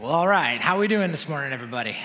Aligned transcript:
Well, 0.00 0.12
all 0.12 0.28
right. 0.28 0.60
How 0.60 0.78
we 0.78 0.86
doing 0.86 1.10
this 1.10 1.28
morning, 1.28 1.52
everybody? 1.52 1.96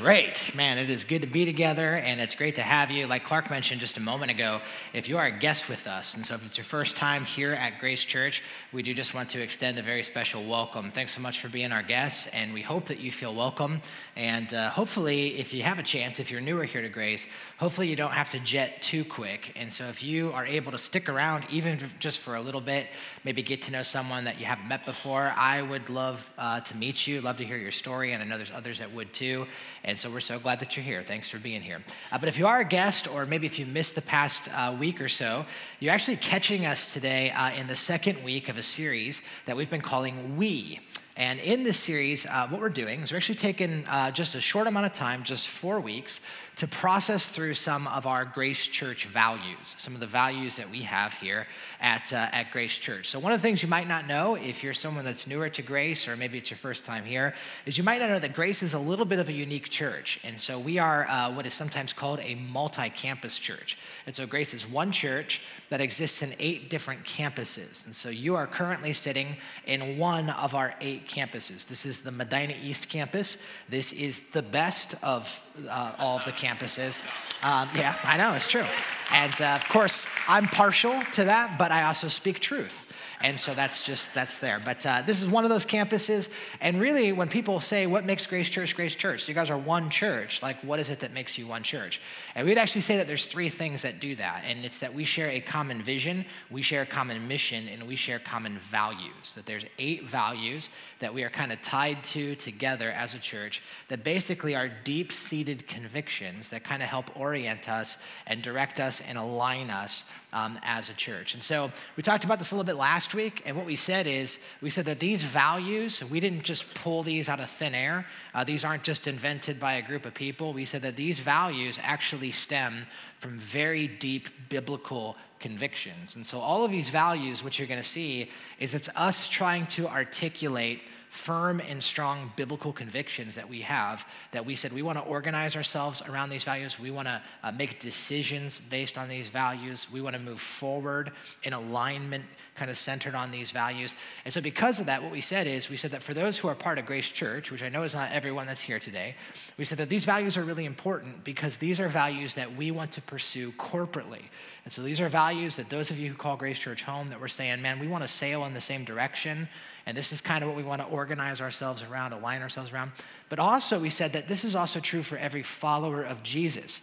Great. 0.00 0.54
Man, 0.54 0.76
it 0.76 0.90
is 0.90 1.04
good 1.04 1.22
to 1.22 1.26
be 1.26 1.46
together 1.46 1.94
and 1.94 2.20
it's 2.20 2.34
great 2.34 2.56
to 2.56 2.60
have 2.60 2.90
you. 2.90 3.06
Like 3.06 3.24
Clark 3.24 3.50
mentioned 3.50 3.80
just 3.80 3.96
a 3.96 4.00
moment 4.00 4.30
ago, 4.30 4.60
if 4.92 5.08
you 5.08 5.16
are 5.16 5.26
a 5.26 5.30
guest 5.30 5.70
with 5.70 5.86
us, 5.86 6.14
and 6.14 6.26
so 6.26 6.34
if 6.34 6.44
it's 6.44 6.58
your 6.58 6.64
first 6.64 6.96
time 6.96 7.24
here 7.24 7.54
at 7.54 7.80
Grace 7.80 8.04
Church, 8.04 8.42
we 8.72 8.82
do 8.82 8.92
just 8.92 9.14
want 9.14 9.30
to 9.30 9.42
extend 9.42 9.78
a 9.78 9.82
very 9.82 10.02
special 10.02 10.44
welcome. 10.44 10.90
Thanks 10.90 11.14
so 11.14 11.22
much 11.22 11.40
for 11.40 11.48
being 11.48 11.72
our 11.72 11.82
guest, 11.82 12.28
and 12.34 12.52
we 12.52 12.60
hope 12.60 12.86
that 12.86 13.00
you 13.00 13.10
feel 13.10 13.34
welcome. 13.34 13.80
And 14.16 14.52
uh, 14.52 14.68
hopefully, 14.68 15.28
if 15.38 15.54
you 15.54 15.62
have 15.62 15.78
a 15.78 15.82
chance, 15.82 16.20
if 16.20 16.30
you're 16.30 16.42
newer 16.42 16.64
here 16.64 16.82
to 16.82 16.90
Grace, 16.90 17.26
hopefully 17.56 17.88
you 17.88 17.96
don't 17.96 18.12
have 18.12 18.30
to 18.32 18.38
jet 18.40 18.82
too 18.82 19.02
quick. 19.02 19.54
And 19.56 19.72
so 19.72 19.84
if 19.84 20.02
you 20.02 20.30
are 20.32 20.44
able 20.44 20.72
to 20.72 20.78
stick 20.78 21.08
around, 21.08 21.44
even 21.50 21.78
just 22.00 22.20
for 22.20 22.34
a 22.34 22.40
little 22.40 22.60
bit, 22.60 22.86
maybe 23.24 23.42
get 23.42 23.62
to 23.62 23.72
know 23.72 23.82
someone 23.82 24.24
that 24.24 24.38
you 24.38 24.44
haven't 24.44 24.68
met 24.68 24.84
before, 24.84 25.32
I 25.36 25.62
would 25.62 25.88
love 25.88 26.30
uh, 26.36 26.60
to 26.60 26.76
meet 26.76 27.06
you, 27.06 27.22
love 27.22 27.38
to 27.38 27.44
hear 27.44 27.56
your 27.56 27.70
story, 27.70 28.12
and 28.12 28.22
I 28.22 28.26
know 28.26 28.36
there's 28.36 28.52
others 28.52 28.80
that 28.80 28.92
would 28.92 29.12
too. 29.14 29.46
And 29.86 29.96
so 29.96 30.10
we're 30.10 30.18
so 30.18 30.40
glad 30.40 30.58
that 30.58 30.76
you're 30.76 30.84
here. 30.84 31.00
Thanks 31.00 31.28
for 31.28 31.38
being 31.38 31.62
here. 31.62 31.80
Uh, 32.10 32.18
but 32.18 32.28
if 32.28 32.40
you 32.40 32.48
are 32.48 32.58
a 32.58 32.64
guest, 32.64 33.06
or 33.06 33.24
maybe 33.24 33.46
if 33.46 33.56
you 33.56 33.66
missed 33.66 33.94
the 33.94 34.02
past 34.02 34.48
uh, 34.52 34.74
week 34.76 35.00
or 35.00 35.06
so, 35.06 35.46
you're 35.78 35.92
actually 35.92 36.16
catching 36.16 36.66
us 36.66 36.92
today 36.92 37.30
uh, 37.30 37.52
in 37.52 37.68
the 37.68 37.76
second 37.76 38.22
week 38.24 38.48
of 38.48 38.58
a 38.58 38.64
series 38.64 39.22
that 39.44 39.56
we've 39.56 39.70
been 39.70 39.80
calling 39.80 40.36
We. 40.36 40.80
And 41.16 41.38
in 41.38 41.62
this 41.62 41.78
series, 41.78 42.26
uh, 42.26 42.48
what 42.48 42.60
we're 42.60 42.68
doing 42.68 43.00
is 43.00 43.12
we're 43.12 43.18
actually 43.18 43.36
taking 43.36 43.84
uh, 43.88 44.10
just 44.10 44.34
a 44.34 44.40
short 44.40 44.66
amount 44.66 44.86
of 44.86 44.92
time, 44.92 45.22
just 45.22 45.48
four 45.48 45.78
weeks, 45.78 46.20
to 46.56 46.66
process 46.66 47.28
through 47.28 47.52
some 47.52 47.86
of 47.88 48.06
our 48.06 48.24
Grace 48.24 48.66
Church 48.66 49.04
values, 49.04 49.74
some 49.76 49.92
of 49.92 50.00
the 50.00 50.06
values 50.06 50.56
that 50.56 50.70
we 50.70 50.80
have 50.80 51.12
here 51.12 51.46
at, 51.82 52.10
uh, 52.14 52.28
at 52.32 52.50
Grace 52.50 52.78
Church. 52.78 53.10
So, 53.10 53.18
one 53.18 53.32
of 53.32 53.40
the 53.40 53.42
things 53.42 53.62
you 53.62 53.68
might 53.68 53.86
not 53.86 54.06
know 54.06 54.36
if 54.36 54.64
you're 54.64 54.72
someone 54.72 55.04
that's 55.04 55.26
newer 55.26 55.50
to 55.50 55.60
Grace, 55.60 56.08
or 56.08 56.16
maybe 56.16 56.38
it's 56.38 56.50
your 56.50 56.56
first 56.56 56.86
time 56.86 57.04
here, 57.04 57.34
is 57.66 57.76
you 57.76 57.84
might 57.84 58.00
not 58.00 58.08
know 58.08 58.18
that 58.18 58.32
Grace 58.32 58.62
is 58.62 58.72
a 58.72 58.78
little 58.78 59.04
bit 59.04 59.18
of 59.18 59.28
a 59.28 59.32
unique 59.32 59.68
church. 59.68 60.18
And 60.24 60.40
so, 60.40 60.58
we 60.58 60.78
are 60.78 61.06
uh, 61.08 61.30
what 61.30 61.44
is 61.44 61.52
sometimes 61.52 61.92
called 61.92 62.20
a 62.20 62.36
multi 62.36 62.88
campus 62.88 63.38
church. 63.38 63.76
And 64.06 64.16
so, 64.16 64.26
Grace 64.26 64.54
is 64.54 64.66
one 64.66 64.92
church 64.92 65.42
that 65.68 65.82
exists 65.82 66.22
in 66.22 66.32
eight 66.38 66.70
different 66.70 67.04
campuses. 67.04 67.84
And 67.84 67.94
so, 67.94 68.08
you 68.08 68.34
are 68.34 68.46
currently 68.46 68.94
sitting 68.94 69.36
in 69.66 69.98
one 69.98 70.30
of 70.30 70.54
our 70.54 70.74
eight 70.80 71.06
campuses. 71.06 71.66
This 71.66 71.84
is 71.84 72.00
the 72.00 72.12
Medina 72.12 72.54
East 72.62 72.88
campus. 72.88 73.36
This 73.68 73.92
is 73.92 74.30
the 74.30 74.42
best 74.42 74.94
of 75.02 75.42
uh, 75.68 75.92
all 75.98 76.16
of 76.16 76.24
the 76.24 76.32
campuses. 76.32 76.98
Um, 77.44 77.68
yeah, 77.74 77.94
I 78.04 78.16
know, 78.16 78.34
it's 78.34 78.48
true. 78.48 78.64
And 79.12 79.40
uh, 79.40 79.54
of 79.54 79.68
course, 79.68 80.06
I'm 80.28 80.46
partial 80.46 81.00
to 81.12 81.24
that, 81.24 81.58
but 81.58 81.70
I 81.70 81.84
also 81.84 82.08
speak 82.08 82.40
truth. 82.40 82.85
And 83.22 83.38
so 83.38 83.54
that's 83.54 83.82
just, 83.82 84.14
that's 84.14 84.38
there. 84.38 84.60
But 84.62 84.84
uh, 84.84 85.02
this 85.02 85.22
is 85.22 85.28
one 85.28 85.44
of 85.44 85.50
those 85.50 85.64
campuses. 85.64 86.32
And 86.60 86.80
really, 86.80 87.12
when 87.12 87.28
people 87.28 87.60
say, 87.60 87.86
what 87.86 88.04
makes 88.04 88.26
Grace 88.26 88.50
Church 88.50 88.76
Grace 88.76 88.94
Church? 88.94 89.24
So 89.24 89.30
you 89.30 89.34
guys 89.34 89.50
are 89.50 89.58
one 89.58 89.90
church. 89.90 90.42
Like, 90.42 90.56
what 90.62 90.78
is 90.80 90.90
it 90.90 91.00
that 91.00 91.12
makes 91.12 91.38
you 91.38 91.46
one 91.46 91.62
church? 91.62 92.00
And 92.34 92.46
we'd 92.46 92.58
actually 92.58 92.82
say 92.82 92.98
that 92.98 93.06
there's 93.06 93.26
three 93.26 93.48
things 93.48 93.82
that 93.82 94.00
do 94.00 94.14
that. 94.16 94.44
And 94.46 94.64
it's 94.64 94.78
that 94.80 94.92
we 94.92 95.04
share 95.04 95.30
a 95.30 95.40
common 95.40 95.82
vision, 95.82 96.24
we 96.50 96.62
share 96.62 96.82
a 96.82 96.86
common 96.86 97.26
mission, 97.26 97.68
and 97.68 97.86
we 97.86 97.96
share 97.96 98.18
common 98.18 98.58
values. 98.58 99.34
That 99.34 99.46
there's 99.46 99.64
eight 99.78 100.04
values 100.04 100.70
that 100.98 101.12
we 101.12 101.24
are 101.24 101.30
kind 101.30 101.52
of 101.52 101.62
tied 101.62 102.04
to 102.04 102.34
together 102.34 102.90
as 102.90 103.14
a 103.14 103.18
church 103.18 103.62
that 103.88 104.04
basically 104.04 104.54
are 104.54 104.70
deep 104.84 105.12
seated 105.12 105.66
convictions 105.66 106.50
that 106.50 106.64
kind 106.64 106.82
of 106.82 106.88
help 106.88 107.18
orient 107.18 107.68
us 107.68 107.98
and 108.26 108.42
direct 108.42 108.80
us 108.80 109.02
and 109.08 109.16
align 109.16 109.70
us 109.70 110.10
um, 110.36 110.58
as 110.62 110.90
a 110.90 110.94
church. 110.94 111.32
And 111.32 111.42
so 111.42 111.72
we 111.96 112.02
talked 112.02 112.24
about 112.24 112.38
this 112.38 112.50
a 112.52 112.54
little 112.54 112.66
bit 112.66 112.76
last 112.78 113.14
week, 113.14 113.42
and 113.46 113.56
what 113.56 113.64
we 113.64 113.74
said 113.74 114.06
is 114.06 114.38
we 114.60 114.68
said 114.68 114.84
that 114.84 115.00
these 115.00 115.24
values, 115.24 116.04
we 116.10 116.20
didn't 116.20 116.42
just 116.42 116.74
pull 116.74 117.02
these 117.02 117.30
out 117.30 117.40
of 117.40 117.48
thin 117.48 117.74
air, 117.74 118.06
uh, 118.34 118.44
these 118.44 118.62
aren't 118.62 118.82
just 118.82 119.06
invented 119.06 119.58
by 119.58 119.74
a 119.74 119.82
group 119.82 120.04
of 120.04 120.12
people. 120.12 120.52
We 120.52 120.66
said 120.66 120.82
that 120.82 120.94
these 120.94 121.20
values 121.20 121.78
actually 121.82 122.32
stem 122.32 122.86
from 123.18 123.38
very 123.38 123.86
deep 123.88 124.28
biblical 124.50 125.16
convictions. 125.40 126.16
And 126.16 126.26
so 126.26 126.38
all 126.38 126.66
of 126.66 126.70
these 126.70 126.90
values, 126.90 127.42
what 127.42 127.58
you're 127.58 127.68
going 127.68 127.82
to 127.82 127.88
see 127.88 128.30
is 128.58 128.74
it's 128.74 128.90
us 128.94 129.28
trying 129.28 129.66
to 129.68 129.88
articulate 129.88 130.82
firm 131.16 131.60
and 131.68 131.82
strong 131.82 132.30
biblical 132.36 132.72
convictions 132.72 133.34
that 133.34 133.48
we 133.48 133.62
have 133.62 134.06
that 134.32 134.44
we 134.44 134.54
said 134.54 134.72
we 134.72 134.82
want 134.82 134.98
to 134.98 135.04
organize 135.04 135.56
ourselves 135.56 136.02
around 136.08 136.28
these 136.28 136.44
values. 136.44 136.78
We 136.78 136.90
want 136.90 137.08
to 137.08 137.22
uh, 137.42 137.52
make 137.52 137.80
decisions 137.80 138.58
based 138.58 138.98
on 138.98 139.08
these 139.08 139.28
values. 139.28 139.90
We 139.90 140.00
want 140.00 140.14
to 140.14 140.22
move 140.22 140.40
forward 140.40 141.12
in 141.42 141.54
alignment, 141.54 142.24
kind 142.54 142.70
of 142.70 142.76
centered 142.76 143.14
on 143.14 143.30
these 143.30 143.50
values. 143.50 143.94
And 144.24 144.32
so, 144.32 144.40
because 144.40 144.78
of 144.78 144.86
that, 144.86 145.02
what 145.02 145.10
we 145.10 145.20
said 145.20 145.46
is 145.46 145.70
we 145.70 145.76
said 145.76 145.92
that 145.92 146.02
for 146.02 146.14
those 146.14 146.36
who 146.36 146.48
are 146.48 146.54
part 146.54 146.78
of 146.78 146.86
Grace 146.86 147.10
Church, 147.10 147.50
which 147.50 147.62
I 147.62 147.68
know 147.70 147.82
is 147.82 147.94
not 147.94 148.12
everyone 148.12 148.46
that's 148.46 148.60
here 148.60 148.78
today, 148.78 149.14
we 149.56 149.64
said 149.64 149.78
that 149.78 149.88
these 149.88 150.04
values 150.04 150.36
are 150.36 150.44
really 150.44 150.66
important 150.66 151.24
because 151.24 151.56
these 151.56 151.80
are 151.80 151.88
values 151.88 152.34
that 152.34 152.54
we 152.56 152.70
want 152.70 152.92
to 152.92 153.02
pursue 153.02 153.52
corporately. 153.52 154.22
And 154.66 154.72
so 154.72 154.82
these 154.82 155.00
are 155.00 155.08
values 155.08 155.54
that 155.56 155.70
those 155.70 155.92
of 155.92 155.98
you 155.98 156.10
who 156.10 156.16
call 156.16 156.36
Grace 156.36 156.58
Church 156.58 156.82
home 156.82 157.08
that 157.10 157.20
we're 157.20 157.28
saying, 157.28 157.62
man, 157.62 157.78
we 157.78 157.86
want 157.86 158.02
to 158.02 158.08
sail 158.08 158.44
in 158.46 158.52
the 158.52 158.60
same 158.60 158.84
direction. 158.84 159.48
And 159.86 159.96
this 159.96 160.12
is 160.12 160.20
kind 160.20 160.42
of 160.42 160.48
what 160.48 160.56
we 160.56 160.64
want 160.64 160.82
to 160.82 160.88
organize 160.88 161.40
ourselves 161.40 161.84
around, 161.84 162.12
align 162.12 162.42
ourselves 162.42 162.72
around. 162.72 162.90
But 163.28 163.38
also, 163.38 163.78
we 163.78 163.90
said 163.90 164.12
that 164.14 164.26
this 164.26 164.44
is 164.44 164.56
also 164.56 164.80
true 164.80 165.02
for 165.02 165.16
every 165.16 165.42
follower 165.42 166.02
of 166.02 166.22
Jesus. 166.24 166.82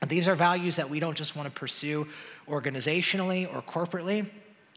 And 0.00 0.08
these 0.08 0.28
are 0.28 0.36
values 0.36 0.76
that 0.76 0.88
we 0.88 1.00
don't 1.00 1.16
just 1.16 1.34
want 1.34 1.52
to 1.52 1.54
pursue 1.58 2.06
organizationally 2.48 3.52
or 3.52 3.62
corporately, 3.62 4.28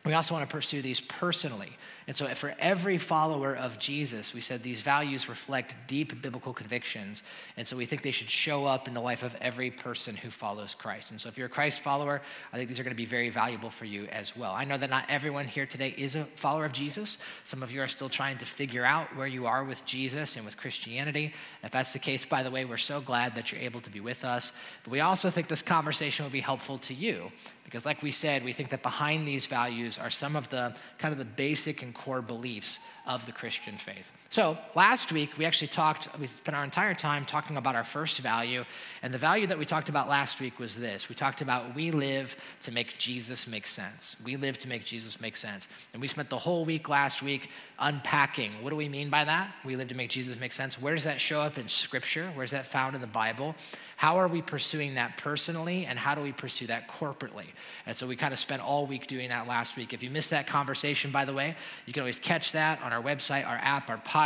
we 0.06 0.14
also 0.14 0.34
want 0.34 0.48
to 0.48 0.52
pursue 0.52 0.82
these 0.82 1.00
personally. 1.00 1.70
And 2.10 2.16
so, 2.16 2.26
for 2.26 2.56
every 2.58 2.98
follower 2.98 3.56
of 3.56 3.78
Jesus, 3.78 4.34
we 4.34 4.42
said 4.42 4.64
these 4.64 4.82
values 4.82 5.30
reflect 5.30 5.76
deep 5.86 6.24
biblical 6.24 6.54
convictions. 6.54 7.22
And 7.56 7.68
so, 7.68 7.78
we 7.78 7.86
think 7.86 8.02
they 8.02 8.10
should 8.10 8.32
show 8.32 8.66
up 8.66 8.88
in 8.88 8.96
the 8.96 9.00
life 9.00 9.22
of 9.22 9.36
every 9.40 9.70
person 9.70 10.16
who 10.16 10.32
follows 10.32 10.74
Christ. 10.74 11.12
And 11.12 11.22
so, 11.22 11.30
if 11.30 11.38
you're 11.38 11.46
a 11.46 11.52
Christ 11.52 11.82
follower, 11.82 12.24
I 12.52 12.58
think 12.58 12.68
these 12.68 12.80
are 12.80 12.84
going 12.84 12.96
to 12.96 12.98
be 12.98 13.06
very 13.06 13.30
valuable 13.30 13.70
for 13.70 13.86
you 13.86 14.08
as 14.08 14.36
well. 14.36 14.54
I 14.54 14.66
know 14.66 14.76
that 14.76 14.90
not 14.90 15.06
everyone 15.08 15.46
here 15.46 15.68
today 15.68 15.94
is 16.00 16.16
a 16.16 16.24
follower 16.24 16.66
of 16.66 16.72
Jesus. 16.72 17.20
Some 17.46 17.62
of 17.62 17.72
you 17.72 17.80
are 17.80 17.88
still 17.88 18.10
trying 18.10 18.40
to 18.40 18.46
figure 18.46 18.84
out 18.84 19.16
where 19.16 19.28
you 19.28 19.46
are 19.46 19.64
with 19.64 19.86
Jesus 19.86 20.36
and 20.36 20.44
with 20.46 20.58
Christianity. 20.58 21.36
If 21.64 21.70
that's 21.70 21.94
the 21.94 22.00
case, 22.00 22.26
by 22.26 22.42
the 22.42 22.50
way, 22.50 22.66
we're 22.66 22.78
so 22.78 23.02
glad 23.02 23.36
that 23.36 23.52
you're 23.52 23.62
able 23.62 23.82
to 23.82 23.92
be 23.92 24.00
with 24.00 24.26
us. 24.26 24.52
But 24.84 24.90
we 24.90 25.02
also 25.02 25.30
think 25.30 25.48
this 25.48 25.62
conversation 25.62 26.26
will 26.26 26.32
be 26.32 26.40
helpful 26.40 26.80
to 26.80 26.94
you 26.96 27.32
because, 27.70 27.86
like 27.86 28.02
we 28.02 28.12
said, 28.12 28.44
we 28.44 28.52
think 28.52 28.70
that 28.70 28.82
behind 28.82 29.28
these 29.28 29.46
values 29.46 30.00
are 30.00 30.10
some 30.10 30.36
of 30.36 30.50
the 30.50 30.74
kind 30.98 31.12
of 31.12 31.20
the 31.20 31.26
basic 31.26 31.84
and 31.84 31.94
core 32.00 32.22
beliefs 32.22 32.80
of 33.06 33.26
the 33.26 33.32
Christian 33.32 33.78
faith. 33.78 34.12
So, 34.32 34.60
last 34.76 35.12
week 35.12 35.40
we 35.40 35.46
actually 35.46 35.70
talked, 35.70 36.08
we 36.20 36.28
spent 36.28 36.56
our 36.56 36.64
entire 36.64 36.94
time 36.94 37.26
talking 37.26 37.58
about 37.58 37.74
our 37.76 37.84
first 37.84 38.20
value. 38.20 38.64
And 39.02 39.12
the 39.12 39.18
value 39.18 39.48
that 39.48 39.58
we 39.58 39.66
talked 39.66 39.90
about 39.90 40.08
last 40.08 40.40
week 40.40 40.60
was 40.60 40.76
this 40.76 41.10
we 41.10 41.16
talked 41.16 41.42
about 41.42 41.74
we 41.74 41.90
live 41.90 42.36
to 42.62 42.72
make 42.72 42.96
Jesus 43.00 43.48
make 43.48 43.66
sense. 43.66 44.16
We 44.24 44.38
live 44.38 44.60
to 44.60 44.68
make 44.68 44.86
Jesus 44.86 45.20
make 45.20 45.36
sense. 45.36 45.68
And 45.94 46.02
we 46.02 46.08
spent 46.08 46.30
the 46.30 46.38
whole 46.38 46.64
week 46.64 46.90
last 46.90 47.24
week 47.24 47.50
unpacking 47.80 48.52
what 48.62 48.70
do 48.70 48.76
we 48.76 48.88
mean 48.88 49.10
by 49.10 49.24
that? 49.24 49.52
We 49.66 49.76
live 49.76 49.88
to 49.88 49.96
make 49.96 50.12
Jesus 50.12 50.40
make 50.40 50.54
sense. 50.54 50.80
Where 50.80 50.94
does 50.94 51.06
that 51.06 51.20
show 51.20 51.42
up 51.42 51.58
in 51.58 51.68
Scripture? 51.68 52.30
Where's 52.36 52.52
that 52.52 52.68
found 52.68 52.94
in 52.94 53.02
the 53.02 53.08
Bible? 53.08 53.56
How 54.00 54.16
are 54.16 54.30
we 54.30 54.42
pursuing 54.42 54.96
that 54.96 55.18
personally, 55.18 55.86
and 55.86 56.00
how 56.00 56.16
do 56.16 56.22
we 56.22 56.32
pursue 56.32 56.68
that 56.68 56.88
corporately? 56.88 57.48
And 57.86 57.98
so 57.98 58.08
we 58.08 58.16
kind 58.16 58.32
of 58.32 58.40
spent 58.40 58.62
all 58.62 58.86
week 58.86 59.08
doing 59.08 59.28
that 59.28 59.46
last 59.46 59.76
week. 59.76 59.92
If 59.94 60.02
you 60.02 60.10
missed 60.10 60.30
that 60.30 60.48
conversation, 60.48 61.12
by 61.12 61.26
the 61.26 61.34
way, 61.34 61.54
you 61.86 61.92
can 61.92 62.00
always 62.00 62.18
catch 62.18 62.54
that 62.54 62.82
on 62.82 62.94
our 62.94 63.04
website, 63.04 63.46
our 63.46 63.58
app, 63.62 63.90
our 63.90 63.98
podcast. 63.98 64.19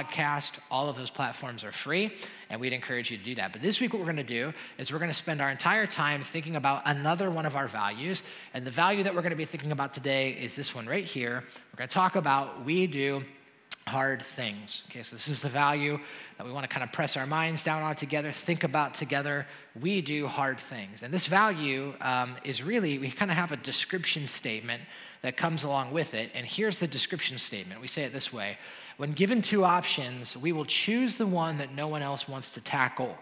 All 0.72 0.90
of 0.90 0.96
those 0.96 1.09
platforms 1.09 1.64
are 1.64 1.72
free, 1.72 2.12
and 2.50 2.59
we'd 2.59 2.74
encourage 2.74 3.12
you 3.12 3.18
to 3.18 3.24
do 3.24 3.36
that. 3.36 3.52
But 3.52 3.62
this 3.62 3.80
week, 3.80 3.94
what 3.94 4.00
we're 4.00 4.06
going 4.06 4.18
to 4.18 4.24
do 4.24 4.54
is 4.78 4.92
we're 4.92 5.00
going 5.00 5.12
to 5.12 5.16
spend 5.16 5.42
our 5.42 5.50
entire 5.50 5.86
time 5.86 6.22
thinking 6.22 6.56
about 6.56 6.81
another 6.86 7.30
one 7.30 7.46
of 7.46 7.56
our 7.56 7.68
values. 7.68 8.24
And 8.54 8.66
the 8.66 8.72
value 8.72 9.04
that 9.04 9.14
we're 9.14 9.22
going 9.22 9.31
to 9.31 9.36
be 9.36 9.46
thinking 9.46 9.72
about 9.72 9.94
today 9.94 10.31
is 10.31 10.56
this 10.56 10.74
one 10.74 10.88
right 10.88 11.06
here. 11.06 11.44
We're 11.72 11.78
going 11.78 11.90
to 11.90 11.94
talk 11.94 12.16
about 12.16 12.66
we 12.66 12.88
do 12.88 13.24
hard 13.88 14.22
things. 14.22 14.84
Okay, 14.90 15.04
so 15.04 15.16
this 15.16 15.28
is 15.28 15.42
the 15.42 15.50
value 15.50 16.00
that 16.38 16.46
we 16.46 16.51
want 16.51 16.63
to 16.63 16.74
kind 16.74 16.84
of 16.84 16.92
press 16.92 17.18
our 17.18 17.28
minds 17.28 17.63
down 17.63 17.84
on 17.84 17.96
together, 17.96 18.31
think 18.31 18.63
about 18.63 18.94
together. 18.96 19.46
We 19.80 20.01
do 20.01 20.28
hard 20.28 20.60
things. 20.60 21.04
And 21.04 21.13
this 21.13 21.28
value 21.28 21.94
um, 22.01 22.36
is 22.44 22.63
really, 22.63 22.98
we 22.98 23.12
kind 23.12 23.30
of 23.30 23.38
have 23.38 23.51
a 23.51 23.57
description 23.57 24.28
statement 24.28 24.81
that 25.22 25.38
comes 25.38 25.63
along 25.63 25.92
with 25.92 26.13
it. 26.13 26.31
And 26.34 26.46
here's 26.46 26.78
the 26.78 26.88
description 26.88 27.38
statement 27.38 27.81
we 27.81 27.88
say 27.88 28.04
it 28.04 28.13
this 28.13 28.31
way 28.31 28.57
When 28.98 29.12
given 29.13 29.42
two 29.42 29.63
options, 29.63 30.38
we 30.38 30.51
will 30.51 30.66
choose 30.66 31.18
the 31.18 31.25
one 31.25 31.57
that 31.57 31.74
no 31.74 31.88
one 31.88 32.01
else 32.01 32.28
wants 32.28 32.54
to 32.54 32.63
tackle, 32.63 33.18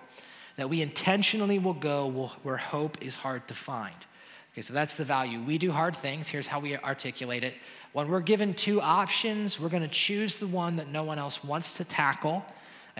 that 0.57 0.69
we 0.69 0.81
intentionally 0.81 1.59
will 1.59 1.73
go 1.73 2.29
where 2.43 2.57
hope 2.57 3.01
is 3.01 3.15
hard 3.15 3.47
to 3.47 3.53
find. 3.53 3.95
Okay, 4.53 4.61
so 4.61 4.73
that's 4.73 4.95
the 4.95 5.05
value. 5.05 5.41
We 5.41 5.57
do 5.57 5.71
hard 5.71 5.95
things. 5.95 6.27
Here's 6.27 6.47
how 6.47 6.59
we 6.59 6.75
articulate 6.77 7.43
it. 7.43 7.55
When 7.93 8.09
we're 8.09 8.19
given 8.19 8.53
two 8.53 8.81
options, 8.81 9.59
we're 9.59 9.69
going 9.69 9.83
to 9.83 9.87
choose 9.87 10.39
the 10.39 10.47
one 10.47 10.75
that 10.75 10.89
no 10.89 11.03
one 11.03 11.19
else 11.19 11.43
wants 11.43 11.77
to 11.77 11.85
tackle 11.85 12.45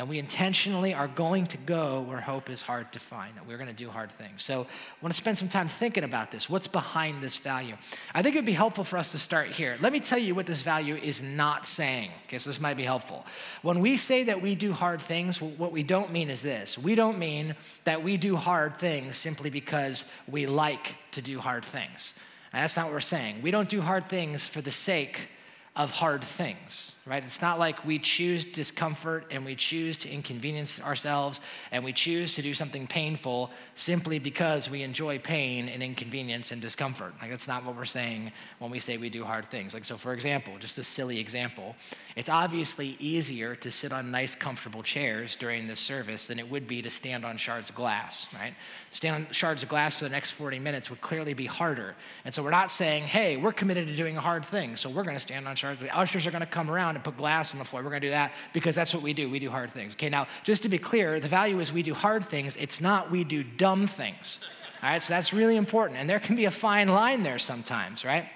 And 0.02 0.10
we 0.10 0.18
intentionally 0.18 0.96
are 0.96 1.08
going 1.08 1.46
to 1.46 1.58
go 1.60 2.02
where 2.02 2.20
hope 2.20 2.50
is 2.50 2.60
hard 2.60 2.92
to 2.94 3.00
find, 3.00 3.36
that 3.36 3.46
we're 3.46 3.58
going 3.58 3.70
to 3.70 3.76
do 3.76 3.88
hard 3.88 4.12
things. 4.12 4.42
So 4.42 4.62
I 4.62 4.96
want 5.00 5.14
to 5.14 5.18
spend 5.18 5.38
some 5.38 5.48
time 5.48 5.68
thinking 5.68 6.04
about 6.04 6.32
this. 6.32 6.50
What's 6.50 6.68
behind 6.68 7.22
this 7.22 7.38
value? 7.38 7.76
I 8.12 8.24
think 8.24 8.36
it 8.36 8.40
would 8.40 8.48
be 8.48 8.52
helpful 8.52 8.84
for 8.84 8.98
us 8.98 9.12
to 9.12 9.20
start 9.20 9.50
here. 9.50 9.78
Let 9.80 9.94
me 9.94 10.00
tell 10.00 10.18
you 10.18 10.34
what 10.34 10.48
this 10.48 10.64
value 10.64 10.96
is 10.96 11.22
not 11.22 11.68
saying. 11.68 12.10
Okay, 12.26 12.40
so 12.40 12.50
this 12.50 12.60
might 12.60 12.78
be 12.78 12.84
helpful. 12.84 13.28
When 13.62 13.80
we 13.80 13.96
say 13.96 14.24
that 14.24 14.42
we 14.42 14.56
do 14.56 14.72
hard 14.72 15.02
things, 15.02 15.40
what 15.40 15.72
we 15.72 15.84
don't 15.84 16.12
mean 16.12 16.32
is 16.32 16.42
this 16.42 16.80
we 16.80 16.96
don't 16.96 17.20
mean 17.20 17.56
that 17.84 18.02
we 18.02 18.18
do 18.18 18.36
hard 18.36 18.78
things 18.78 19.16
simply 19.16 19.52
because 19.52 20.12
we 20.28 20.48
like 20.48 20.96
to 21.12 21.22
do 21.22 21.40
hard 21.40 21.64
things. 21.64 22.16
That's 22.52 22.76
not 22.76 22.86
what 22.88 22.94
we're 22.94 23.02
saying. 23.02 23.44
We 23.44 23.52
don't 23.52 23.70
do 23.70 23.82
hard 23.82 24.10
things 24.10 24.44
for 24.44 24.62
the 24.62 24.72
sake 24.72 25.28
of 25.78 25.90
hard 25.90 26.22
things, 26.22 26.98
right? 27.06 27.24
It's 27.24 27.42
not 27.42 27.58
like 27.58 27.86
we 27.86 27.98
choose 27.98 28.44
discomfort 28.44 29.28
and 29.32 29.46
we 29.46 29.56
choose 29.56 29.98
to 30.00 30.10
inconvenience 30.10 30.82
ourselves 30.82 31.40
and 31.72 31.82
we 31.86 31.94
choose 31.94 32.34
to 32.36 32.42
do 32.42 32.54
something 32.54 32.88
painful 32.88 33.50
simply 33.76 34.20
because 34.20 34.70
we 34.70 34.84
enjoy 34.84 35.18
pain 35.18 35.70
and 35.70 35.82
inconvenience 35.82 36.52
and 36.52 36.62
discomfort. 36.62 37.14
Like, 37.22 37.30
that's 37.30 37.48
not 37.48 37.64
what 37.64 37.78
we're 37.78 37.86
saying 37.86 38.34
when 38.60 38.70
we 38.70 38.80
say 38.80 38.98
we 38.98 39.10
do 39.10 39.24
hard 39.24 39.46
things. 39.46 39.74
Like, 39.74 39.86
so 39.86 39.96
for 39.96 40.14
example, 40.14 40.58
just 40.60 40.78
a 40.78 40.84
silly 40.84 41.20
example, 41.20 41.78
it's 42.18 42.30
obviously 42.30 42.98
easier 43.00 43.56
to 43.56 43.72
sit 43.72 43.94
on 43.94 44.12
nice, 44.12 44.36
comfortable 44.36 44.84
chairs 44.84 45.38
during 45.38 45.68
this 45.68 45.80
service 45.80 46.28
than 46.28 46.38
it 46.38 46.52
would 46.52 46.68
be 46.68 46.82
to 46.82 46.90
stand 46.90 47.24
on 47.24 47.38
shards 47.38 47.70
of 47.70 47.76
glass, 47.76 48.28
right? 48.34 48.54
Stand 48.94 49.16
on 49.16 49.32
shards 49.32 49.64
of 49.64 49.70
glass 49.70 50.00
for 50.00 50.04
the 50.04 50.10
next 50.10 50.32
40 50.32 50.60
minutes 50.60 50.90
would 50.90 51.00
clearly 51.00 51.34
be 51.34 51.46
harder. 51.46 51.96
And 52.26 52.34
so 52.34 52.44
we're 52.44 52.52
not 52.52 52.70
saying, 52.70 53.04
hey, 53.04 53.38
we're 53.38 53.54
committed 53.54 53.88
to 53.88 53.96
doing 53.96 54.18
a 54.18 54.22
hard 54.22 54.44
thing, 54.44 54.76
so 54.76 54.90
we're 54.90 55.06
gonna 55.06 55.20
stand 55.20 55.48
on 55.48 55.56
shards. 55.56 55.80
The 55.80 55.98
ushers 55.98 56.28
are 56.28 56.32
gonna 56.32 56.46
come 56.46 56.70
around 56.70 56.96
and 56.96 57.04
put 57.04 57.16
glass 57.16 57.54
on 57.54 57.60
the 57.60 57.66
floor. 57.66 57.84
We're 57.84 57.90
gonna 57.90 58.02
do 58.02 58.10
that 58.10 58.34
because 58.52 58.76
that's 58.76 58.94
what 58.94 59.02
we 59.02 59.14
do. 59.14 59.30
We 59.30 59.40
do 59.40 59.50
hard 59.50 59.72
things. 59.72 59.94
Okay, 59.94 60.10
now, 60.10 60.28
just 60.44 60.64
to 60.64 60.70
be 60.70 60.78
clear, 60.78 61.22
the 61.22 61.30
value 61.30 61.58
is 61.62 61.72
we 61.72 61.84
do 61.84 61.94
hard 61.94 62.22
things, 62.26 62.58
it's 62.58 62.82
not 62.82 63.10
we 63.10 63.24
do 63.24 63.44
dumb 63.44 63.88
things. 63.88 64.42
All 64.84 64.90
right, 64.90 65.02
so 65.02 65.14
that's 65.14 65.32
really 65.32 65.56
important. 65.56 65.98
And 65.98 66.10
there 66.10 66.20
can 66.20 66.36
be 66.36 66.46
a 66.46 66.52
fine 66.52 66.90
line 66.90 67.24
there 67.24 67.40
sometimes, 67.40 68.04
right? 68.04 68.28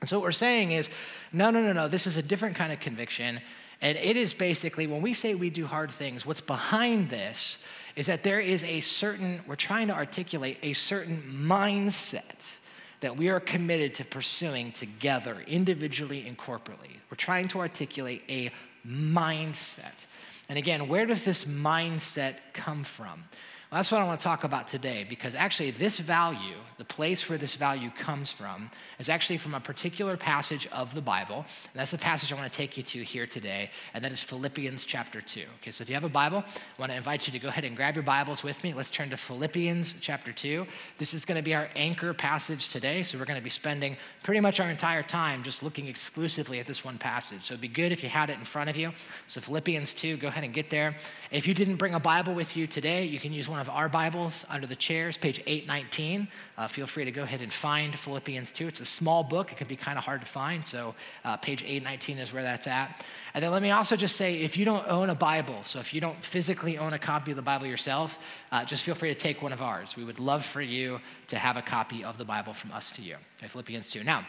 And 0.00 0.08
so 0.08 0.18
what 0.18 0.24
we're 0.24 0.32
saying 0.32 0.70
is, 0.70 0.88
no, 1.32 1.50
no, 1.50 1.60
no, 1.60 1.72
no, 1.72 1.88
this 1.88 2.06
is 2.06 2.16
a 2.16 2.22
different 2.22 2.54
kind 2.54 2.72
of 2.72 2.78
conviction. 2.78 3.40
And 3.82 3.98
it 3.98 4.16
is 4.16 4.32
basically 4.32 4.86
when 4.86 5.02
we 5.02 5.14
say 5.14 5.34
we 5.34 5.50
do 5.50 5.66
hard 5.66 5.90
things, 5.90 6.24
what's 6.24 6.40
behind 6.40 7.10
this 7.10 7.64
is 7.96 8.06
that 8.06 8.22
there 8.22 8.40
is 8.40 8.62
a 8.64 8.80
certain, 8.80 9.40
we're 9.46 9.56
trying 9.56 9.88
to 9.88 9.94
articulate 9.94 10.58
a 10.62 10.74
certain 10.74 11.22
mindset 11.34 12.58
that 13.00 13.16
we 13.16 13.28
are 13.28 13.40
committed 13.40 13.94
to 13.94 14.04
pursuing 14.04 14.70
together, 14.72 15.42
individually 15.46 16.26
and 16.26 16.36
corporately. 16.36 16.96
We're 17.10 17.16
trying 17.16 17.48
to 17.48 17.58
articulate 17.58 18.22
a 18.28 18.50
mindset. 18.86 20.06
And 20.48 20.58
again, 20.58 20.88
where 20.88 21.06
does 21.06 21.24
this 21.24 21.44
mindset 21.44 22.34
come 22.52 22.84
from? 22.84 23.24
Well, 23.70 23.80
that's 23.80 23.90
what 23.90 24.00
I 24.00 24.04
want 24.04 24.20
to 24.20 24.24
talk 24.24 24.44
about 24.44 24.68
today 24.68 25.04
because 25.08 25.34
actually, 25.34 25.72
this 25.72 25.98
value, 25.98 26.54
the 26.78 26.84
place 26.84 27.28
where 27.28 27.36
this 27.36 27.56
value 27.56 27.90
comes 27.90 28.30
from, 28.30 28.70
is 29.00 29.08
actually 29.08 29.38
from 29.38 29.54
a 29.54 29.60
particular 29.60 30.16
passage 30.16 30.68
of 30.68 30.94
the 30.94 31.00
Bible. 31.02 31.38
And 31.38 31.74
that's 31.74 31.90
the 31.90 31.98
passage 31.98 32.32
I 32.32 32.36
want 32.36 32.52
to 32.52 32.56
take 32.56 32.76
you 32.76 32.84
to 32.84 32.98
here 33.02 33.26
today, 33.26 33.70
and 33.92 34.04
that 34.04 34.12
is 34.12 34.22
Philippians 34.22 34.84
chapter 34.84 35.20
2. 35.20 35.40
Okay, 35.60 35.72
so 35.72 35.82
if 35.82 35.88
you 35.88 35.94
have 35.94 36.04
a 36.04 36.08
Bible, 36.08 36.44
I 36.46 36.80
want 36.80 36.92
to 36.92 36.96
invite 36.96 37.26
you 37.26 37.32
to 37.32 37.40
go 37.40 37.48
ahead 37.48 37.64
and 37.64 37.76
grab 37.76 37.96
your 37.96 38.04
Bibles 38.04 38.44
with 38.44 38.62
me. 38.62 38.72
Let's 38.72 38.88
turn 38.88 39.10
to 39.10 39.16
Philippians 39.16 39.96
chapter 40.00 40.32
2. 40.32 40.64
This 40.98 41.12
is 41.12 41.24
going 41.24 41.36
to 41.36 41.44
be 41.44 41.56
our 41.56 41.68
anchor 41.74 42.14
passage 42.14 42.68
today, 42.68 43.02
so 43.02 43.18
we're 43.18 43.24
going 43.24 43.36
to 43.36 43.42
be 43.42 43.50
spending 43.50 43.96
pretty 44.22 44.40
much 44.40 44.60
our 44.60 44.70
entire 44.70 45.02
time 45.02 45.42
just 45.42 45.64
looking 45.64 45.88
exclusively 45.88 46.60
at 46.60 46.66
this 46.66 46.84
one 46.84 46.98
passage. 46.98 47.42
So 47.42 47.54
it'd 47.54 47.62
be 47.62 47.66
good 47.66 47.90
if 47.90 48.04
you 48.04 48.10
had 48.10 48.30
it 48.30 48.38
in 48.38 48.44
front 48.44 48.70
of 48.70 48.76
you. 48.76 48.92
So, 49.26 49.40
Philippians 49.40 49.92
2, 49.92 50.18
go 50.18 50.28
ahead 50.28 50.44
and 50.44 50.54
get 50.54 50.70
there. 50.70 50.94
If 51.32 51.48
you 51.48 51.54
didn't 51.54 51.76
bring 51.76 51.94
a 51.94 52.00
Bible 52.00 52.32
with 52.32 52.56
you 52.56 52.68
today, 52.68 53.04
you 53.04 53.18
can 53.18 53.32
use 53.32 53.48
one 53.48 53.55
of 53.60 53.70
our 53.70 53.88
Bibles 53.88 54.44
under 54.50 54.66
the 54.66 54.76
chairs, 54.76 55.16
page 55.16 55.40
819. 55.46 56.28
Uh, 56.56 56.66
feel 56.68 56.86
free 56.86 57.04
to 57.04 57.10
go 57.10 57.22
ahead 57.22 57.40
and 57.40 57.52
find 57.52 57.94
Philippians 57.94 58.52
2. 58.52 58.68
It's 58.68 58.80
a 58.80 58.84
small 58.84 59.22
book, 59.22 59.52
it 59.52 59.58
can 59.58 59.66
be 59.66 59.76
kind 59.76 59.98
of 59.98 60.04
hard 60.04 60.20
to 60.20 60.26
find, 60.26 60.64
so 60.64 60.94
uh, 61.24 61.36
page 61.36 61.62
819 61.62 62.18
is 62.18 62.32
where 62.32 62.42
that's 62.42 62.66
at. 62.66 63.04
And 63.34 63.44
then 63.44 63.50
let 63.52 63.62
me 63.62 63.70
also 63.70 63.96
just 63.96 64.16
say 64.16 64.36
if 64.40 64.56
you 64.56 64.64
don't 64.64 64.86
own 64.88 65.10
a 65.10 65.14
Bible, 65.14 65.60
so 65.64 65.78
if 65.78 65.92
you 65.94 66.00
don't 66.00 66.22
physically 66.22 66.78
own 66.78 66.92
a 66.92 66.98
copy 66.98 67.30
of 67.32 67.36
the 67.36 67.42
Bible 67.42 67.66
yourself, 67.66 68.18
uh, 68.52 68.64
just 68.64 68.84
feel 68.84 68.94
free 68.94 69.08
to 69.08 69.14
take 69.14 69.42
one 69.42 69.52
of 69.52 69.62
ours. 69.62 69.96
We 69.96 70.04
would 70.04 70.20
love 70.20 70.44
for 70.44 70.60
you 70.60 71.00
to 71.28 71.38
have 71.38 71.56
a 71.56 71.62
copy 71.62 72.04
of 72.04 72.18
the 72.18 72.24
Bible 72.24 72.52
from 72.52 72.72
us 72.72 72.90
to 72.92 73.02
you. 73.02 73.16
Okay, 73.38 73.48
Philippians 73.48 73.90
2. 73.90 74.04
Now, 74.04 74.26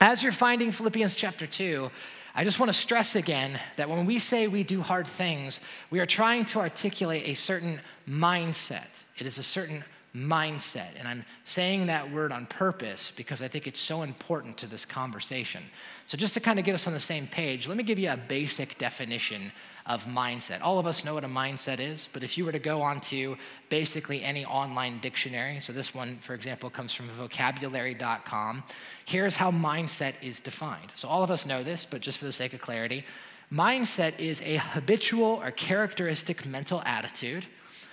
as 0.00 0.22
you're 0.22 0.32
finding 0.32 0.72
Philippians 0.72 1.14
chapter 1.14 1.46
2, 1.46 1.90
I 2.36 2.42
just 2.42 2.58
want 2.58 2.68
to 2.70 2.76
stress 2.76 3.14
again 3.14 3.60
that 3.76 3.88
when 3.88 4.06
we 4.06 4.18
say 4.18 4.48
we 4.48 4.64
do 4.64 4.82
hard 4.82 5.06
things, 5.06 5.60
we 5.90 6.00
are 6.00 6.06
trying 6.06 6.44
to 6.46 6.58
articulate 6.58 7.28
a 7.28 7.34
certain 7.34 7.78
mindset. 8.08 9.02
It 9.18 9.26
is 9.26 9.38
a 9.38 9.42
certain 9.42 9.84
mindset. 10.16 10.98
And 10.98 11.06
I'm 11.06 11.24
saying 11.44 11.86
that 11.86 12.10
word 12.10 12.32
on 12.32 12.46
purpose 12.46 13.12
because 13.12 13.40
I 13.40 13.46
think 13.46 13.68
it's 13.68 13.78
so 13.78 14.02
important 14.02 14.56
to 14.58 14.66
this 14.66 14.84
conversation. 14.84 15.62
So, 16.06 16.16
just 16.16 16.34
to 16.34 16.40
kind 16.40 16.58
of 16.58 16.64
get 16.64 16.74
us 16.74 16.88
on 16.88 16.92
the 16.92 17.00
same 17.00 17.28
page, 17.28 17.68
let 17.68 17.76
me 17.76 17.84
give 17.84 18.00
you 18.00 18.10
a 18.10 18.16
basic 18.16 18.78
definition 18.78 19.52
of 19.86 20.06
mindset. 20.06 20.62
All 20.62 20.78
of 20.78 20.86
us 20.86 21.04
know 21.04 21.14
what 21.14 21.24
a 21.24 21.28
mindset 21.28 21.78
is, 21.78 22.08
but 22.12 22.22
if 22.22 22.38
you 22.38 22.44
were 22.44 22.52
to 22.52 22.58
go 22.58 22.80
onto 22.80 23.36
basically 23.68 24.24
any 24.24 24.44
online 24.46 24.98
dictionary, 24.98 25.60
so 25.60 25.72
this 25.72 25.94
one, 25.94 26.16
for 26.16 26.34
example, 26.34 26.70
comes 26.70 26.94
from 26.94 27.06
vocabulary.com, 27.08 28.62
here's 29.04 29.36
how 29.36 29.50
mindset 29.50 30.14
is 30.22 30.40
defined. 30.40 30.90
So 30.94 31.08
all 31.08 31.22
of 31.22 31.30
us 31.30 31.44
know 31.44 31.62
this, 31.62 31.84
but 31.84 32.00
just 32.00 32.18
for 32.18 32.24
the 32.24 32.32
sake 32.32 32.54
of 32.54 32.62
clarity, 32.62 33.04
mindset 33.52 34.18
is 34.18 34.40
a 34.42 34.56
habitual 34.56 35.40
or 35.42 35.50
characteristic 35.50 36.46
mental 36.46 36.80
attitude 36.86 37.44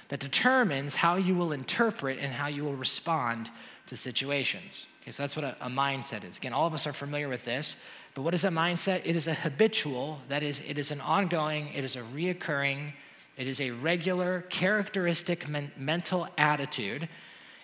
that 0.07 0.21
determines 0.21 0.93
how 0.93 1.15
you 1.15 1.35
will 1.35 1.51
interpret 1.51 2.19
and 2.19 2.31
how 2.31 2.47
you 2.47 2.63
will 2.63 2.75
respond 2.75 3.49
to 3.87 3.97
situations. 3.97 4.85
Okay, 5.01 5.11
so 5.11 5.23
that's 5.23 5.35
what 5.35 5.43
a, 5.43 5.55
a 5.61 5.69
mindset 5.69 6.23
is. 6.23 6.37
Again, 6.37 6.53
all 6.53 6.67
of 6.67 6.73
us 6.73 6.85
are 6.85 6.93
familiar 6.93 7.27
with 7.27 7.43
this. 7.43 7.81
But 8.13 8.23
what 8.23 8.33
is 8.33 8.43
a 8.43 8.49
mindset? 8.49 9.01
It 9.05 9.15
is 9.15 9.27
a 9.27 9.33
habitual, 9.33 10.19
that 10.27 10.43
is, 10.43 10.61
it 10.67 10.77
is 10.77 10.91
an 10.91 10.99
ongoing, 11.01 11.69
it 11.73 11.83
is 11.83 11.95
a 11.95 12.01
reoccurring, 12.01 12.91
it 13.37 13.47
is 13.47 13.61
a 13.61 13.71
regular, 13.71 14.41
characteristic 14.49 15.47
men- 15.47 15.71
mental 15.77 16.27
attitude. 16.37 17.07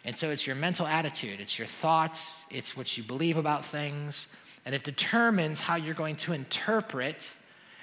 And 0.06 0.18
so 0.18 0.30
it's 0.30 0.48
your 0.48 0.56
mental 0.56 0.88
attitude, 0.88 1.42
it's 1.42 1.60
your 1.60 1.68
thoughts, 1.68 2.46
it's 2.50 2.78
what 2.78 2.98
you 2.98 3.04
believe 3.04 3.36
about 3.36 3.66
things, 3.66 4.38
and 4.66 4.74
it 4.74 4.86
determines 4.86 5.60
how 5.60 5.76
you're 5.76 5.94
going 5.94 6.16
to 6.18 6.32
interpret 6.32 7.34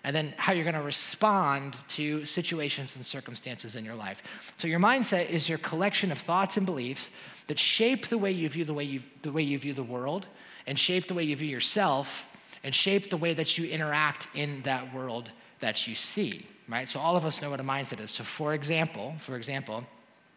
and 0.05 0.14
then 0.14 0.34
how 0.37 0.52
you're 0.52 0.64
going 0.64 0.75
to 0.75 0.82
respond 0.82 1.81
to 1.88 2.25
situations 2.25 2.96
and 2.96 3.05
circumstances 3.05 3.76
in 3.76 3.84
your 3.84 3.94
life. 3.94 4.55
So 4.58 4.69
your 4.69 4.78
mindset 4.78 5.31
is 5.31 5.49
your 5.49 5.58
collection 5.58 6.12
of 6.12 6.19
thoughts 6.19 6.56
and 6.56 6.66
beliefs 6.66 7.11
that 7.46 7.58
shape 7.58 8.08
the 8.08 8.19
way 8.19 8.31
you 8.31 8.49
view 8.49 8.64
the 8.64 8.75
way 8.75 8.84
you, 8.84 9.00
the 9.22 9.32
way 9.32 9.43
you 9.43 9.58
view 9.58 9.72
the 9.72 9.82
world 9.82 10.26
and 10.66 10.78
shape 10.78 11.08
the 11.08 11.14
way 11.14 11.25
you 11.25 11.37
view 11.37 11.49
yourself 11.49 12.31
and 12.64 12.75
shape 12.75 13.11
the 13.11 13.16
way 13.16 13.34
that 13.34 13.58
you 13.58 13.70
interact 13.70 14.26
in 14.34 14.62
that 14.62 14.93
world 14.93 15.31
that 15.61 15.87
you 15.87 15.94
see, 15.94 16.40
right? 16.69 16.88
So 16.88 16.99
all 16.99 17.16
of 17.16 17.25
us 17.25 17.40
know 17.40 17.50
what 17.50 17.61
a 17.61 17.64
mindset 17.64 18.00
is. 18.00 18.11
So 18.11 18.25
for 18.25 18.55
example, 18.55 19.14
for 19.18 19.37
example, 19.37 19.85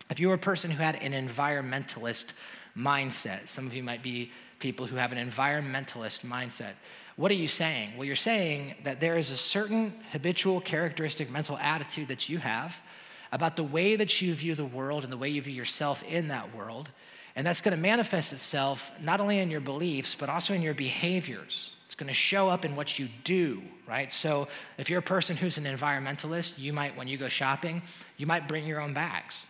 if 0.10 0.20
you 0.20 0.28
were 0.28 0.36
a 0.36 0.38
person 0.40 0.70
who 0.70 0.84
had 0.84 1.02
an 1.02 1.14
environmentalist 1.14 2.34
mindset, 2.78 3.48
some 3.48 3.66
of 3.66 3.74
you 3.74 3.82
might 3.82 4.04
be 4.04 4.32
people 4.60 4.86
who 4.86 4.98
have 4.98 5.12
an 5.12 5.18
environmentalist 5.18 6.26
mindset. 6.26 6.74
What 7.16 7.32
are 7.32 7.36
you 7.36 7.48
saying? 7.48 7.92
Well, 7.96 8.06
you're 8.06 8.16
saying 8.16 8.76
that 8.84 9.00
there 9.00 9.18
is 9.18 9.32
a 9.32 9.38
certain 9.38 9.94
habitual 10.12 10.62
characteristic 10.62 11.32
mental 11.32 11.58
attitude 11.58 12.10
that 12.10 12.30
you 12.30 12.38
have 12.40 12.80
about 13.32 13.56
the 13.56 13.64
way 13.64 13.96
that 13.96 14.22
you 14.22 14.34
view 14.34 14.54
the 14.56 14.66
world 14.66 15.04
and 15.04 15.12
the 15.12 15.18
way 15.18 15.30
you 15.30 15.42
view 15.42 15.54
yourself 15.54 16.04
in 16.10 16.28
that 16.28 16.54
world. 16.56 16.92
And 17.36 17.46
that's 17.46 17.62
going 17.62 17.76
to 17.76 17.82
manifest 17.82 18.34
itself 18.34 18.92
not 19.02 19.20
only 19.20 19.40
in 19.40 19.50
your 19.50 19.62
beliefs, 19.62 20.16
but 20.16 20.30
also 20.30 20.54
in 20.54 20.62
your 20.62 20.74
behaviors 20.74 21.77
going 21.98 22.08
to 22.08 22.14
show 22.14 22.48
up 22.48 22.64
in 22.64 22.76
what 22.76 22.98
you 22.98 23.08
do, 23.24 23.62
right? 23.88 24.12
So 24.14 24.48
if 24.78 24.90
you're 24.90 25.00
a 25.00 25.04
person 25.04 25.36
who's 25.36 25.58
an 25.58 25.66
environmentalist, 25.66 26.60
you 26.60 26.72
might, 26.72 26.96
when 26.96 27.08
you 27.08 27.18
go 27.18 27.28
shopping, 27.28 27.82
you 28.18 28.26
might 28.26 28.48
bring 28.48 28.66
your 28.66 28.80
own 28.80 28.94
bags. 28.94 29.48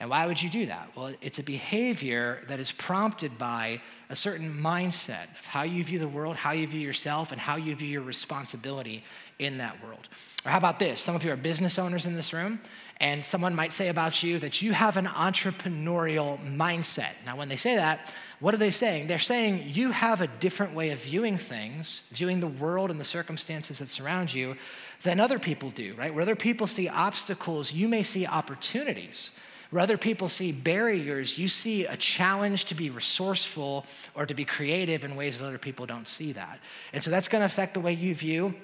And 0.00 0.08
why 0.08 0.26
would 0.26 0.42
you 0.42 0.48
do 0.48 0.64
that? 0.66 0.88
Well, 0.96 1.12
it's 1.20 1.38
a 1.38 1.42
behavior 1.42 2.40
that 2.48 2.58
is 2.58 2.72
prompted 2.72 3.36
by 3.36 3.82
a 4.08 4.16
certain 4.16 4.50
mindset 4.50 5.24
of 5.38 5.44
how 5.44 5.62
you 5.62 5.84
view 5.84 5.98
the 5.98 6.08
world, 6.08 6.36
how 6.36 6.52
you 6.52 6.66
view 6.66 6.80
yourself, 6.80 7.32
and 7.32 7.40
how 7.40 7.56
you 7.56 7.74
view 7.74 7.88
your 7.88 8.02
responsibility 8.02 9.04
in 9.38 9.58
that 9.58 9.84
world. 9.84 10.08
Or 10.46 10.52
how 10.52 10.58
about 10.58 10.78
this? 10.78 11.00
Some 11.02 11.14
of 11.14 11.22
you 11.22 11.30
are 11.32 11.36
business 11.36 11.78
owners 11.78 12.06
in 12.06 12.14
this 12.14 12.32
room, 12.32 12.60
and 12.98 13.22
someone 13.22 13.54
might 13.54 13.74
say 13.74 13.88
about 13.88 14.22
you 14.22 14.38
that 14.38 14.62
you 14.62 14.72
have 14.72 14.96
an 14.96 15.04
entrepreneurial 15.04 16.38
mindset. 16.56 17.12
Now, 17.26 17.36
when 17.36 17.50
they 17.50 17.56
say 17.56 17.76
that, 17.76 18.14
what 18.40 18.54
are 18.54 18.58
they 18.58 18.70
saying? 18.70 19.06
They're 19.06 19.18
saying 19.18 19.64
you 19.66 19.90
have 19.90 20.22
a 20.22 20.26
different 20.26 20.72
way 20.74 20.90
of 20.90 21.02
viewing 21.02 21.36
things, 21.36 22.08
viewing 22.10 22.40
the 22.40 22.46
world 22.46 22.90
and 22.90 22.98
the 22.98 23.04
circumstances 23.04 23.80
that 23.80 23.88
surround 23.88 24.32
you 24.32 24.56
than 25.02 25.20
other 25.20 25.38
people 25.38 25.68
do, 25.68 25.94
right? 25.94 26.12
Where 26.12 26.22
other 26.22 26.36
people 26.36 26.66
see 26.66 26.88
obstacles, 26.88 27.72
you 27.72 27.86
may 27.86 28.02
see 28.02 28.26
opportunities. 28.26 29.32
Where 29.70 29.82
other 29.82 29.96
people 29.96 30.28
see 30.28 30.50
barriers, 30.50 31.38
you 31.38 31.46
see 31.46 31.86
a 31.86 31.96
challenge 31.96 32.64
to 32.66 32.74
be 32.74 32.90
resourceful 32.90 33.86
or 34.14 34.26
to 34.26 34.34
be 34.34 34.44
creative 34.44 35.04
in 35.04 35.14
ways 35.14 35.38
that 35.38 35.46
other 35.46 35.58
people 35.58 35.86
don't 35.86 36.08
see 36.08 36.32
that. 36.32 36.58
And 36.92 37.02
so 37.02 37.10
that's 37.10 37.28
going 37.28 37.40
to 37.40 37.46
affect 37.46 37.74
the 37.74 37.80
way 37.80 37.92
you 37.92 38.14
view 38.14 38.54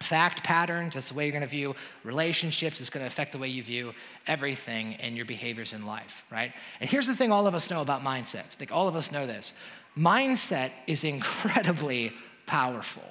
fact 0.00 0.44
patterns. 0.44 0.94
That's 0.94 1.08
the 1.08 1.14
way 1.14 1.24
you're 1.24 1.32
going 1.32 1.42
to 1.42 1.48
view 1.48 1.74
relationships. 2.04 2.80
It's 2.80 2.90
going 2.90 3.02
to 3.02 3.08
affect 3.08 3.32
the 3.32 3.38
way 3.38 3.48
you 3.48 3.62
view 3.62 3.94
everything 4.26 4.94
and 4.96 5.16
your 5.16 5.26
behaviors 5.26 5.72
in 5.72 5.86
life, 5.86 6.24
right? 6.30 6.52
And 6.80 6.88
here's 6.88 7.06
the 7.06 7.16
thing 7.16 7.32
all 7.32 7.46
of 7.46 7.54
us 7.54 7.70
know 7.70 7.82
about 7.82 8.02
mindset. 8.02 8.40
I 8.40 8.56
think 8.56 8.72
all 8.72 8.88
of 8.88 8.96
us 8.96 9.12
know 9.12 9.26
this. 9.26 9.52
Mindset 9.96 10.70
is 10.86 11.04
incredibly 11.04 12.12
powerful. 12.46 13.04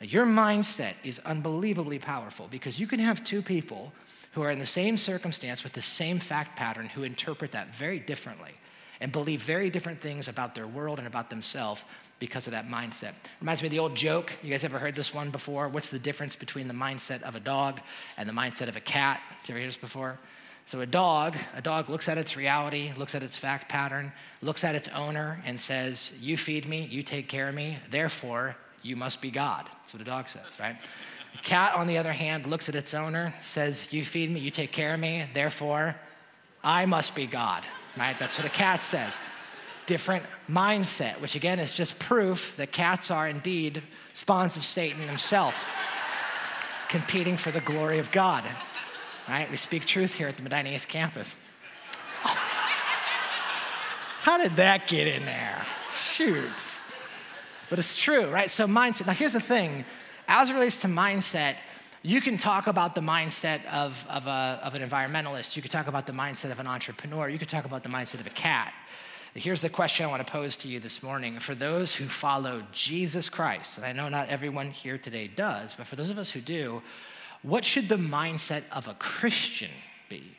Your 0.00 0.26
mindset 0.26 0.94
is 1.02 1.18
unbelievably 1.20 1.98
powerful 2.00 2.46
because 2.50 2.78
you 2.78 2.86
can 2.86 3.00
have 3.00 3.24
two 3.24 3.42
people 3.42 3.92
who 4.34 4.42
are 4.42 4.50
in 4.50 4.58
the 4.58 4.66
same 4.66 4.96
circumstance 4.96 5.64
with 5.64 5.72
the 5.72 5.82
same 5.82 6.18
fact 6.18 6.56
pattern 6.56 6.86
who 6.86 7.02
interpret 7.02 7.52
that 7.52 7.74
very 7.74 7.98
differently 7.98 8.52
and 9.00 9.12
believe 9.12 9.42
very 9.42 9.70
different 9.70 10.00
things 10.00 10.28
about 10.28 10.54
their 10.54 10.66
world 10.66 10.98
and 10.98 11.06
about 11.06 11.30
themselves 11.30 11.84
because 12.20 12.46
of 12.46 12.52
that 12.52 12.68
mindset. 12.68 13.12
Reminds 13.40 13.62
me 13.62 13.66
of 13.66 13.72
the 13.72 13.78
old 13.78 13.94
joke. 13.94 14.32
You 14.42 14.50
guys 14.50 14.64
ever 14.64 14.78
heard 14.78 14.94
this 14.94 15.12
one 15.12 15.30
before? 15.30 15.68
What's 15.68 15.90
the 15.90 15.98
difference 15.98 16.36
between 16.36 16.68
the 16.68 16.74
mindset 16.74 17.22
of 17.22 17.36
a 17.36 17.40
dog 17.40 17.80
and 18.16 18.28
the 18.28 18.32
mindset 18.32 18.68
of 18.68 18.76
a 18.76 18.80
cat? 18.80 19.20
Did 19.42 19.48
you 19.48 19.52
ever 19.54 19.58
hear 19.60 19.68
this 19.68 19.76
before? 19.76 20.18
So 20.66 20.80
a 20.80 20.86
dog, 20.86 21.36
a 21.54 21.60
dog 21.60 21.90
looks 21.90 22.08
at 22.08 22.16
its 22.16 22.36
reality, 22.36 22.92
looks 22.96 23.14
at 23.14 23.22
its 23.22 23.36
fact 23.36 23.68
pattern, 23.68 24.12
looks 24.40 24.64
at 24.64 24.74
its 24.74 24.88
owner 24.88 25.42
and 25.44 25.60
says, 25.60 26.16
"You 26.20 26.38
feed 26.38 26.66
me, 26.66 26.86
you 26.86 27.02
take 27.02 27.28
care 27.28 27.48
of 27.48 27.54
me, 27.54 27.78
therefore 27.90 28.56
you 28.82 28.96
must 28.96 29.20
be 29.20 29.30
God." 29.30 29.68
That's 29.80 29.92
what 29.92 30.00
a 30.00 30.06
dog 30.06 30.28
says, 30.28 30.58
right? 30.58 30.76
Cat, 31.44 31.74
on 31.74 31.86
the 31.86 31.98
other 31.98 32.12
hand, 32.12 32.46
looks 32.46 32.68
at 32.68 32.74
its 32.74 32.94
owner, 32.94 33.34
says, 33.40 33.92
"You 33.92 34.04
feed 34.04 34.30
me, 34.30 34.40
you 34.40 34.50
take 34.50 34.72
care 34.72 34.94
of 34.94 35.00
me, 35.00 35.26
therefore 35.34 35.94
I 36.62 36.86
must 36.86 37.14
be 37.14 37.26
God." 37.26 37.62
Right? 37.96 38.18
That's 38.18 38.38
what 38.38 38.46
a 38.46 38.50
cat 38.50 38.82
says 38.82 39.20
different 39.86 40.24
mindset, 40.48 41.20
which 41.20 41.34
again 41.34 41.58
is 41.58 41.74
just 41.74 41.98
proof 41.98 42.56
that 42.56 42.72
cats 42.72 43.10
are 43.10 43.28
indeed 43.28 43.82
spawns 44.12 44.56
of 44.56 44.62
Satan 44.62 45.00
himself, 45.02 45.54
competing 46.88 47.36
for 47.36 47.50
the 47.50 47.60
glory 47.60 47.98
of 47.98 48.10
God. 48.10 48.44
Right? 49.28 49.50
We 49.50 49.56
speak 49.56 49.86
truth 49.86 50.14
here 50.14 50.28
at 50.28 50.36
the 50.36 50.42
Medina 50.42 50.70
East 50.70 50.88
campus. 50.88 51.34
How 54.22 54.38
did 54.38 54.56
that 54.56 54.86
get 54.86 55.06
in 55.06 55.24
there? 55.26 55.66
Shoot. 55.92 56.80
But 57.68 57.78
it's 57.78 57.96
true, 57.96 58.26
right? 58.28 58.50
So, 58.50 58.66
mindset. 58.66 59.06
Now, 59.06 59.12
here's 59.12 59.34
the 59.34 59.40
thing 59.40 59.84
as 60.28 60.50
it 60.50 60.54
relates 60.54 60.78
to 60.78 60.88
mindset, 60.88 61.56
you 62.02 62.20
can 62.20 62.36
talk 62.36 62.66
about 62.66 62.94
the 62.94 63.00
mindset 63.00 63.64
of, 63.66 64.06
of, 64.10 64.26
a, 64.26 64.60
of 64.62 64.74
an 64.74 64.82
environmentalist. 64.82 65.56
You 65.56 65.62
could 65.62 65.70
talk 65.70 65.86
about 65.86 66.06
the 66.06 66.12
mindset 66.12 66.50
of 66.50 66.60
an 66.60 66.66
entrepreneur. 66.66 67.28
You 67.28 67.38
could 67.38 67.48
talk 67.48 67.64
about 67.64 67.82
the 67.82 67.88
mindset 67.88 68.20
of 68.20 68.26
a 68.26 68.30
cat. 68.30 68.74
Here's 69.34 69.62
the 69.62 69.68
question 69.68 70.06
I 70.06 70.08
want 70.08 70.24
to 70.24 70.30
pose 70.30 70.54
to 70.58 70.68
you 70.68 70.78
this 70.78 71.02
morning. 71.02 71.38
For 71.40 71.54
those 71.54 71.94
who 71.94 72.04
follow 72.04 72.62
Jesus 72.72 73.28
Christ, 73.28 73.78
and 73.78 73.86
I 73.86 73.92
know 73.92 74.08
not 74.08 74.28
everyone 74.28 74.70
here 74.70 74.96
today 74.96 75.26
does, 75.26 75.74
but 75.74 75.86
for 75.86 75.96
those 75.96 76.10
of 76.10 76.18
us 76.18 76.30
who 76.30 76.40
do, 76.40 76.82
what 77.42 77.64
should 77.64 77.88
the 77.88 77.96
mindset 77.96 78.62
of 78.70 78.86
a 78.86 78.94
Christian 78.94 79.70
be? 80.08 80.36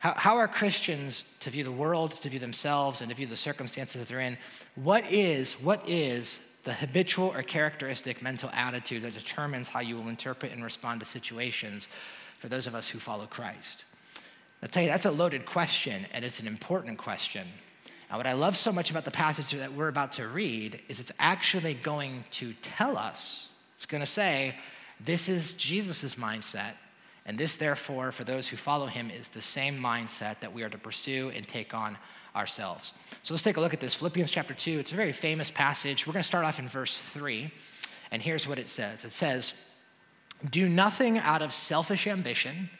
How, 0.00 0.14
how 0.14 0.36
are 0.38 0.48
Christians 0.48 1.36
to 1.40 1.50
view 1.50 1.62
the 1.62 1.70
world, 1.70 2.10
to 2.12 2.28
view 2.28 2.40
themselves, 2.40 3.00
and 3.00 3.10
to 3.10 3.16
view 3.16 3.26
the 3.26 3.36
circumstances 3.36 4.00
that 4.00 4.08
they're 4.08 4.20
in? 4.20 4.38
What 4.74 5.04
is, 5.12 5.60
what 5.62 5.88
is 5.88 6.49
the 6.64 6.72
habitual 6.72 7.32
or 7.34 7.42
characteristic 7.42 8.22
mental 8.22 8.50
attitude 8.50 9.02
that 9.02 9.14
determines 9.14 9.68
how 9.68 9.80
you 9.80 9.96
will 9.96 10.08
interpret 10.08 10.52
and 10.52 10.62
respond 10.62 11.00
to 11.00 11.06
situations 11.06 11.88
for 12.34 12.48
those 12.48 12.66
of 12.66 12.74
us 12.74 12.88
who 12.88 12.98
follow 12.98 13.26
Christ? 13.26 13.84
I'll 14.62 14.68
tell 14.68 14.82
you, 14.82 14.88
that's 14.88 15.06
a 15.06 15.10
loaded 15.10 15.46
question, 15.46 16.04
and 16.12 16.24
it's 16.24 16.40
an 16.40 16.46
important 16.46 16.98
question. 16.98 17.46
Now, 18.10 18.18
what 18.18 18.26
I 18.26 18.32
love 18.32 18.56
so 18.56 18.72
much 18.72 18.90
about 18.90 19.04
the 19.04 19.10
passage 19.10 19.52
that 19.52 19.72
we're 19.72 19.88
about 19.88 20.12
to 20.12 20.26
read 20.26 20.82
is 20.88 21.00
it's 21.00 21.12
actually 21.18 21.74
going 21.74 22.24
to 22.32 22.52
tell 22.60 22.98
us, 22.98 23.50
it's 23.74 23.86
going 23.86 24.02
to 24.02 24.06
say, 24.06 24.54
this 24.98 25.28
is 25.28 25.54
Jesus' 25.54 26.16
mindset, 26.16 26.72
and 27.24 27.38
this, 27.38 27.56
therefore, 27.56 28.12
for 28.12 28.24
those 28.24 28.48
who 28.48 28.56
follow 28.56 28.86
him, 28.86 29.10
is 29.10 29.28
the 29.28 29.40
same 29.40 29.78
mindset 29.78 30.40
that 30.40 30.52
we 30.52 30.62
are 30.62 30.68
to 30.68 30.78
pursue 30.78 31.30
and 31.34 31.46
take 31.46 31.72
on 31.72 31.96
ourselves. 32.34 32.94
So 33.22 33.34
let's 33.34 33.42
take 33.42 33.56
a 33.56 33.60
look 33.60 33.74
at 33.74 33.80
this. 33.80 33.94
Philippians 33.94 34.30
chapter 34.30 34.54
2, 34.54 34.78
it's 34.78 34.92
a 34.92 34.96
very 34.96 35.12
famous 35.12 35.50
passage. 35.50 36.06
We're 36.06 36.12
going 36.12 36.22
to 36.22 36.26
start 36.26 36.44
off 36.44 36.58
in 36.58 36.68
verse 36.68 37.00
3, 37.00 37.50
and 38.10 38.22
here's 38.22 38.46
what 38.46 38.58
it 38.58 38.68
says 38.68 39.04
it 39.04 39.12
says, 39.12 39.54
Do 40.50 40.68
nothing 40.68 41.18
out 41.18 41.42
of 41.42 41.52
selfish 41.52 42.06
ambition 42.06 42.70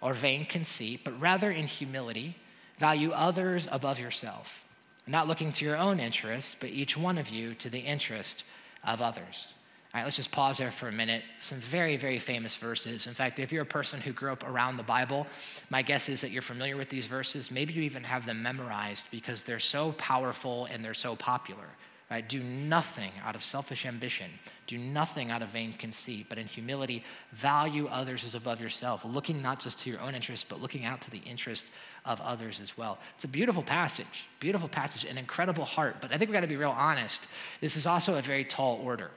or 0.00 0.14
vain 0.14 0.44
conceit, 0.44 1.00
but 1.04 1.18
rather 1.20 1.50
in 1.50 1.66
humility, 1.66 2.36
value 2.78 3.10
others 3.12 3.68
above 3.70 3.98
yourself 3.98 4.64
not 5.08 5.26
looking 5.26 5.52
to 5.52 5.64
your 5.64 5.76
own 5.76 6.00
interest, 6.00 6.58
but 6.60 6.70
each 6.70 6.96
one 6.96 7.18
of 7.18 7.30
you 7.30 7.54
to 7.54 7.70
the 7.70 7.80
interest 7.80 8.44
of 8.86 9.00
others. 9.00 9.54
All 9.94 10.00
right, 10.00 10.04
let's 10.04 10.16
just 10.16 10.32
pause 10.32 10.58
there 10.58 10.70
for 10.70 10.88
a 10.88 10.92
minute. 10.92 11.22
Some 11.38 11.56
very, 11.58 11.96
very 11.96 12.18
famous 12.18 12.54
verses. 12.56 13.06
In 13.06 13.14
fact, 13.14 13.38
if 13.38 13.50
you're 13.50 13.62
a 13.62 13.66
person 13.66 14.02
who 14.02 14.12
grew 14.12 14.30
up 14.30 14.46
around 14.46 14.76
the 14.76 14.82
Bible, 14.82 15.26
my 15.70 15.80
guess 15.80 16.10
is 16.10 16.20
that 16.20 16.30
you're 16.30 16.42
familiar 16.42 16.76
with 16.76 16.90
these 16.90 17.06
verses. 17.06 17.50
Maybe 17.50 17.72
you 17.72 17.80
even 17.82 18.04
have 18.04 18.26
them 18.26 18.42
memorized 18.42 19.06
because 19.10 19.42
they're 19.42 19.58
so 19.58 19.92
powerful 19.92 20.66
and 20.66 20.84
they're 20.84 20.92
so 20.92 21.16
popular. 21.16 21.64
Right? 22.10 22.26
Do 22.26 22.40
nothing 22.40 23.12
out 23.24 23.34
of 23.34 23.42
selfish 23.42 23.86
ambition. 23.86 24.30
Do 24.66 24.76
nothing 24.76 25.30
out 25.30 25.40
of 25.42 25.48
vain 25.48 25.72
conceit, 25.74 26.26
but 26.28 26.38
in 26.38 26.46
humility, 26.46 27.02
value 27.32 27.86
others 27.86 28.24
as 28.24 28.34
above 28.34 28.60
yourself, 28.60 29.04
looking 29.06 29.40
not 29.40 29.60
just 29.60 29.78
to 29.80 29.90
your 29.90 30.00
own 30.00 30.14
interest, 30.14 30.48
but 30.50 30.60
looking 30.60 30.84
out 30.84 31.00
to 31.02 31.10
the 31.10 31.20
interest 31.26 31.70
of 32.04 32.20
others 32.20 32.60
as 32.60 32.76
well. 32.78 32.98
It's 33.14 33.24
a 33.24 33.28
beautiful 33.28 33.62
passage, 33.62 34.26
beautiful 34.40 34.68
passage, 34.68 35.10
an 35.10 35.18
incredible 35.18 35.66
heart. 35.66 35.96
But 36.00 36.12
I 36.12 36.18
think 36.18 36.30
we 36.30 36.34
got 36.34 36.42
to 36.42 36.46
be 36.46 36.56
real 36.56 36.74
honest. 36.76 37.26
This 37.60 37.76
is 37.76 37.86
also 37.86 38.18
a 38.18 38.22
very 38.22 38.44
tall 38.44 38.80
order. 38.82 39.10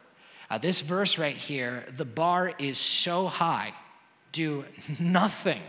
Uh, 0.51 0.57
this 0.57 0.81
verse 0.81 1.17
right 1.17 1.37
here, 1.37 1.85
the 1.95 2.03
bar 2.03 2.53
is 2.59 2.77
so 2.77 3.27
high. 3.27 3.73
Do 4.33 4.65
nothing 4.99 5.61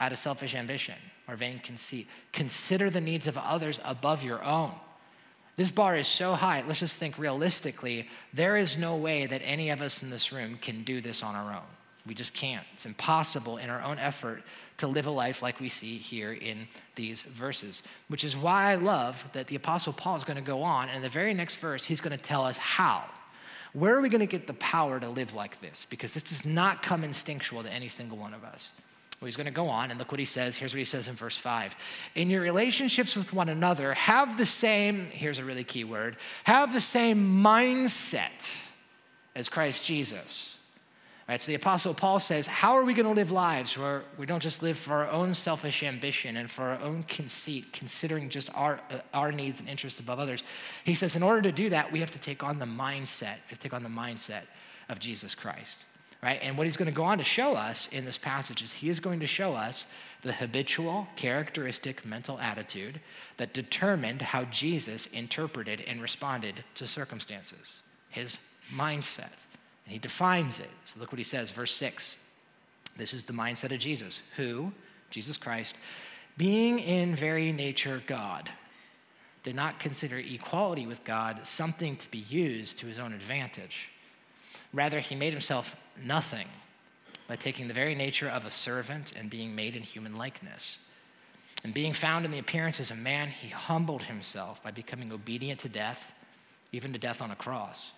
out 0.00 0.12
of 0.12 0.18
selfish 0.18 0.54
ambition 0.54 0.94
or 1.28 1.36
vain 1.36 1.58
conceit. 1.58 2.08
Consider 2.32 2.88
the 2.88 3.02
needs 3.02 3.26
of 3.26 3.36
others 3.36 3.78
above 3.84 4.24
your 4.24 4.42
own. 4.42 4.72
This 5.56 5.70
bar 5.70 5.94
is 5.94 6.08
so 6.08 6.32
high, 6.32 6.64
let's 6.66 6.80
just 6.80 6.96
think 6.96 7.18
realistically, 7.18 8.08
there 8.32 8.56
is 8.56 8.78
no 8.78 8.96
way 8.96 9.26
that 9.26 9.42
any 9.44 9.68
of 9.68 9.82
us 9.82 10.02
in 10.02 10.08
this 10.08 10.32
room 10.32 10.56
can 10.62 10.84
do 10.84 11.02
this 11.02 11.22
on 11.22 11.34
our 11.34 11.52
own. 11.52 11.68
We 12.06 12.14
just 12.14 12.32
can't. 12.32 12.64
It's 12.72 12.86
impossible 12.86 13.58
in 13.58 13.68
our 13.68 13.82
own 13.82 13.98
effort 13.98 14.42
to 14.78 14.86
live 14.86 15.06
a 15.06 15.10
life 15.10 15.42
like 15.42 15.60
we 15.60 15.68
see 15.68 15.98
here 15.98 16.32
in 16.32 16.66
these 16.94 17.20
verses, 17.20 17.82
which 18.06 18.24
is 18.24 18.34
why 18.34 18.70
I 18.70 18.76
love 18.76 19.28
that 19.34 19.48
the 19.48 19.56
Apostle 19.56 19.92
Paul 19.92 20.16
is 20.16 20.24
going 20.24 20.38
to 20.38 20.42
go 20.42 20.62
on, 20.62 20.88
and 20.88 20.96
in 20.96 21.02
the 21.02 21.10
very 21.10 21.34
next 21.34 21.56
verse, 21.56 21.84
he's 21.84 22.00
going 22.00 22.16
to 22.16 22.22
tell 22.22 22.46
us 22.46 22.56
how. 22.56 23.04
Where 23.72 23.96
are 23.96 24.00
we 24.00 24.08
going 24.08 24.20
to 24.20 24.26
get 24.26 24.46
the 24.46 24.54
power 24.54 24.98
to 24.98 25.08
live 25.08 25.34
like 25.34 25.60
this? 25.60 25.86
Because 25.88 26.14
this 26.14 26.22
does 26.22 26.44
not 26.44 26.82
come 26.82 27.04
instinctual 27.04 27.62
to 27.62 27.72
any 27.72 27.88
single 27.88 28.18
one 28.18 28.34
of 28.34 28.44
us. 28.44 28.70
Well, 29.20 29.26
he's 29.26 29.36
going 29.36 29.46
to 29.46 29.52
go 29.52 29.68
on, 29.68 29.90
and 29.90 29.98
look 29.98 30.12
what 30.12 30.20
he 30.20 30.24
says. 30.24 30.56
Here's 30.56 30.72
what 30.72 30.78
he 30.78 30.84
says 30.84 31.08
in 31.08 31.14
verse 31.14 31.36
5. 31.36 31.76
In 32.14 32.30
your 32.30 32.40
relationships 32.40 33.16
with 33.16 33.32
one 33.32 33.48
another, 33.48 33.94
have 33.94 34.38
the 34.38 34.46
same, 34.46 35.06
here's 35.06 35.38
a 35.38 35.44
really 35.44 35.64
key 35.64 35.84
word, 35.84 36.16
have 36.44 36.72
the 36.72 36.80
same 36.80 37.42
mindset 37.42 38.48
as 39.34 39.48
Christ 39.48 39.84
Jesus 39.84 40.57
Right, 41.28 41.38
so 41.38 41.48
the 41.48 41.56
Apostle 41.56 41.92
Paul 41.92 42.20
says, 42.20 42.46
How 42.46 42.72
are 42.72 42.84
we 42.84 42.94
going 42.94 43.04
to 43.04 43.12
live 43.12 43.30
lives 43.30 43.76
where 43.76 44.02
we 44.16 44.24
don't 44.24 44.42
just 44.42 44.62
live 44.62 44.78
for 44.78 44.94
our 44.94 45.10
own 45.10 45.34
selfish 45.34 45.82
ambition 45.82 46.38
and 46.38 46.50
for 46.50 46.62
our 46.62 46.80
own 46.80 47.02
conceit, 47.02 47.70
considering 47.74 48.30
just 48.30 48.48
our, 48.54 48.80
uh, 48.90 49.00
our 49.12 49.30
needs 49.30 49.60
and 49.60 49.68
interests 49.68 50.00
above 50.00 50.18
others? 50.18 50.42
He 50.84 50.94
says, 50.94 51.16
In 51.16 51.22
order 51.22 51.42
to 51.42 51.52
do 51.52 51.68
that, 51.68 51.92
we 51.92 52.00
have 52.00 52.10
to 52.12 52.18
take 52.18 52.42
on 52.42 52.58
the 52.58 52.64
mindset, 52.64 53.36
we 53.50 53.56
take 53.58 53.74
on 53.74 53.82
the 53.82 53.90
mindset 53.90 54.44
of 54.88 55.00
Jesus 55.00 55.34
Christ. 55.34 55.84
Right? 56.22 56.40
And 56.42 56.56
what 56.56 56.66
he's 56.66 56.78
going 56.78 56.90
to 56.90 56.96
go 56.96 57.04
on 57.04 57.18
to 57.18 57.24
show 57.24 57.54
us 57.54 57.88
in 57.88 58.06
this 58.06 58.18
passage 58.18 58.62
is 58.62 58.72
he 58.72 58.88
is 58.88 58.98
going 58.98 59.20
to 59.20 59.26
show 59.26 59.54
us 59.54 59.86
the 60.22 60.32
habitual, 60.32 61.06
characteristic 61.14 62.04
mental 62.04 62.40
attitude 62.40 63.00
that 63.36 63.52
determined 63.52 64.22
how 64.22 64.44
Jesus 64.44 65.06
interpreted 65.06 65.84
and 65.86 66.02
responded 66.02 66.64
to 66.74 66.88
circumstances, 66.88 67.82
his 68.08 68.38
mindset. 68.74 69.44
And 69.88 69.94
he 69.94 69.98
defines 69.98 70.60
it. 70.60 70.68
So 70.84 71.00
look 71.00 71.10
what 71.10 71.18
he 71.18 71.24
says, 71.24 71.50
verse 71.50 71.72
6. 71.72 72.18
This 72.98 73.14
is 73.14 73.22
the 73.22 73.32
mindset 73.32 73.72
of 73.72 73.78
Jesus, 73.78 74.20
who, 74.36 74.70
Jesus 75.08 75.38
Christ, 75.38 75.74
being 76.36 76.78
in 76.78 77.14
very 77.14 77.52
nature 77.52 78.02
God, 78.06 78.50
did 79.44 79.56
not 79.56 79.80
consider 79.80 80.18
equality 80.18 80.86
with 80.86 81.04
God 81.04 81.46
something 81.46 81.96
to 81.96 82.10
be 82.10 82.18
used 82.18 82.78
to 82.80 82.86
his 82.86 82.98
own 82.98 83.14
advantage. 83.14 83.88
Rather, 84.74 85.00
he 85.00 85.14
made 85.14 85.32
himself 85.32 85.74
nothing 86.04 86.48
by 87.26 87.36
taking 87.36 87.66
the 87.66 87.72
very 87.72 87.94
nature 87.94 88.28
of 88.28 88.44
a 88.44 88.50
servant 88.50 89.14
and 89.18 89.30
being 89.30 89.54
made 89.54 89.74
in 89.74 89.82
human 89.82 90.16
likeness. 90.16 90.80
And 91.64 91.72
being 91.72 91.94
found 91.94 92.26
in 92.26 92.30
the 92.30 92.38
appearance 92.38 92.78
as 92.78 92.90
a 92.90 92.94
man, 92.94 93.28
he 93.28 93.48
humbled 93.48 94.02
himself 94.02 94.62
by 94.62 94.70
becoming 94.70 95.12
obedient 95.12 95.60
to 95.60 95.70
death, 95.70 96.12
even 96.72 96.92
to 96.92 96.98
death 96.98 97.22
on 97.22 97.30
a 97.30 97.36
cross. 97.36 97.92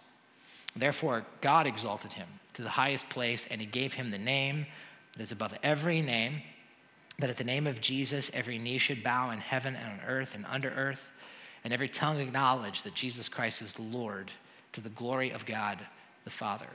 Therefore, 0.77 1.25
God 1.41 1.67
exalted 1.67 2.13
him 2.13 2.29
to 2.55 2.63
the 2.63 2.69
highest 2.69 3.09
place, 3.11 3.47
and 3.51 3.61
he 3.61 3.67
gave 3.67 3.95
him 3.95 4.11
the 4.11 4.19
name 4.19 4.67
that 5.13 5.23
is 5.23 5.33
above 5.33 5.55
every 5.63 6.01
name, 6.01 6.43
that 7.19 7.31
at 7.31 7.37
the 7.37 7.45
name 7.45 7.67
of 7.67 7.81
Jesus, 7.81 8.31
every 8.35 8.59
knee 8.59 8.79
should 8.79 9.03
bow 9.03 9.31
in 9.31 9.39
heaven 9.39 9.77
and 9.77 10.01
on 10.01 10.07
earth 10.07 10.35
and 10.35 10.47
under 10.47 10.71
earth, 10.71 11.13
and 11.65 11.73
every 11.73 11.89
tongue 11.89 12.21
acknowledge 12.21 12.83
that 12.83 12.95
Jesus 12.95 13.29
Christ 13.29 13.63
is 13.63 13.79
Lord 13.79 14.31
to 14.73 14.81
the 14.81 14.89
glory 14.91 15.31
of 15.31 15.45
God 15.45 15.79
the 16.25 16.31
Father. 16.31 16.69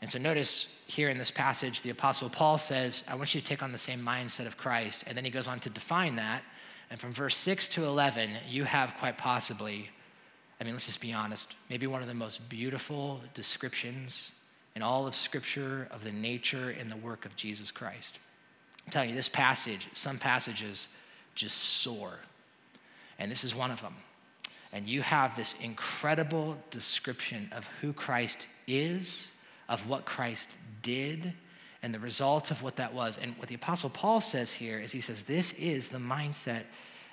And 0.00 0.10
so 0.10 0.18
notice 0.18 0.82
here 0.86 1.10
in 1.10 1.18
this 1.18 1.30
passage, 1.30 1.82
the 1.82 1.90
Apostle 1.90 2.30
Paul 2.30 2.58
says, 2.58 3.04
I 3.08 3.14
want 3.14 3.34
you 3.34 3.40
to 3.40 3.46
take 3.46 3.62
on 3.62 3.72
the 3.72 3.78
same 3.78 4.00
mindset 4.00 4.46
of 4.46 4.56
Christ. 4.56 5.04
And 5.06 5.16
then 5.16 5.24
he 5.24 5.30
goes 5.30 5.46
on 5.46 5.60
to 5.60 5.70
define 5.70 6.16
that. 6.16 6.42
And 6.90 6.98
from 6.98 7.12
verse 7.12 7.36
6 7.36 7.68
to 7.70 7.84
11, 7.84 8.30
you 8.48 8.64
have 8.64 8.96
quite 8.98 9.18
possibly, 9.18 9.90
I 10.60 10.64
mean, 10.64 10.74
let's 10.74 10.86
just 10.86 11.00
be 11.00 11.12
honest, 11.12 11.56
maybe 11.70 11.86
one 11.86 12.02
of 12.02 12.08
the 12.08 12.14
most 12.14 12.48
beautiful 12.50 13.22
descriptions 13.32 14.32
in 14.76 14.82
all 14.82 15.06
of 15.06 15.14
Scripture 15.14 15.88
of 15.90 16.04
the 16.04 16.12
nature 16.12 16.74
and 16.78 16.92
the 16.92 16.96
work 16.96 17.24
of 17.24 17.34
Jesus 17.34 17.70
Christ. 17.70 18.18
I'm 18.86 18.92
telling 18.92 19.08
you, 19.08 19.14
this 19.14 19.28
passage, 19.28 19.88
some 19.94 20.18
passages 20.18 20.88
just 21.34 21.56
soar. 21.56 22.18
And 23.18 23.30
this 23.30 23.42
is 23.42 23.54
one 23.54 23.70
of 23.70 23.80
them. 23.80 23.94
And 24.72 24.86
you 24.86 25.02
have 25.02 25.34
this 25.34 25.54
incredible 25.62 26.56
description 26.70 27.48
of 27.52 27.66
who 27.80 27.92
Christ 27.92 28.46
is, 28.66 29.32
of 29.68 29.88
what 29.88 30.04
Christ 30.04 30.50
did, 30.82 31.32
and 31.82 31.94
the 31.94 31.98
result 31.98 32.50
of 32.50 32.62
what 32.62 32.76
that 32.76 32.92
was. 32.92 33.18
And 33.20 33.36
what 33.38 33.48
the 33.48 33.54
Apostle 33.54 33.90
Paul 33.90 34.20
says 34.20 34.52
here 34.52 34.78
is 34.78 34.92
he 34.92 35.00
says, 35.00 35.22
This 35.22 35.52
is 35.54 35.88
the 35.88 35.98
mindset 35.98 36.62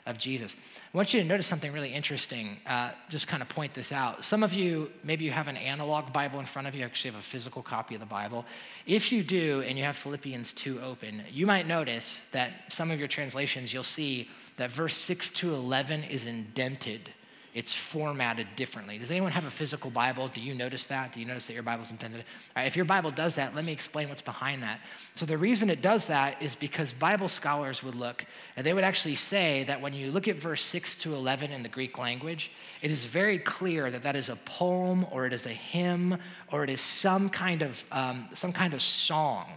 of 0.08 0.18
Jesus. 0.18 0.56
I 0.94 0.98
want 0.98 1.14
you 1.14 1.22
to 1.22 1.28
notice 1.28 1.46
something 1.46 1.72
really 1.72 1.94
interesting. 1.94 2.58
Uh, 2.66 2.92
just 3.10 3.28
kind 3.28 3.42
of 3.44 3.50
point 3.50 3.74
this 3.74 3.92
out. 3.92 4.24
Some 4.24 4.42
of 4.42 4.54
you, 4.54 4.90
maybe 5.04 5.26
you 5.26 5.32
have 5.32 5.48
an 5.48 5.58
analog 5.58 6.12
Bible 6.12 6.40
in 6.40 6.46
front 6.46 6.68
of 6.68 6.74
you, 6.74 6.84
actually 6.84 7.12
have 7.12 7.20
a 7.20 7.24
physical 7.24 7.62
copy 7.62 7.94
of 7.96 8.00
the 8.00 8.08
Bible. 8.08 8.46
If 8.86 9.12
you 9.12 9.22
do, 9.22 9.62
and 9.68 9.78
you 9.78 9.84
have 9.84 9.98
Philippians 9.98 10.54
2 10.54 10.82
open, 10.82 11.22
you 11.32 11.46
might 11.46 11.68
notice 11.68 12.28
that 12.32 12.72
some 12.72 12.90
of 12.90 13.00
your 13.00 13.08
translations, 13.08 13.74
you'll 13.74 13.84
see 13.84 14.30
that 14.56 14.72
verse 14.72 14.96
6 14.96 15.30
to 15.32 15.54
11 15.54 16.06
is 16.06 16.26
indented 16.26 17.12
it's 17.58 17.74
formatted 17.74 18.46
differently. 18.56 19.00
Does 19.00 19.10
anyone 19.10 19.32
have 19.32 19.46
a 19.46 19.50
physical 19.50 19.90
Bible? 19.90 20.28
Do 20.28 20.42
you 20.42 20.54
notice 20.54 20.86
that? 20.86 21.12
Do 21.12 21.20
you 21.20 21.26
notice 21.26 21.48
that 21.48 21.54
your 21.54 21.64
Bible's 21.64 21.90
intended? 21.90 22.24
if 22.56 22.76
your 22.76 22.86
Bible 22.86 23.10
does 23.10 23.34
that, 23.38 23.56
let 23.56 23.66
me 23.66 23.72
explain 23.72 24.10
what's 24.10 24.22
behind 24.22 24.62
that. 24.62 24.80
So, 25.16 25.26
the 25.26 25.40
reason 25.40 25.72
it 25.72 25.82
does 25.82 26.06
that 26.06 26.40
is 26.40 26.56
because 26.56 26.94
Bible 26.94 27.28
scholars 27.28 27.82
would 27.82 27.96
look, 27.96 28.24
and 28.56 28.64
they 28.64 28.74
would 28.74 28.84
actually 28.84 29.16
say 29.16 29.64
that 29.64 29.82
when 29.82 29.96
you 29.96 30.12
look 30.12 30.28
at 30.28 30.36
verse 30.36 30.62
6 30.62 30.98
to 30.98 31.16
11 31.16 31.52
in 31.52 31.64
the 31.64 31.70
Greek 31.70 31.98
language, 31.98 32.52
it 32.84 32.92
is 32.92 33.06
very 33.06 33.40
clear 33.40 33.90
that 33.90 34.04
that 34.04 34.16
is 34.16 34.30
a 34.30 34.36
poem 34.36 35.08
or 35.10 35.26
it 35.26 35.34
is 35.34 35.48
a 35.48 35.50
hymn 35.50 36.16
or 36.52 36.64
it 36.64 36.70
is 36.70 36.80
some 36.80 37.28
kind 37.28 37.64
of, 37.64 37.84
um, 37.92 38.28
some 38.36 38.54
kind 38.54 38.76
of 38.76 38.84
song 38.84 39.48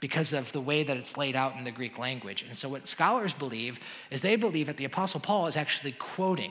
because 0.00 0.32
of 0.32 0.50
the 0.50 0.60
way 0.60 0.82
that 0.82 0.96
it's 0.96 1.16
laid 1.16 1.36
out 1.36 1.56
in 1.56 1.62
the 1.62 1.70
Greek 1.70 2.00
language. 2.00 2.42
And 2.42 2.56
so, 2.56 2.68
what 2.68 2.88
scholars 2.88 3.32
believe 3.32 3.78
is 4.10 4.22
they 4.22 4.34
believe 4.34 4.66
that 4.66 4.76
the 4.76 4.86
Apostle 4.86 5.20
Paul 5.20 5.46
is 5.46 5.56
actually 5.56 5.92
quoting 5.92 6.50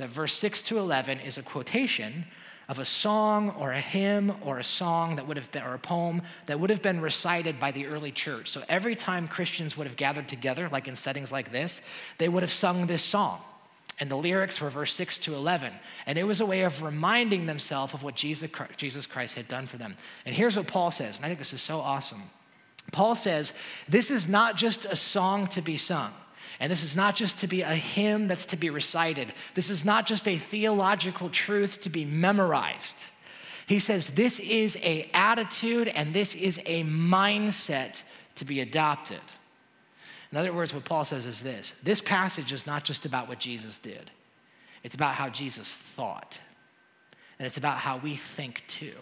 that 0.00 0.08
verse 0.08 0.32
6 0.34 0.62
to 0.62 0.78
11 0.78 1.20
is 1.20 1.38
a 1.38 1.42
quotation 1.42 2.24
of 2.68 2.78
a 2.78 2.84
song 2.84 3.50
or 3.58 3.72
a 3.72 3.80
hymn 3.80 4.32
or 4.42 4.58
a 4.58 4.64
song 4.64 5.16
that 5.16 5.26
would 5.26 5.36
have 5.36 5.50
been, 5.50 5.62
or 5.62 5.74
a 5.74 5.78
poem 5.78 6.22
that 6.46 6.58
would 6.58 6.70
have 6.70 6.82
been 6.82 7.00
recited 7.00 7.58
by 7.58 7.70
the 7.70 7.86
early 7.86 8.12
church. 8.12 8.48
So 8.48 8.62
every 8.68 8.94
time 8.94 9.26
Christians 9.26 9.76
would 9.76 9.86
have 9.86 9.96
gathered 9.96 10.28
together, 10.28 10.68
like 10.68 10.86
in 10.86 10.96
settings 10.96 11.32
like 11.32 11.50
this, 11.50 11.82
they 12.18 12.28
would 12.28 12.42
have 12.42 12.50
sung 12.50 12.86
this 12.86 13.02
song. 13.02 13.40
And 13.98 14.08
the 14.08 14.16
lyrics 14.16 14.60
were 14.60 14.70
verse 14.70 14.94
6 14.94 15.18
to 15.18 15.34
11. 15.34 15.72
And 16.06 16.16
it 16.16 16.24
was 16.24 16.40
a 16.40 16.46
way 16.46 16.62
of 16.62 16.82
reminding 16.82 17.46
themselves 17.46 17.92
of 17.92 18.02
what 18.02 18.14
Jesus 18.14 19.06
Christ 19.06 19.34
had 19.34 19.48
done 19.48 19.66
for 19.66 19.76
them. 19.76 19.96
And 20.24 20.34
here's 20.34 20.56
what 20.56 20.68
Paul 20.68 20.90
says, 20.90 21.16
and 21.16 21.24
I 21.26 21.28
think 21.28 21.40
this 21.40 21.52
is 21.52 21.60
so 21.60 21.80
awesome. 21.80 22.22
Paul 22.92 23.14
says, 23.14 23.52
This 23.88 24.10
is 24.10 24.28
not 24.28 24.56
just 24.56 24.86
a 24.86 24.96
song 24.96 25.48
to 25.48 25.60
be 25.60 25.76
sung. 25.76 26.12
And 26.60 26.70
this 26.70 26.82
is 26.82 26.94
not 26.94 27.16
just 27.16 27.38
to 27.40 27.46
be 27.46 27.62
a 27.62 27.74
hymn 27.74 28.28
that's 28.28 28.46
to 28.46 28.56
be 28.56 28.68
recited. 28.68 29.32
This 29.54 29.70
is 29.70 29.84
not 29.84 30.06
just 30.06 30.28
a 30.28 30.36
theological 30.36 31.30
truth 31.30 31.80
to 31.82 31.90
be 31.90 32.04
memorized. 32.04 33.08
He 33.66 33.78
says 33.78 34.08
this 34.08 34.38
is 34.38 34.76
a 34.82 35.08
attitude 35.14 35.88
and 35.88 36.12
this 36.12 36.34
is 36.34 36.58
a 36.66 36.84
mindset 36.84 38.02
to 38.34 38.44
be 38.44 38.60
adopted. 38.60 39.20
In 40.30 40.38
other 40.38 40.52
words, 40.52 40.74
what 40.74 40.84
Paul 40.84 41.04
says 41.04 41.24
is 41.24 41.42
this 41.42 41.72
this 41.82 42.00
passage 42.00 42.52
is 42.52 42.66
not 42.66 42.84
just 42.84 43.06
about 43.06 43.26
what 43.26 43.40
Jesus 43.40 43.78
did, 43.78 44.10
it's 44.84 44.94
about 44.94 45.14
how 45.14 45.28
Jesus 45.30 45.74
thought. 45.74 46.38
And 47.38 47.46
it's 47.46 47.56
about 47.56 47.78
how 47.78 47.96
we 47.96 48.16
think 48.16 48.62
too. 48.68 48.92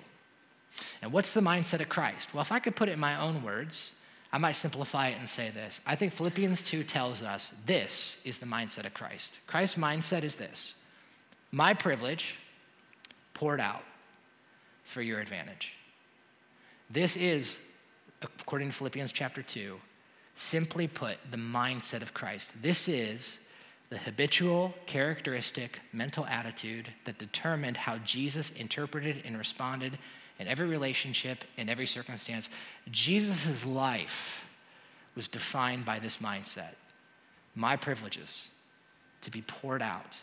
And 1.02 1.10
what's 1.10 1.34
the 1.34 1.40
mindset 1.40 1.80
of 1.80 1.88
Christ? 1.88 2.32
Well, 2.32 2.40
if 2.40 2.52
I 2.52 2.60
could 2.60 2.76
put 2.76 2.88
it 2.88 2.92
in 2.92 3.00
my 3.00 3.20
own 3.20 3.42
words, 3.42 3.97
I 4.32 4.38
might 4.38 4.52
simplify 4.52 5.08
it 5.08 5.18
and 5.18 5.28
say 5.28 5.50
this. 5.50 5.80
I 5.86 5.94
think 5.94 6.12
Philippians 6.12 6.60
2 6.62 6.84
tells 6.84 7.22
us 7.22 7.50
this 7.64 8.20
is 8.24 8.38
the 8.38 8.46
mindset 8.46 8.84
of 8.84 8.92
Christ. 8.92 9.38
Christ's 9.46 9.78
mindset 9.78 10.22
is 10.22 10.34
this 10.34 10.74
my 11.50 11.72
privilege 11.72 12.38
poured 13.32 13.60
out 13.60 13.82
for 14.84 15.00
your 15.00 15.20
advantage. 15.20 15.74
This 16.90 17.16
is, 17.16 17.66
according 18.22 18.68
to 18.68 18.74
Philippians 18.74 19.12
chapter 19.12 19.42
2, 19.42 19.78
simply 20.34 20.86
put, 20.86 21.16
the 21.30 21.36
mindset 21.36 22.02
of 22.02 22.14
Christ. 22.14 22.62
This 22.62 22.88
is 22.88 23.38
the 23.90 23.98
habitual, 23.98 24.74
characteristic, 24.86 25.80
mental 25.92 26.26
attitude 26.26 26.88
that 27.04 27.18
determined 27.18 27.76
how 27.76 27.98
Jesus 27.98 28.50
interpreted 28.58 29.22
and 29.24 29.38
responded 29.38 29.98
in 30.38 30.46
every 30.46 30.66
relationship, 30.66 31.44
in 31.56 31.68
every 31.68 31.86
circumstance. 31.86 32.48
Jesus' 32.90 33.66
life 33.66 34.46
was 35.14 35.28
defined 35.28 35.84
by 35.84 35.98
this 35.98 36.18
mindset 36.18 36.74
my 37.54 37.74
privileges 37.74 38.50
to 39.20 39.30
be 39.32 39.42
poured 39.42 39.82
out 39.82 40.16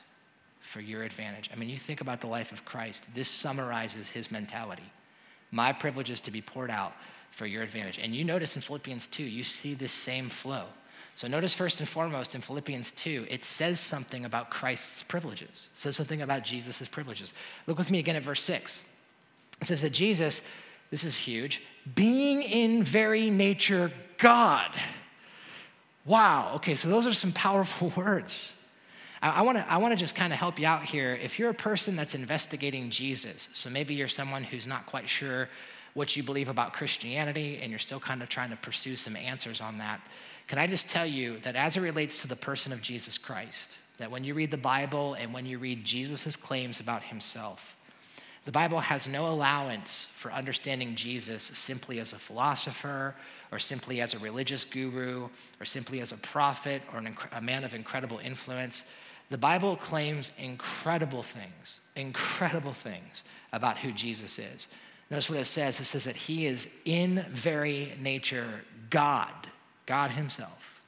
for 0.62 0.80
your 0.80 1.04
advantage. 1.04 1.50
I 1.54 1.58
mean, 1.58 1.70
you 1.70 1.78
think 1.78 2.00
about 2.00 2.22
the 2.22 2.28
life 2.28 2.52
of 2.52 2.64
Christ, 2.64 3.04
this 3.14 3.28
summarizes 3.28 4.10
his 4.10 4.32
mentality. 4.32 4.90
My 5.52 5.74
privileges 5.74 6.22
to 6.22 6.32
be 6.32 6.42
poured 6.42 6.72
out 6.72 6.94
for 7.30 7.46
your 7.46 7.62
advantage. 7.62 8.00
And 8.00 8.16
you 8.16 8.24
notice 8.24 8.56
in 8.56 8.62
Philippians 8.62 9.08
2, 9.08 9.24
you 9.24 9.44
see 9.44 9.74
this 9.74 9.92
same 9.92 10.30
flow. 10.30 10.64
So 11.14 11.28
notice 11.28 11.54
first 11.54 11.82
and 11.82 11.88
foremost 11.88 12.36
in 12.36 12.42
Philippians 12.42 12.94
2, 12.94 13.28
it 13.30 13.44
says 13.44 13.80
something 13.80 14.26
about 14.26 14.50
Christ's 14.50 15.04
privileges. 15.04 15.70
It 15.74 15.78
says 15.78 15.96
something 15.96 16.22
about 16.22 16.44
Jesus' 16.44 16.88
privileges. 16.88 17.34
Look 17.68 17.78
with 17.78 17.92
me 17.92 18.00
again 18.00 18.16
at 18.16 18.24
verse 18.24 18.42
6. 18.42 18.90
It 19.62 19.68
says 19.68 19.82
that 19.82 19.92
Jesus, 19.92 20.42
this 20.92 21.04
is 21.04 21.16
huge, 21.16 21.62
being 21.94 22.42
in 22.42 22.84
very 22.84 23.30
nature 23.30 23.92
God. 24.18 24.72
Wow, 26.06 26.54
okay, 26.56 26.76
so 26.76 26.88
those 26.88 27.08
are 27.08 27.14
some 27.14 27.32
powerful 27.32 27.92
words. 27.98 28.52
I, 29.22 29.42
wanna, 29.42 29.66
I 29.68 29.78
wanna 29.78 29.96
just 29.96 30.16
kind 30.16 30.32
of 30.32 30.38
help 30.38 30.60
you 30.60 30.68
out 30.68 30.84
here. 30.84 31.14
If 31.14 31.40
you're 31.40 31.50
a 31.50 31.54
person 31.54 31.96
that's 31.96 32.14
investigating 32.14 32.90
Jesus, 32.90 33.50
so 33.54 33.70
maybe 33.70 33.96
you're 33.96 34.08
someone 34.08 34.44
who's 34.44 34.68
not 34.68 34.86
quite 34.86 35.10
sure 35.10 35.50
what 35.96 36.16
you 36.16 36.22
believe 36.22 36.50
about 36.50 36.74
Christianity 36.74 37.60
and 37.62 37.72
you're 37.72 37.80
still 37.80 38.02
kind 38.02 38.22
of 38.22 38.30
trying 38.30 38.52
to 38.52 38.58
pursue 38.58 38.96
some 38.96 39.16
answers 39.16 39.62
on 39.62 39.80
that, 39.80 40.00
can 40.48 40.60
I 40.60 40.68
just 40.68 40.90
tell 40.90 41.06
you 41.06 41.40
that 41.40 41.56
as 41.56 41.76
it 41.76 41.82
relates 41.82 42.22
to 42.22 42.28
the 42.28 42.36
person 42.36 42.72
of 42.72 42.82
Jesus 42.82 43.18
Christ, 43.18 43.80
that 43.98 44.12
when 44.12 44.24
you 44.24 44.34
read 44.34 44.52
the 44.52 44.58
Bible 44.58 45.16
and 45.16 45.34
when 45.34 45.46
you 45.46 45.58
read 45.58 45.84
Jesus' 45.84 46.36
claims 46.36 46.80
about 46.80 47.02
himself, 47.02 47.78
the 48.46 48.52
Bible 48.52 48.80
has 48.80 49.08
no 49.08 49.28
allowance 49.28 50.08
for 50.14 50.32
understanding 50.32 50.96
Jesus 50.96 51.42
simply 51.42 52.00
as 52.00 52.14
a 52.14 52.18
philosopher 52.18 53.16
or 53.52 53.58
simply 53.58 54.02
as 54.02 54.14
a 54.14 54.20
religious 54.20 54.64
guru 54.64 55.28
or 55.60 55.66
simply 55.66 56.00
as 56.00 56.12
a 56.12 56.18
prophet 56.18 56.84
or 56.94 57.00
an, 57.00 57.18
a 57.34 57.42
man 57.42 57.64
of 57.64 57.74
incredible 57.74 58.20
influence. 58.20 58.88
The 59.32 59.38
Bible 59.38 59.76
claims 59.76 60.32
incredible 60.38 61.24
things, 61.24 61.80
incredible 61.96 62.74
things 62.74 63.24
about 63.52 63.80
who 63.80 63.92
Jesus 63.92 64.38
is. 64.38 64.68
Notice 65.10 65.30
what 65.30 65.40
it 65.40 65.46
says 65.46 65.80
it 65.80 65.86
says 65.86 66.04
that 66.04 66.16
he 66.16 66.46
is 66.46 66.72
in 66.86 67.26
very 67.30 67.94
nature 68.00 68.62
God, 68.92 69.34
God 69.88 70.12
himself. 70.12 70.84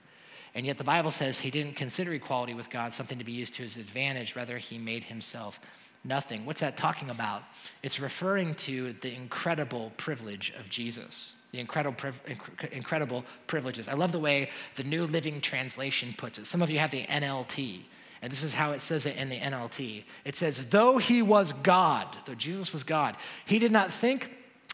And 0.54 0.66
yet 0.66 0.78
the 0.78 0.84
Bible 0.84 1.12
says 1.12 1.40
he 1.40 1.52
didn't 1.52 1.76
consider 1.76 2.14
equality 2.14 2.54
with 2.54 2.70
God 2.70 2.94
something 2.94 3.18
to 3.18 3.24
be 3.24 3.32
used 3.32 3.56
to 3.56 3.64
his 3.64 3.78
advantage, 3.78 4.36
rather, 4.36 4.58
he 4.58 4.78
made 4.78 5.04
himself 5.04 5.60
nothing. 6.04 6.46
What's 6.46 6.62
that 6.62 6.78
talking 6.78 7.10
about? 7.10 7.44
It's 7.84 8.00
referring 8.00 8.56
to 8.56 8.94
the 8.94 9.14
incredible 9.14 9.92
privilege 9.98 10.54
of 10.60 10.70
Jesus, 10.70 11.36
the 11.52 11.60
incredible, 11.60 11.98
incredible 12.72 13.26
privileges. 13.48 13.88
I 13.88 13.94
love 13.94 14.12
the 14.12 14.20
way 14.20 14.50
the 14.76 14.84
New 14.84 15.06
Living 15.06 15.42
Translation 15.42 16.14
puts 16.18 16.40
it. 16.40 16.46
Some 16.46 16.62
of 16.62 16.70
you 16.70 16.80
have 16.80 16.92
the 16.92 17.04
NLT, 17.04 17.82
and 18.22 18.32
this 18.32 18.44
is 18.44 18.54
how 18.54 18.72
it 18.72 18.82
says 18.82 19.06
it 19.06 19.18
in 19.18 19.30
the 19.30 19.40
NLT. 19.40 20.04
It 20.26 20.36
says, 20.36 20.70
though 20.70 20.98
he 20.98 21.22
was 21.22 21.54
God, 21.54 22.18
though 22.26 22.36
Jesus 22.36 22.74
was 22.74 22.84
God, 22.84 23.16
he 23.46 23.60
did 23.60 23.72
not 23.72 23.92
think 23.92 24.32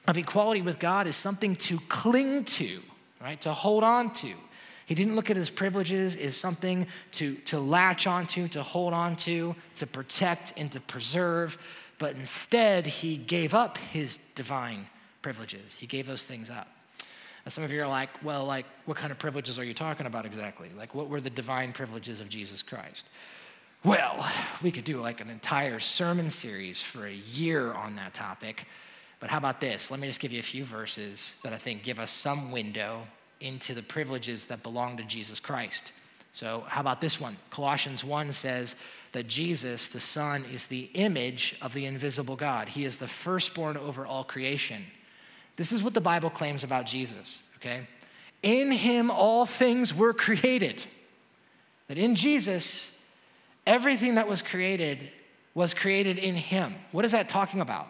of 0.08 0.18
equality 0.18 0.62
with 0.62 0.80
God 0.80 1.08
as 1.08 1.16
something 1.16 1.56
to 1.58 1.80
cling 1.90 2.46
to, 2.46 2.82
right? 3.22 3.40
To 3.42 3.54
hold 3.54 3.84
on 3.84 4.12
to. 4.14 4.34
He 4.86 4.96
didn't 4.96 5.16
look 5.16 5.30
at 5.30 5.38
his 5.38 5.50
privileges 5.50 6.16
as 6.16 6.36
something 6.36 6.88
to, 7.14 7.36
to 7.36 7.60
latch 7.60 8.06
onto, 8.06 8.48
to 8.50 8.64
hold 8.64 8.94
onto, 8.94 9.56
to 9.76 9.88
protect 9.88 10.54
and 10.58 10.72
to 10.72 10.80
preserve, 10.82 11.58
but 12.00 12.16
instead 12.16 12.86
he 12.86 13.18
gave 13.18 13.54
up 13.54 13.78
his 13.78 14.18
divine 14.36 14.88
privileges. 15.22 15.74
He 15.74 15.88
gave 15.88 16.06
those 16.06 16.26
things 16.26 16.50
up. 16.50 16.68
And 17.46 17.54
some 17.54 17.64
of 17.64 17.72
you 17.72 17.82
are 17.82 17.88
like, 17.88 18.10
well, 18.24 18.46
like, 18.46 18.66
what 18.86 18.98
kind 18.98 19.12
of 19.12 19.20
privileges 19.20 19.60
are 19.60 19.64
you 19.64 19.74
talking 19.74 20.06
about 20.06 20.26
exactly? 20.26 20.70
Like, 20.78 20.96
what 20.96 21.10
were 21.10 21.20
the 21.20 21.30
divine 21.30 21.74
privileges 21.74 22.22
of 22.22 22.30
Jesus 22.30 22.62
Christ? 22.62 23.08
Well, 23.84 24.30
we 24.62 24.72
could 24.72 24.86
do 24.86 25.02
like 25.02 25.20
an 25.20 25.30
entire 25.30 25.80
sermon 25.80 26.30
series 26.30 26.82
for 26.82 27.06
a 27.06 27.12
year 27.12 27.74
on 27.74 27.98
that 27.98 28.14
topic. 28.14 28.66
But 29.20 29.30
how 29.30 29.38
about 29.38 29.60
this? 29.60 29.92
Let 29.92 30.00
me 30.00 30.08
just 30.08 30.22
give 30.22 30.32
you 30.32 30.40
a 30.40 30.44
few 30.44 30.64
verses 30.64 31.38
that 31.44 31.52
I 31.52 31.58
think 31.58 31.84
give 31.84 32.00
us 32.00 32.12
some 32.12 32.52
window 32.52 33.08
into 33.44 33.74
the 33.74 33.84
privileges 33.84 34.46
that 34.46 34.64
belong 34.64 34.98
to 34.98 35.04
Jesus 35.04 35.40
Christ. 35.40 35.92
So, 36.32 36.64
how 36.68 36.82
about 36.82 37.02
this 37.02 37.22
one? 37.22 37.38
Colossians 37.52 38.04
1 38.04 38.32
says 38.32 38.76
that 39.12 39.28
Jesus, 39.28 39.90
the 39.90 40.00
Son, 40.00 40.44
is 40.52 40.66
the 40.66 40.90
image 40.96 41.56
of 41.62 41.74
the 41.74 41.86
invisible 41.86 42.36
God. 42.36 42.70
He 42.70 42.86
is 42.86 42.98
the 42.98 43.08
firstborn 43.08 43.78
over 43.78 44.06
all 44.06 44.24
creation. 44.24 44.84
This 45.56 45.72
is 45.72 45.84
what 45.84 45.94
the 45.94 46.02
Bible 46.02 46.32
claims 46.32 46.64
about 46.64 46.88
Jesus, 46.88 47.44
okay? 47.58 47.88
In 48.42 48.72
him 48.72 49.12
all 49.12 49.46
things 49.46 49.96
were 49.96 50.14
created. 50.14 50.84
That 51.88 52.00
in 52.00 52.16
Jesus, 52.16 52.98
everything 53.68 54.16
that 54.16 54.28
was 54.28 54.42
created 54.42 55.12
was 55.54 55.74
created 55.76 56.18
in 56.18 56.36
him. 56.36 56.74
What 56.92 57.06
is 57.06 57.12
that 57.12 57.30
talking 57.30 57.62
about? 57.62 57.88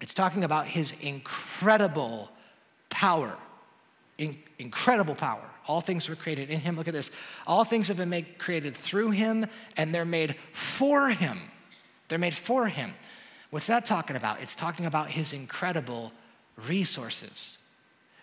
It's 0.00 0.14
talking 0.14 0.42
about 0.42 0.66
his 0.66 1.00
incredible 1.00 2.30
power. 2.90 3.36
In, 4.18 4.36
incredible 4.58 5.14
power. 5.14 5.42
All 5.66 5.80
things 5.80 6.08
were 6.08 6.14
created 6.14 6.50
in 6.50 6.60
him. 6.60 6.76
Look 6.76 6.88
at 6.88 6.94
this. 6.94 7.10
All 7.46 7.64
things 7.64 7.88
have 7.88 7.96
been 7.96 8.10
made 8.10 8.38
created 8.38 8.76
through 8.76 9.10
him, 9.10 9.46
and 9.76 9.94
they're 9.94 10.04
made 10.04 10.36
for 10.52 11.08
him. 11.08 11.38
They're 12.08 12.18
made 12.18 12.34
for 12.34 12.66
him. 12.66 12.94
What's 13.50 13.66
that 13.68 13.84
talking 13.84 14.16
about? 14.16 14.42
It's 14.42 14.54
talking 14.54 14.84
about 14.86 15.10
his 15.10 15.32
incredible 15.32 16.12
resources. 16.66 17.58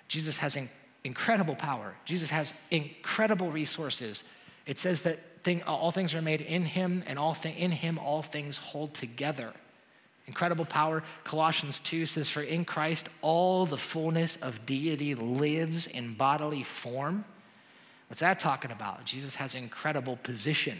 Jesus 0.07 0.37
has 0.37 0.55
in, 0.55 0.69
incredible 1.03 1.55
power. 1.55 1.95
Jesus 2.05 2.29
has 2.29 2.53
incredible 2.69 3.49
resources. 3.49 4.23
It 4.65 4.77
says 4.77 5.01
that 5.01 5.17
thing, 5.43 5.63
all 5.63 5.91
things 5.91 6.13
are 6.13 6.21
made 6.21 6.41
in 6.41 6.63
him, 6.63 7.03
and 7.07 7.17
all 7.17 7.33
th- 7.33 7.57
in 7.57 7.71
him 7.71 7.97
all 7.97 8.21
things 8.21 8.57
hold 8.57 8.93
together. 8.93 9.53
Incredible 10.31 10.63
power. 10.63 11.03
Colossians 11.25 11.79
2 11.79 12.05
says, 12.05 12.29
For 12.29 12.41
in 12.41 12.63
Christ 12.63 13.09
all 13.21 13.65
the 13.65 13.75
fullness 13.75 14.37
of 14.37 14.65
deity 14.65 15.13
lives 15.13 15.87
in 15.87 16.13
bodily 16.13 16.63
form. 16.63 17.25
What's 18.07 18.21
that 18.21 18.39
talking 18.39 18.71
about? 18.71 19.03
Jesus 19.03 19.35
has 19.35 19.55
incredible 19.55 20.15
position. 20.23 20.77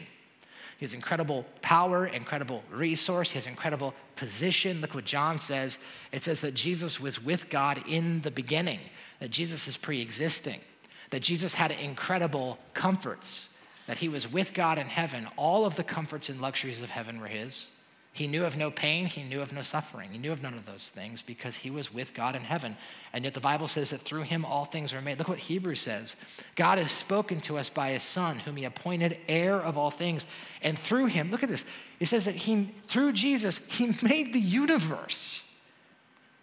He 0.78 0.86
has 0.86 0.94
incredible 0.94 1.46
power, 1.62 2.08
incredible 2.08 2.64
resource, 2.72 3.32
he 3.32 3.40
has 3.40 3.46
incredible 3.46 3.94
position. 4.16 4.80
Look 4.80 4.96
what 4.96 5.04
John 5.04 5.38
says. 5.38 5.80
It 6.14 6.24
says 6.24 6.40
that 6.40 6.54
Jesus 6.54 7.02
was 7.02 7.22
with 7.22 7.50
God 7.50 7.84
in 7.90 8.22
the 8.22 8.32
beginning, 8.32 8.80
that 9.20 9.32
Jesus 9.32 9.68
is 9.68 9.76
pre 9.76 10.00
existing, 10.00 10.62
that 11.10 11.24
Jesus 11.24 11.54
had 11.54 11.72
incredible 11.72 12.58
comforts, 12.74 13.50
that 13.88 13.98
he 13.98 14.08
was 14.08 14.32
with 14.32 14.54
God 14.54 14.80
in 14.80 14.88
heaven. 14.88 15.28
All 15.36 15.66
of 15.66 15.76
the 15.76 15.84
comforts 15.84 16.30
and 16.30 16.40
luxuries 16.40 16.82
of 16.82 16.90
heaven 16.90 17.20
were 17.20 17.28
his. 17.28 17.68
He 18.14 18.28
knew 18.28 18.44
of 18.44 18.58
no 18.58 18.70
pain, 18.70 19.06
he 19.06 19.24
knew 19.24 19.42
of 19.42 19.54
no 19.54 19.62
suffering. 19.62 20.10
He 20.12 20.18
knew 20.18 20.34
of 20.34 20.44
none 20.44 20.54
of 20.54 20.66
those 20.66 20.90
things 20.90 21.22
because 21.22 21.56
he 21.56 21.70
was 21.70 21.94
with 21.94 22.14
God 22.14 22.36
in 22.36 22.42
heaven. 22.42 22.76
And 23.14 23.24
yet 23.24 23.34
the 23.34 23.40
Bible 23.40 23.68
says 23.68 23.92
that 23.92 24.02
through 24.02 24.24
him 24.24 24.44
all 24.44 24.66
things 24.66 24.94
were 24.94 25.02
made. 25.02 25.18
Look 25.18 25.30
what 25.30 25.40
Hebrews 25.40 25.80
says 25.80 26.18
God 26.56 26.78
has 26.78 26.92
spoken 26.92 27.40
to 27.42 27.58
us 27.58 27.70
by 27.70 27.92
his 27.92 28.04
Son, 28.04 28.40
whom 28.40 28.58
he 28.58 28.66
appointed 28.66 29.18
heir 29.30 29.56
of 29.56 29.78
all 29.78 29.92
things. 29.92 30.28
And 30.62 30.78
through 30.78 31.06
him, 31.06 31.32
look 31.32 31.42
at 31.42 31.50
this. 31.50 31.64
It 32.02 32.08
says 32.08 32.26
that 32.26 32.36
he, 32.36 32.74
through 32.84 33.14
Jesus, 33.14 33.66
he 33.72 33.88
made 34.02 34.34
the 34.34 34.40
universe. 34.40 35.48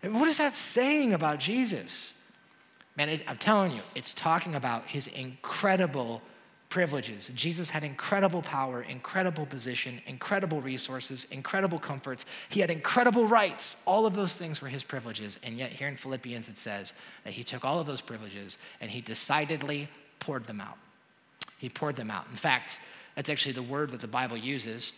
What 0.03 0.29
is 0.29 0.39
that 0.39 0.55
saying 0.55 1.13
about 1.13 1.39
Jesus? 1.39 2.15
Man, 2.97 3.21
I'm 3.29 3.37
telling 3.37 3.73
you, 3.73 3.81
it's 3.95 4.15
talking 4.15 4.55
about 4.55 4.87
his 4.87 5.07
incredible 5.09 6.23
privileges. 6.69 7.31
Jesus 7.35 7.71
had 7.71 7.83
incredible 7.83 8.43
power, 8.43 8.83
incredible 8.83 9.47
position, 9.47 10.01
incredible 10.07 10.61
resources, 10.61 11.27
incredible 11.31 11.79
comforts. 11.79 12.27
He 12.51 12.61
had 12.61 12.71
incredible 12.71 13.27
rights. 13.27 13.77
All 13.87 14.05
of 14.05 14.15
those 14.15 14.37
things 14.37 14.61
were 14.61 14.69
his 14.69 14.83
privileges. 14.83 15.39
And 15.43 15.57
yet, 15.57 15.71
here 15.71 15.89
in 15.89 15.97
Philippians, 15.97 16.49
it 16.49 16.59
says 16.59 16.93
that 17.25 17.33
he 17.33 17.43
took 17.43 17.65
all 17.65 17.81
of 17.81 17.87
those 17.87 18.03
privileges 18.03 18.59
and 18.81 18.91
he 18.91 19.01
decidedly 19.01 19.89
poured 20.21 20.45
them 20.45 20.61
out. 20.61 20.77
He 21.59 21.69
poured 21.71 21.97
them 21.97 22.11
out. 22.11 22.27
In 22.31 22.37
fact, 22.37 22.79
that's 23.15 23.31
actually 23.31 23.53
the 23.53 23.63
word 23.63 23.91
that 23.91 24.01
the 24.01 24.07
Bible 24.07 24.37
uses. 24.37 24.93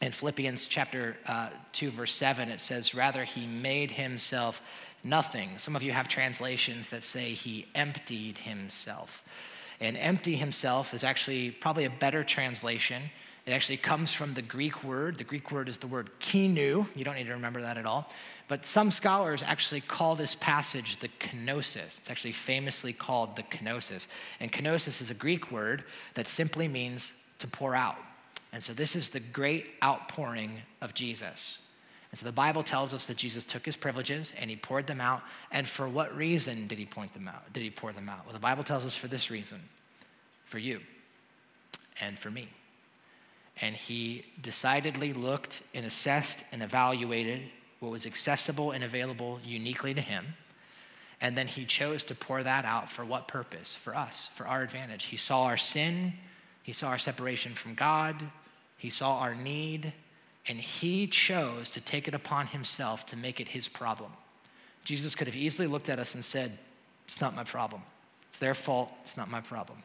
In 0.00 0.12
Philippians 0.12 0.66
chapter 0.66 1.16
uh, 1.26 1.50
2, 1.72 1.90
verse 1.90 2.12
7, 2.12 2.48
it 2.48 2.60
says, 2.60 2.94
Rather, 2.94 3.24
he 3.24 3.46
made 3.46 3.90
himself 3.90 4.62
nothing. 5.04 5.58
Some 5.58 5.76
of 5.76 5.82
you 5.82 5.92
have 5.92 6.08
translations 6.08 6.90
that 6.90 7.02
say 7.02 7.30
he 7.30 7.66
emptied 7.74 8.38
himself. 8.38 9.55
And 9.80 9.96
empty 9.96 10.36
himself 10.36 10.94
is 10.94 11.04
actually 11.04 11.50
probably 11.50 11.84
a 11.84 11.90
better 11.90 12.24
translation. 12.24 13.02
It 13.46 13.52
actually 13.52 13.76
comes 13.76 14.12
from 14.12 14.34
the 14.34 14.42
Greek 14.42 14.82
word. 14.82 15.16
The 15.16 15.24
Greek 15.24 15.52
word 15.52 15.68
is 15.68 15.76
the 15.76 15.86
word 15.86 16.10
kinu. 16.18 16.86
You 16.96 17.04
don't 17.04 17.14
need 17.14 17.26
to 17.26 17.32
remember 17.32 17.60
that 17.62 17.78
at 17.78 17.86
all. 17.86 18.10
But 18.48 18.66
some 18.66 18.90
scholars 18.90 19.42
actually 19.42 19.82
call 19.82 20.16
this 20.16 20.34
passage 20.34 20.98
the 20.98 21.08
kenosis. 21.20 21.98
It's 21.98 22.10
actually 22.10 22.32
famously 22.32 22.92
called 22.92 23.36
the 23.36 23.44
kenosis. 23.44 24.08
And 24.40 24.52
kenosis 24.52 25.00
is 25.00 25.10
a 25.10 25.14
Greek 25.14 25.52
word 25.52 25.84
that 26.14 26.26
simply 26.26 26.66
means 26.66 27.22
to 27.38 27.46
pour 27.46 27.76
out. 27.76 27.96
And 28.52 28.62
so 28.62 28.72
this 28.72 28.96
is 28.96 29.10
the 29.10 29.20
great 29.20 29.70
outpouring 29.84 30.50
of 30.80 30.94
Jesus. 30.94 31.60
And 32.16 32.20
so 32.20 32.24
the 32.24 32.32
Bible 32.32 32.62
tells 32.62 32.94
us 32.94 33.08
that 33.08 33.18
Jesus 33.18 33.44
took 33.44 33.66
his 33.66 33.76
privileges 33.76 34.32
and 34.40 34.48
he 34.48 34.56
poured 34.56 34.86
them 34.86 35.02
out. 35.02 35.20
And 35.52 35.68
for 35.68 35.86
what 35.86 36.16
reason 36.16 36.66
did 36.66 36.78
he 36.78 36.86
point 36.86 37.12
them 37.12 37.28
out? 37.28 37.52
Did 37.52 37.62
he 37.62 37.68
pour 37.68 37.92
them 37.92 38.08
out? 38.08 38.24
Well, 38.24 38.32
the 38.32 38.38
Bible 38.38 38.64
tells 38.64 38.86
us 38.86 38.96
for 38.96 39.06
this 39.06 39.30
reason 39.30 39.60
for 40.46 40.58
you 40.58 40.80
and 42.00 42.18
for 42.18 42.30
me. 42.30 42.48
And 43.60 43.76
he 43.76 44.24
decidedly 44.40 45.12
looked 45.12 45.62
and 45.74 45.84
assessed 45.84 46.42
and 46.52 46.62
evaluated 46.62 47.42
what 47.80 47.92
was 47.92 48.06
accessible 48.06 48.70
and 48.70 48.82
available 48.82 49.38
uniquely 49.44 49.92
to 49.92 50.00
him. 50.00 50.24
And 51.20 51.36
then 51.36 51.46
he 51.46 51.66
chose 51.66 52.02
to 52.04 52.14
pour 52.14 52.42
that 52.42 52.64
out 52.64 52.88
for 52.88 53.04
what 53.04 53.28
purpose? 53.28 53.74
For 53.76 53.94
us, 53.94 54.30
for 54.34 54.48
our 54.48 54.62
advantage. 54.62 55.04
He 55.04 55.18
saw 55.18 55.42
our 55.42 55.58
sin, 55.58 56.14
he 56.62 56.72
saw 56.72 56.88
our 56.88 56.98
separation 56.98 57.52
from 57.52 57.74
God, 57.74 58.16
he 58.78 58.88
saw 58.88 59.18
our 59.18 59.34
need, 59.34 59.92
and 60.48 60.58
he 60.58 61.06
chose 61.06 61.68
to 61.70 61.80
take 61.80 62.08
it 62.08 62.14
upon 62.14 62.46
himself 62.46 63.06
to 63.06 63.16
make 63.16 63.40
it 63.40 63.48
his 63.48 63.68
problem. 63.68 64.12
Jesus 64.84 65.14
could 65.14 65.26
have 65.26 65.36
easily 65.36 65.66
looked 65.66 65.88
at 65.88 65.98
us 65.98 66.14
and 66.14 66.24
said, 66.24 66.52
It's 67.06 67.20
not 67.20 67.34
my 67.34 67.44
problem. 67.44 67.82
It's 68.28 68.38
their 68.38 68.54
fault. 68.54 68.92
It's 69.02 69.16
not 69.16 69.30
my 69.30 69.40
problem. 69.40 69.78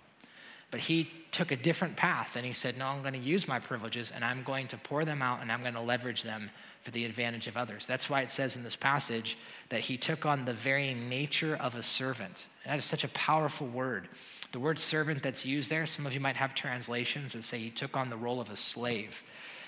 But 0.70 0.80
he 0.80 1.12
took 1.32 1.52
a 1.52 1.56
different 1.56 1.98
path 1.98 2.36
and 2.36 2.46
he 2.46 2.54
said, 2.54 2.78
No, 2.78 2.86
I'm 2.88 3.02
going 3.02 3.14
to 3.14 3.20
use 3.20 3.48
my 3.48 3.60
privileges 3.60 4.12
and 4.12 4.24
I'm 4.24 4.44
going 4.44 4.68
to 4.68 4.78
pour 4.78 5.04
them 5.04 5.22
out 5.22 5.42
and 5.42 5.52
I'm 5.52 5.62
going 5.62 5.74
to 5.74 5.82
leverage 5.82 6.24
them 6.24 6.50
for 6.82 6.92
the 6.92 7.06
advantage 7.06 7.48
of 7.48 7.58
others. 7.58 7.86
That's 7.86 8.10
why 8.10 8.22
it 8.22 8.30
says 8.30 8.56
in 8.56 8.64
this 8.64 8.76
passage 8.76 9.38
that 9.70 9.82
he 9.82 9.98
took 9.98 10.26
on 10.26 10.46
the 10.46 10.54
very 10.54 10.94
nature 10.94 11.58
of 11.60 11.76
a 11.76 11.84
servant. 11.84 12.48
That 12.66 12.78
is 12.78 12.86
such 12.86 13.04
a 13.04 13.10
powerful 13.10 13.68
word. 13.68 14.08
The 14.52 14.60
word 14.60 14.78
servant 14.78 15.24
that's 15.24 15.46
used 15.46 15.70
there, 15.70 15.86
some 15.86 16.06
of 16.06 16.14
you 16.14 16.20
might 16.20 16.36
have 16.36 16.54
translations 16.54 17.34
that 17.34 17.44
say 17.44 17.58
he 17.58 17.70
took 17.70 17.96
on 17.96 18.10
the 18.10 18.18
role 18.18 18.42
of 18.42 18.50
a 18.50 18.56
slave. 18.56 19.24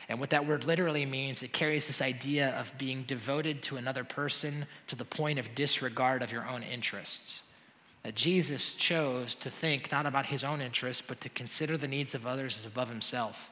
And 0.10 0.20
what 0.20 0.32
that 0.32 0.46
word 0.46 0.64
literally 0.64 1.06
means, 1.06 1.44
it 1.44 1.54
carries 1.54 1.88
this 1.88 2.02
idea 2.02 2.50
of 2.60 2.78
being 2.78 3.04
devoted 3.04 3.62
to 3.64 3.78
another 3.78 4.04
person 4.04 4.66
to 4.88 4.96
the 4.96 5.06
point 5.06 5.40
of 5.40 5.56
disregard 5.56 6.22
of 6.22 6.32
your 6.32 6.48
own 6.48 6.64
interests. 6.64 7.44
That 8.04 8.16
Jesus 8.16 8.76
chose 8.76 9.34
to 9.36 9.50
think 9.50 9.92
not 9.92 10.06
about 10.06 10.26
his 10.26 10.44
own 10.44 10.60
interests, 10.60 11.02
but 11.06 11.22
to 11.22 11.30
consider 11.30 11.78
the 11.78 11.88
needs 11.88 12.16
of 12.16 12.28
others 12.28 12.60
as 12.60 12.66
above 12.66 12.90
himself. 12.90 13.50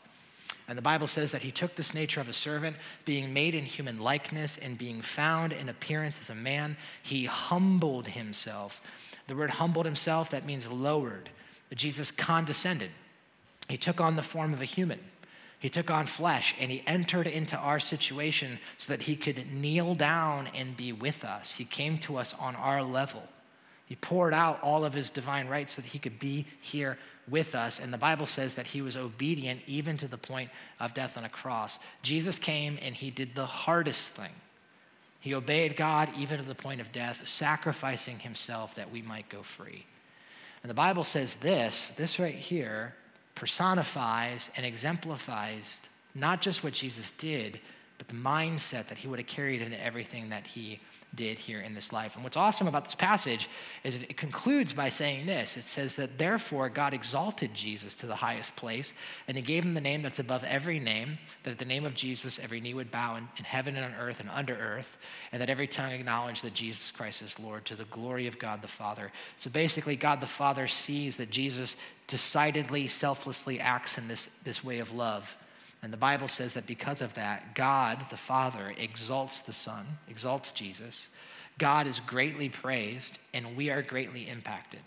And 0.68 0.78
the 0.78 0.82
Bible 0.82 1.08
says 1.08 1.32
that 1.32 1.42
he 1.42 1.52
took 1.52 1.76
this 1.76 1.94
nature 1.94 2.22
of 2.22 2.30
a 2.30 2.34
servant, 2.34 2.76
being 3.06 3.34
made 3.34 3.56
in 3.56 3.64
human 3.64 4.00
likeness 4.00 4.58
and 4.58 4.78
being 4.78 5.02
found 5.02 5.54
in 5.54 5.70
appearance 5.70 6.20
as 6.20 6.30
a 6.30 6.36
man, 6.36 6.78
he 7.02 7.26
humbled 7.26 8.08
himself. 8.08 8.82
The 9.28 9.36
word 9.36 9.52
humbled 9.52 9.86
himself, 9.86 10.30
that 10.32 10.46
means 10.46 10.70
lowered. 10.70 11.30
Jesus 11.74 12.12
condescended. 12.12 12.92
He 13.70 13.78
took 13.78 14.02
on 14.02 14.16
the 14.16 14.22
form 14.22 14.54
of 14.54 14.62
a 14.62 14.66
human. 14.66 15.00
He 15.62 15.70
took 15.70 15.92
on 15.92 16.08
flesh 16.08 16.56
and 16.60 16.72
he 16.72 16.84
entered 16.88 17.28
into 17.28 17.56
our 17.56 17.80
situation 17.80 18.58
so 18.80 18.92
that 18.92 19.04
he 19.04 19.16
could 19.16 19.54
kneel 19.54 19.94
down 19.94 20.48
and 20.56 20.76
be 20.76 20.92
with 20.92 21.24
us. 21.24 21.54
He 21.54 21.66
came 21.66 22.00
to 22.00 22.18
us 22.18 22.34
on 22.34 22.56
our 22.56 22.82
level. 22.82 23.22
He 23.86 23.96
poured 23.96 24.34
out 24.34 24.60
all 24.64 24.84
of 24.84 24.94
his 24.94 25.12
divine 25.12 25.48
rights 25.48 25.74
so 25.76 25.84
that 25.84 25.90
he 25.90 26.00
could 26.00 26.20
be 26.20 26.48
here 26.62 26.98
with 27.30 27.54
us. 27.54 27.78
And 27.80 27.94
the 27.94 28.00
Bible 28.00 28.26
says 28.26 28.56
that 28.56 28.66
he 28.66 28.82
was 28.82 28.98
obedient 28.98 29.62
even 29.68 29.98
to 29.98 30.08
the 30.08 30.18
point 30.18 30.50
of 30.80 30.96
death 30.96 31.16
on 31.16 31.26
a 31.26 31.30
cross. 31.30 31.78
Jesus 32.02 32.40
came 32.40 32.80
and 32.82 32.96
he 32.96 33.12
did 33.12 33.36
the 33.36 33.46
hardest 33.46 34.10
thing. 34.10 34.32
He 35.20 35.36
obeyed 35.36 35.78
God 35.78 36.10
even 36.18 36.40
to 36.40 36.44
the 36.44 36.56
point 36.56 36.82
of 36.82 36.92
death, 36.92 37.28
sacrificing 37.28 38.18
himself 38.18 38.74
that 38.74 38.92
we 38.92 39.04
might 39.04 39.30
go 39.30 39.44
free. 39.44 39.86
And 40.64 40.72
the 40.72 40.76
Bible 40.76 41.04
says 41.04 41.36
this, 41.36 41.90
this 41.98 42.18
right 42.18 42.34
here, 42.34 42.96
personifies 43.36 44.50
and 44.58 44.66
exemplifies 44.66 45.82
not 46.14 46.42
just 46.42 46.64
what 46.64 46.74
Jesus 46.74 47.12
did, 47.12 47.60
but 48.02 48.08
the 48.08 48.16
mindset 48.16 48.88
that 48.88 48.98
he 48.98 49.08
would 49.08 49.20
have 49.20 49.28
carried 49.28 49.62
into 49.62 49.80
everything 49.80 50.30
that 50.30 50.48
he 50.48 50.80
did 51.14 51.38
here 51.38 51.62
in 51.62 51.76
this 51.76 51.94
life. 51.94 52.16
And 52.16 52.24
what's 52.24 52.36
awesome 52.36 52.66
about 52.66 52.86
this 52.86 52.96
passage 52.96 53.48
is 53.84 54.02
it 54.02 54.18
concludes 54.18 54.74
by 54.74 54.90
saying 54.90 55.28
this 55.28 55.56
it 55.56 55.66
says 55.66 55.98
that 55.98 56.18
therefore 56.18 56.68
God 56.68 56.96
exalted 56.96 57.54
Jesus 57.54 57.94
to 57.96 58.08
the 58.08 58.16
highest 58.16 58.56
place, 58.56 58.96
and 59.28 59.38
he 59.38 59.44
gave 59.44 59.64
him 59.64 59.76
the 59.76 59.82
name 59.82 60.02
that's 60.02 60.18
above 60.18 60.44
every 60.46 60.80
name, 60.80 61.20
that 61.44 61.52
at 61.52 61.58
the 61.60 61.66
name 61.66 61.86
of 61.86 61.94
Jesus 61.94 62.40
every 62.40 62.60
knee 62.60 62.74
would 62.74 62.90
bow 62.90 63.18
in, 63.18 63.28
in 63.38 63.44
heaven 63.44 63.76
and 63.76 63.86
on 63.86 64.00
earth 64.00 64.20
and 64.20 64.32
under 64.32 64.56
earth, 64.56 64.98
and 65.32 65.40
that 65.40 65.52
every 65.52 65.68
tongue 65.68 65.92
acknowledge 65.92 66.42
that 66.42 66.56
Jesus 66.56 66.90
Christ 66.90 67.22
is 67.22 67.40
Lord 67.40 67.66
to 67.66 67.76
the 67.76 67.86
glory 67.86 68.26
of 68.26 68.40
God 68.40 68.64
the 68.64 68.68
Father. 68.68 69.12
So 69.38 69.52
basically, 69.52 69.96
God 69.96 70.22
the 70.22 70.26
Father 70.26 70.66
sees 70.66 71.18
that 71.18 71.30
Jesus 71.30 71.78
decidedly, 72.08 72.88
selflessly 72.88 73.60
acts 73.60 74.00
in 74.00 74.08
this, 74.08 74.26
this 74.44 74.64
way 74.64 74.80
of 74.80 74.92
love. 74.92 75.38
And 75.84 75.92
the 75.92 75.98
Bible 75.98 76.28
says 76.28 76.54
that 76.54 76.68
because 76.68 77.02
of 77.02 77.14
that, 77.16 77.56
God, 77.56 78.06
the 78.10 78.18
Father, 78.18 78.74
exalts 78.78 79.40
the 79.40 79.54
Son, 79.54 79.86
exalts 80.08 80.52
Jesus. 80.52 81.10
God 81.58 81.88
is 81.88 82.00
greatly 82.00 82.50
praised, 82.50 83.18
and 83.34 83.56
we 83.58 83.70
are 83.70 83.82
greatly 83.82 84.30
impacted. 84.30 84.82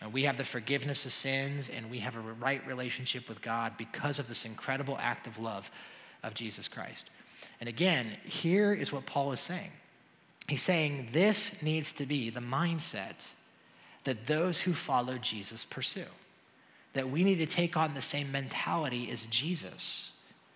And 0.00 0.12
we 0.12 0.24
have 0.24 0.38
the 0.38 0.44
forgiveness 0.44 1.04
of 1.04 1.12
sins, 1.12 1.68
and 1.68 1.90
we 1.90 1.98
have 1.98 2.16
a 2.16 2.20
right 2.20 2.66
relationship 2.66 3.28
with 3.28 3.42
God 3.42 3.76
because 3.76 4.18
of 4.18 4.26
this 4.26 4.44
incredible 4.44 4.98
act 5.00 5.26
of 5.26 5.38
love 5.38 5.70
of 6.22 6.34
Jesus 6.34 6.66
Christ. 6.66 7.10
And 7.60 7.68
again, 7.68 8.06
here 8.24 8.72
is 8.72 8.92
what 8.92 9.06
Paul 9.06 9.32
is 9.32 9.40
saying. 9.40 9.70
He's 10.48 10.62
saying 10.62 11.08
this 11.12 11.62
needs 11.62 11.92
to 11.92 12.06
be 12.06 12.30
the 12.30 12.40
mindset 12.40 13.28
that 14.04 14.26
those 14.26 14.60
who 14.60 14.72
follow 14.72 15.18
Jesus 15.18 15.64
pursue. 15.64 16.04
That 16.94 17.08
we 17.08 17.22
need 17.22 17.36
to 17.36 17.46
take 17.46 17.76
on 17.76 17.94
the 17.94 18.02
same 18.02 18.32
mentality 18.32 19.08
as 19.10 19.24
Jesus 19.26 20.11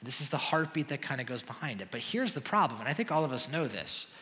this 0.06 0.20
is 0.22 0.30
the 0.30 0.38
heartbeat 0.38 0.88
that 0.88 1.02
kind 1.02 1.20
of 1.20 1.26
goes 1.26 1.42
behind 1.42 1.82
it. 1.82 1.88
But 1.90 2.00
here's 2.00 2.32
the 2.32 2.40
problem, 2.40 2.80
and 2.80 2.88
I 2.88 2.94
think 2.94 3.12
all 3.12 3.24
of 3.24 3.32
us 3.32 3.52
know 3.52 3.66
this. 3.66 4.12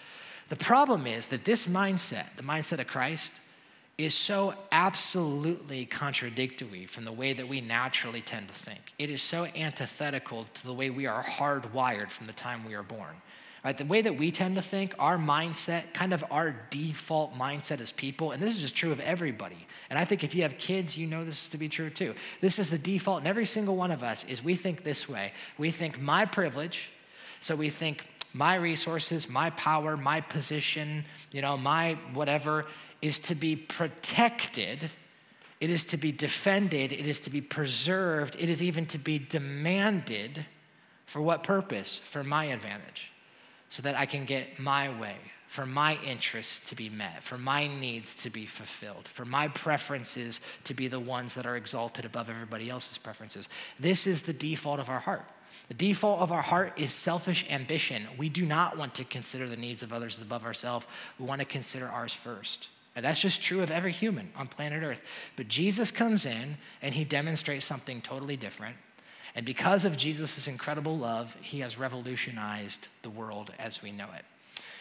The 0.49 0.57
problem 0.57 1.07
is 1.07 1.29
that 1.29 1.44
this 1.44 1.66
mindset, 1.66 2.35
the 2.37 2.42
mindset 2.42 2.81
of 2.81 2.87
Christ, 2.87 3.33
is 3.97 4.14
so 4.14 4.55
absolutely 4.73 5.87
contradictory 5.87 6.87
from 6.87 7.05
the 7.05 7.12
way 7.12 7.33
that 7.33 7.47
we 7.47 7.61
naturally 7.61 8.20
tend 8.20 8.49
to 8.49 8.55
think. 8.55 8.81
It 8.99 9.09
is 9.09 9.23
so 9.23 9.47
antithetical 9.57 10.44
to 10.44 10.66
the 10.66 10.73
way 10.73 10.90
we 10.90 11.07
are 11.07 11.23
hardwired 11.23 12.11
from 12.11 12.27
the 12.27 12.33
time 12.33 12.64
we 12.64 12.75
are 12.75 12.83
born. 12.83 13.14
Right? 13.64 13.79
The 13.79 13.87
way 13.87 14.03
that 14.03 14.18
we 14.18 14.31
tend 14.31 14.57
to 14.57 14.62
think, 14.62 14.94
our 14.98 15.16
mindset, 15.16 15.94
kind 15.94 16.12
of 16.12 16.22
our 16.31 16.55
default 16.68 17.35
mindset 17.35 17.81
as 17.81 17.92
people, 17.92 18.33
and 18.33 18.42
this 18.42 18.55
is 18.55 18.61
just 18.61 18.77
true 18.77 18.92
of 18.92 19.00
everybody. 19.00 19.66
And 19.88 19.98
I 19.98 20.05
think 20.05 20.22
if 20.22 20.35
you 20.35 20.42
have 20.42 20.59
kids, 20.59 20.98
you 20.98 21.07
know 21.07 21.24
this 21.24 21.48
to 21.48 21.57
be 21.57 21.70
true 21.70 21.88
too. 21.88 22.14
This 22.42 22.59
is 22.59 22.68
the 22.68 22.77
default 22.77 23.22
in 23.22 23.27
every 23.27 23.46
single 23.46 23.74
one 23.74 23.90
of 23.90 24.03
us 24.03 24.24
is 24.24 24.44
we 24.44 24.55
think 24.55 24.85
this 24.85 25.09
way. 25.09 25.33
We 25.57 25.70
think 25.70 25.98
my 25.98 26.27
privilege, 26.27 26.90
so 27.40 27.57
we 27.57 27.70
think 27.70 28.05
my 28.35 28.57
resources, 28.57 29.31
my 29.31 29.48
power, 29.50 29.96
my 29.96 30.20
position, 30.20 31.07
you 31.33 31.40
know, 31.40 31.57
my 31.57 31.96
whatever 32.12 32.66
is 33.00 33.18
to 33.20 33.35
be 33.35 33.57
protected. 33.57 34.79
It 35.61 35.70
is 35.70 35.87
to 35.87 35.96
be 35.96 36.12
defended. 36.12 36.92
It 36.92 37.07
is 37.07 37.20
to 37.20 37.31
be 37.31 37.40
preserved. 37.40 38.37
It 38.38 38.50
is 38.50 38.62
even 38.62 38.85
to 38.87 38.98
be 38.98 39.18
demanded. 39.18 40.44
For 41.07 41.22
what 41.22 41.44
purpose? 41.44 41.96
For 41.98 42.22
my 42.22 42.46
advantage 42.46 43.13
so 43.74 43.82
that 43.82 43.98
I 43.98 44.06
can 44.06 44.24
get 44.24 44.60
my 44.60 44.88
way, 45.00 45.16
for 45.48 45.66
my 45.66 45.98
interests 46.06 46.64
to 46.70 46.76
be 46.76 46.88
met, 46.88 47.24
for 47.24 47.37
my 47.37 47.66
needs 47.66 48.14
to 48.22 48.30
be 48.30 48.46
fulfilled, 48.46 49.08
for 49.08 49.24
my 49.24 49.48
preferences 49.48 50.40
to 50.62 50.74
be 50.74 50.87
the 50.87 51.00
ones 51.00 51.34
that 51.34 51.44
are 51.44 51.56
exalted 51.56 52.04
above 52.04 52.30
everybody 52.30 52.70
else's 52.70 52.98
preferences. 52.98 53.48
This 53.80 54.06
is 54.06 54.22
the 54.22 54.32
default 54.32 54.78
of 54.78 54.90
our 54.90 55.00
heart. 55.00 55.24
The 55.66 55.74
default 55.74 56.20
of 56.20 56.30
our 56.30 56.40
heart 56.40 56.74
is 56.76 56.92
selfish 56.92 57.50
ambition. 57.50 58.06
We 58.16 58.28
do 58.28 58.46
not 58.46 58.78
want 58.78 58.94
to 58.94 59.04
consider 59.04 59.48
the 59.48 59.56
needs 59.56 59.82
of 59.82 59.92
others 59.92 60.22
above 60.22 60.44
ourselves. 60.44 60.87
We 61.18 61.26
want 61.26 61.40
to 61.40 61.44
consider 61.44 61.88
ours 61.88 62.12
first. 62.12 62.68
And 62.94 63.04
that's 63.04 63.20
just 63.20 63.42
true 63.42 63.60
of 63.60 63.72
every 63.72 63.90
human 63.90 64.30
on 64.37 64.46
planet 64.46 64.84
Earth. 64.84 65.04
But 65.34 65.48
Jesus 65.48 65.90
comes 65.90 66.26
in 66.26 66.58
and 66.80 66.94
he 66.94 67.02
demonstrates 67.02 67.66
something 67.66 68.02
totally 68.02 68.37
different. 68.37 68.76
And 69.35 69.44
because 69.44 69.85
of 69.85 69.97
Jesus' 69.97 70.47
incredible 70.47 70.97
love, 70.97 71.37
he 71.40 71.61
has 71.61 71.79
revolutionized 71.79 72.88
the 73.03 73.11
world 73.11 73.53
as 73.59 73.83
we 73.83 73.90
know 73.90 74.09
it. 74.16 74.25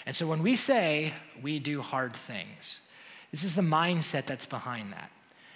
And 0.06 0.16
so 0.16 0.28
when 0.28 0.44
we 0.44 0.56
say 0.56 1.14
we 1.42 1.60
do 1.60 1.82
hard 1.82 2.16
things, 2.16 2.82
this 3.32 3.44
is 3.44 3.56
the 3.56 3.62
mindset 3.62 4.26
that's 4.26 4.46
behind 4.46 4.94
that. 4.94 5.12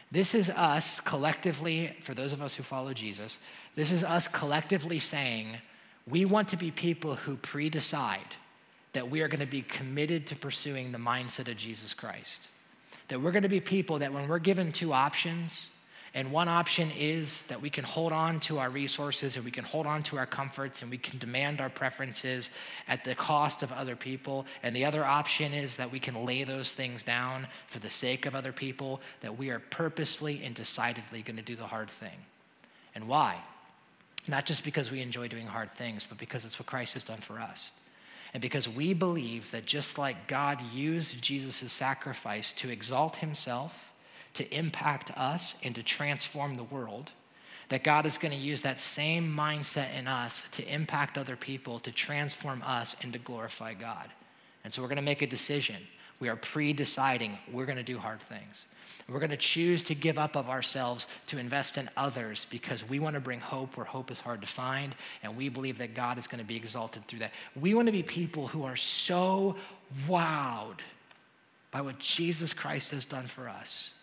This 0.10 0.34
is 0.34 0.50
us 0.50 1.00
collectively, 1.02 1.96
for 2.02 2.14
those 2.14 2.34
of 2.34 2.42
us 2.42 2.56
who 2.56 2.64
follow 2.64 2.94
Jesus, 2.94 3.40
this 3.76 3.92
is 3.92 4.04
us 4.04 4.28
collectively 4.28 5.00
saying 5.00 5.58
we 6.10 6.24
want 6.24 6.48
to 6.50 6.58
be 6.58 6.72
people 6.72 7.16
who 7.16 7.36
pre 7.36 7.70
decide 7.70 8.36
that 8.94 9.10
we 9.10 9.22
are 9.22 9.28
going 9.28 9.42
to 9.42 9.46
be 9.46 9.62
committed 9.62 10.26
to 10.28 10.36
pursuing 10.36 10.92
the 10.92 10.98
mindset 10.98 11.50
of 11.50 11.58
Jesus 11.58 11.94
Christ. 11.94 12.48
That 13.10 13.22
we're 13.22 13.32
going 13.32 13.44
to 13.44 13.50
be 13.50 13.60
people 13.60 14.00
that 14.00 14.12
when 14.14 14.28
we're 14.28 14.40
given 14.40 14.72
two 14.72 14.94
options, 14.94 15.70
and 16.18 16.32
one 16.32 16.48
option 16.48 16.90
is 16.98 17.44
that 17.44 17.62
we 17.62 17.70
can 17.70 17.84
hold 17.84 18.12
on 18.12 18.40
to 18.40 18.58
our 18.58 18.72
resources 18.72 19.36
and 19.36 19.46
we 19.46 19.52
can 19.52 19.64
hold 19.64 19.86
on 19.86 20.02
to 20.02 20.18
our 20.18 20.26
comforts 20.26 20.82
and 20.82 20.90
we 20.90 20.98
can 20.98 21.20
demand 21.20 21.62
our 21.62 21.70
preferences 21.70 22.50
at 22.88 23.06
the 23.06 23.14
cost 23.14 23.62
of 23.62 23.72
other 23.72 23.96
people. 23.96 24.48
And 24.64 24.76
the 24.76 24.84
other 24.84 25.06
option 25.06 25.54
is 25.54 25.76
that 25.76 25.92
we 25.92 26.00
can 26.00 26.26
lay 26.26 26.44
those 26.44 26.72
things 26.74 27.04
down 27.04 27.46
for 27.68 27.78
the 27.78 27.92
sake 27.92 28.26
of 28.26 28.34
other 28.34 28.52
people, 28.52 29.00
that 29.22 29.38
we 29.38 29.52
are 29.52 29.60
purposely 29.60 30.42
and 30.44 30.56
decidedly 30.56 31.22
going 31.22 31.38
to 31.38 31.44
do 31.44 31.56
the 31.56 31.68
hard 31.68 31.88
thing. 31.88 32.18
And 32.96 33.08
why? 33.08 33.40
Not 34.28 34.48
just 34.48 34.64
because 34.64 34.90
we 34.90 35.02
enjoy 35.02 35.28
doing 35.28 35.46
hard 35.46 35.70
things, 35.70 36.04
but 36.10 36.18
because 36.18 36.46
it's 36.46 36.58
what 36.58 36.66
Christ 36.66 36.96
has 36.96 37.04
done 37.04 37.20
for 37.20 37.40
us. 37.40 37.74
And 38.34 38.42
because 38.42 38.68
we 38.68 38.96
believe 38.96 39.52
that 39.52 39.68
just 39.68 40.00
like 40.00 40.26
God 40.26 40.60
used 40.74 41.22
Jesus' 41.22 41.72
sacrifice 41.72 42.54
to 42.54 42.72
exalt 42.72 43.18
himself, 43.18 43.94
to 44.36 44.56
impact 44.56 45.12
us 45.18 45.56
and 45.64 45.76
to 45.76 45.84
transform 45.84 46.56
the 46.56 46.64
world, 46.64 47.12
that 47.70 47.84
God 47.84 48.06
is 48.06 48.18
going 48.18 48.34
to 48.34 48.38
use 48.38 48.62
that 48.62 48.80
same 48.80 49.30
mindset 49.36 49.98
in 49.98 50.08
us 50.08 50.44
to 50.52 50.74
impact 50.74 51.18
other 51.18 51.36
people, 51.36 51.80
to 51.80 51.92
transform 51.92 52.62
us, 52.66 52.96
and 53.02 53.14
to 53.14 53.20
glorify 53.20 53.74
God. 53.74 54.10
And 54.64 54.74
so 54.74 54.82
we're 54.82 54.88
going 54.88 54.98
to 54.98 55.04
make 55.04 55.22
a 55.22 55.28
decision. 55.28 55.76
We 56.20 56.30
are 56.30 56.36
pre 56.36 56.74
deciding 56.74 57.38
we're 57.52 57.66
going 57.66 57.78
to 57.78 57.84
do 57.84 57.98
hard 57.98 58.22
things. 58.22 58.66
We're 59.10 59.20
going 59.20 59.32
to 59.32 59.38
choose 59.38 59.84
to 59.84 59.96
give 59.96 60.18
up 60.18 60.36
of 60.36 60.50
ourselves 60.50 61.08
to 61.28 61.38
invest 61.38 61.78
in 61.78 61.90
others 61.96 62.46
because 62.50 62.88
we 62.88 63.00
want 63.00 63.14
to 63.14 63.22
bring 63.22 63.40
hope 63.40 63.78
where 63.78 63.86
hope 63.86 64.12
is 64.12 64.20
hard 64.20 64.42
to 64.42 64.48
find, 64.48 64.94
and 65.24 65.38
we 65.38 65.48
believe 65.48 65.78
that 65.78 65.94
God 65.94 66.18
is 66.18 66.28
going 66.28 66.42
to 66.42 66.48
be 66.48 66.58
exalted 66.58 67.08
through 67.08 67.20
that. 67.20 67.34
We 67.56 67.74
want 67.74 67.86
to 67.86 67.94
be 67.94 68.04
people 68.04 68.48
who 68.48 68.66
are 68.66 68.76
so 68.76 69.56
wowed 70.10 70.80
by 71.72 71.82
what 71.82 72.00
Jesus 72.00 72.52
Christ 72.54 72.92
has 72.92 73.06
done 73.06 73.28
for 73.28 73.48
us 73.48 73.94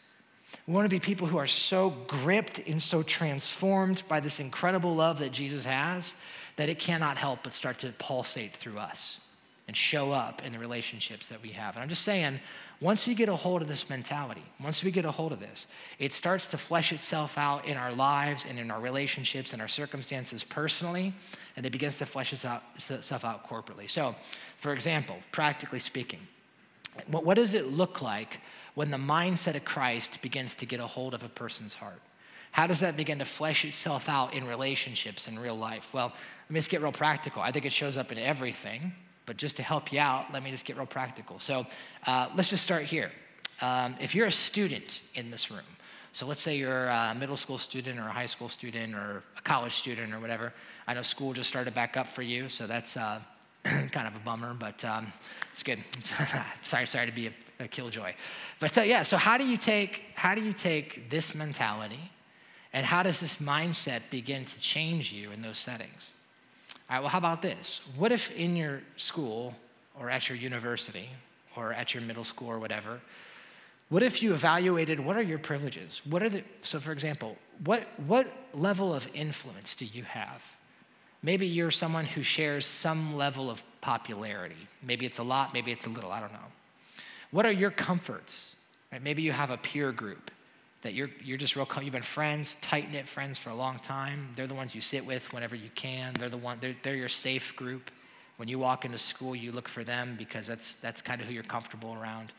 we 0.67 0.73
want 0.73 0.87
to 0.87 0.91
be 0.91 1.01
people 1.01 1.27
who 1.27 1.37
are 1.37 1.47
so 1.47 1.91
gripped 2.07 2.67
and 2.67 2.81
so 2.81 3.03
transformed 3.03 4.03
by 4.09 4.21
this 4.21 4.41
incredible 4.41 4.95
love 4.95 5.19
that 5.19 5.33
Jesus 5.33 5.65
has 5.65 6.17
that 6.57 6.69
it 6.69 6.79
cannot 6.79 7.17
help 7.17 7.41
but 7.43 7.53
start 7.53 7.79
to 7.81 7.89
pulsate 7.99 8.53
through 8.53 8.79
us 8.79 9.21
and 9.67 9.77
show 9.77 10.13
up 10.13 10.45
in 10.45 10.53
the 10.53 10.59
relationships 10.59 11.29
that 11.29 11.43
we 11.43 11.51
have. 11.51 11.75
And 11.75 11.83
I'm 11.83 11.89
just 11.89 12.03
saying, 12.03 12.39
once 12.81 13.09
you 13.09 13.15
get 13.15 13.29
a 13.29 13.37
hold 13.37 13.63
of 13.63 13.69
this 13.69 13.89
mentality, 13.89 14.43
once 14.63 14.85
we 14.85 14.91
get 14.91 15.05
a 15.05 15.11
hold 15.11 15.33
of 15.33 15.41
this, 15.41 15.67
it 15.99 16.13
starts 16.13 16.49
to 16.49 16.59
flesh 16.59 16.93
itself 16.93 17.39
out 17.39 17.67
in 17.67 17.77
our 17.77 17.93
lives 17.93 18.45
and 18.49 18.59
in 18.59 18.71
our 18.71 18.81
relationships 18.81 19.53
and 19.53 19.63
our 19.63 19.69
circumstances 19.69 20.45
personally, 20.45 21.13
and 21.57 21.65
it 21.65 21.71
begins 21.71 21.99
to 21.99 22.07
flesh 22.07 22.33
itself 22.33 23.25
out 23.25 23.49
corporately. 23.49 23.89
So, 23.89 24.15
for 24.59 24.73
example, 24.73 25.17
practically 25.33 25.79
speaking, 25.79 26.21
what 27.11 27.35
does 27.35 27.55
it 27.55 27.69
look 27.69 28.03
like 28.03 28.41
when 28.75 28.91
the 28.91 28.97
mindset 28.97 29.57
of 29.57 29.65
Christ 29.65 30.21
begins 30.23 30.55
to 30.57 30.67
get 30.67 30.81
a 30.81 30.87
hold 30.87 31.15
of 31.15 31.23
a 31.23 31.29
person's 31.29 31.75
heart? 31.75 32.01
How 32.53 32.69
does 32.69 32.81
that 32.81 32.97
begin 32.97 33.19
to 33.19 33.25
flesh 33.25 33.65
itself 33.65 34.09
out 34.09 34.33
in 34.35 34.47
relationships 34.47 35.27
in 35.27 35.39
real 35.39 35.57
life? 35.57 35.93
Well, 35.93 36.07
let 36.09 36.51
me 36.51 36.59
just 36.59 36.71
get 36.71 36.83
real 36.83 36.93
practical. 36.93 37.43
I 37.43 37.51
think 37.51 37.65
it 37.65 37.73
shows 37.73 37.97
up 37.97 38.13
in 38.13 38.19
everything, 38.19 38.93
but 39.27 39.37
just 39.37 39.57
to 39.57 39.63
help 39.63 39.93
you 39.93 39.99
out, 39.99 40.33
let 40.33 40.43
me 40.45 40.51
just 40.53 40.65
get 40.65 40.77
real 40.77 40.87
practical. 40.87 41.39
So 41.39 41.67
uh, 42.07 42.29
let's 42.37 42.51
just 42.51 42.63
start 42.63 42.85
here. 42.85 43.11
Um, 43.61 43.97
if 44.01 44.15
you're 44.15 44.27
a 44.27 44.33
student 44.33 45.01
in 45.15 45.31
this 45.31 45.51
room, 45.51 45.61
so 46.13 46.27
let's 46.27 46.41
say 46.41 46.57
you're 46.57 46.87
a 46.87 47.13
middle 47.19 47.37
school 47.37 47.59
student 47.59 47.99
or 47.99 48.05
a 48.05 48.13
high 48.13 48.27
school 48.27 48.49
student 48.49 48.95
or 48.95 49.25
a 49.37 49.43
college 49.43 49.73
student 49.73 50.15
or 50.15 50.21
whatever. 50.21 50.53
I 50.87 50.95
know 50.95 51.03
school 51.03 51.33
just 51.33 51.49
started 51.49 51.75
back 51.75 51.97
up 51.97 52.07
for 52.07 52.23
you, 52.23 52.49
so 52.49 52.69
that's 52.69 52.97
uh, 52.97 53.19
kind 53.65 54.07
of 54.07 54.15
a 54.15 54.21
bummer, 54.21 54.55
but 54.55 54.85
um, 54.85 55.09
it's 55.51 55.65
good. 55.65 55.81
sorry, 56.63 56.87
sorry 56.87 57.07
to 57.07 57.13
be 57.13 57.27
a 57.27 57.33
a 57.61 57.69
killjoy. 57.69 58.15
But 58.61 58.77
uh, 58.79 58.83
yeah, 58.83 59.03
so 59.03 59.17
how 59.17 59.39
do 59.39 59.47
you 59.47 59.57
take 59.57 60.05
how 60.15 60.35
do 60.35 60.43
you 60.43 60.53
take 60.53 61.11
this 61.11 61.35
mentality, 61.35 62.11
and 62.73 62.85
how 62.85 63.03
does 63.03 63.21
this 63.21 63.37
mindset 63.37 64.03
begin 64.11 64.45
to 64.45 64.61
change 64.61 65.13
you 65.13 65.31
in 65.31 65.43
those 65.43 65.59
settings? 65.59 66.15
All 66.89 66.97
right. 66.97 67.01
Well, 67.01 67.09
how 67.09 67.19
about 67.19 67.43
this? 67.43 67.89
What 67.97 68.13
if 68.13 68.37
in 68.37 68.57
your 68.57 68.83
school 68.97 69.55
or 69.99 70.11
at 70.11 70.29
your 70.29 70.37
university 70.37 71.09
or 71.57 71.73
at 71.73 71.95
your 71.95 72.03
middle 72.03 72.25
school 72.25 72.49
or 72.49 72.59
whatever? 72.59 73.01
What 73.89 74.03
if 74.03 74.23
you 74.23 74.33
evaluated 74.35 74.99
what 74.99 75.17
are 75.17 75.23
your 75.23 75.39
privileges? 75.39 76.03
What 76.05 76.23
are 76.23 76.29
the 76.29 76.43
so 76.61 76.81
for 76.81 76.93
example, 76.93 77.37
what 77.65 77.85
what 78.07 78.27
level 78.53 78.95
of 78.95 79.09
influence 79.15 79.77
do 79.77 79.85
you 79.85 80.03
have? 80.03 80.57
Maybe 81.23 81.47
you're 81.47 81.71
someone 81.71 82.05
who 82.05 82.23
shares 82.23 82.67
some 82.67 83.17
level 83.17 83.51
of 83.51 83.63
popularity? 83.81 84.69
Maybe 84.83 85.07
it's 85.07 85.19
a 85.19 85.23
lot, 85.23 85.55
maybe 85.55 85.73
it's 85.73 85.87
a 85.87 85.89
little, 85.89 86.13
I 86.13 86.21
don't 86.21 86.33
know. 86.33 86.39
What 87.35 87.47
are 87.47 87.53
your 87.53 87.73
comforts? 87.73 88.55
Right? 88.93 89.03
Maybe 89.03 89.23
you 89.23 89.33
have 89.33 89.51
a 89.51 89.57
peer 89.57 89.91
group 89.91 90.31
that 90.83 90.95
you're, 90.95 91.11
you're 91.21 91.37
just 91.37 91.57
real, 91.57 91.67
you've 91.83 91.93
been 91.93 92.01
friends, 92.01 92.55
tight 92.61 92.93
knit 92.93 93.09
friends 93.09 93.39
for 93.39 93.51
a 93.51 93.55
long 93.57 93.81
time. 93.81 94.29
They're 94.37 94.47
the 94.47 94.55
ones 94.55 94.73
you 94.73 94.81
sit 94.81 95.05
with 95.05 95.33
whenever 95.33 95.57
you 95.57 95.69
can. 95.75 96.15
They're 96.17 96.29
the 96.29 96.37
one, 96.37 96.59
they're, 96.61 96.77
they're 96.85 96.95
your 96.95 97.09
safe 97.09 97.57
group. 97.57 97.91
When 98.37 98.49
you 98.49 98.61
walk 98.61 98.85
into 98.85 98.99
school, 98.99 99.35
you 99.35 99.51
look 99.51 99.67
for 99.67 99.83
them 99.83 100.15
because 100.17 100.47
that's, 100.47 100.77
that's 100.77 101.03
kind 101.03 101.21
of 101.21 101.27
who 101.27 101.35
you're 101.35 101.43
comfortable 101.43 101.97
around. 102.01 102.33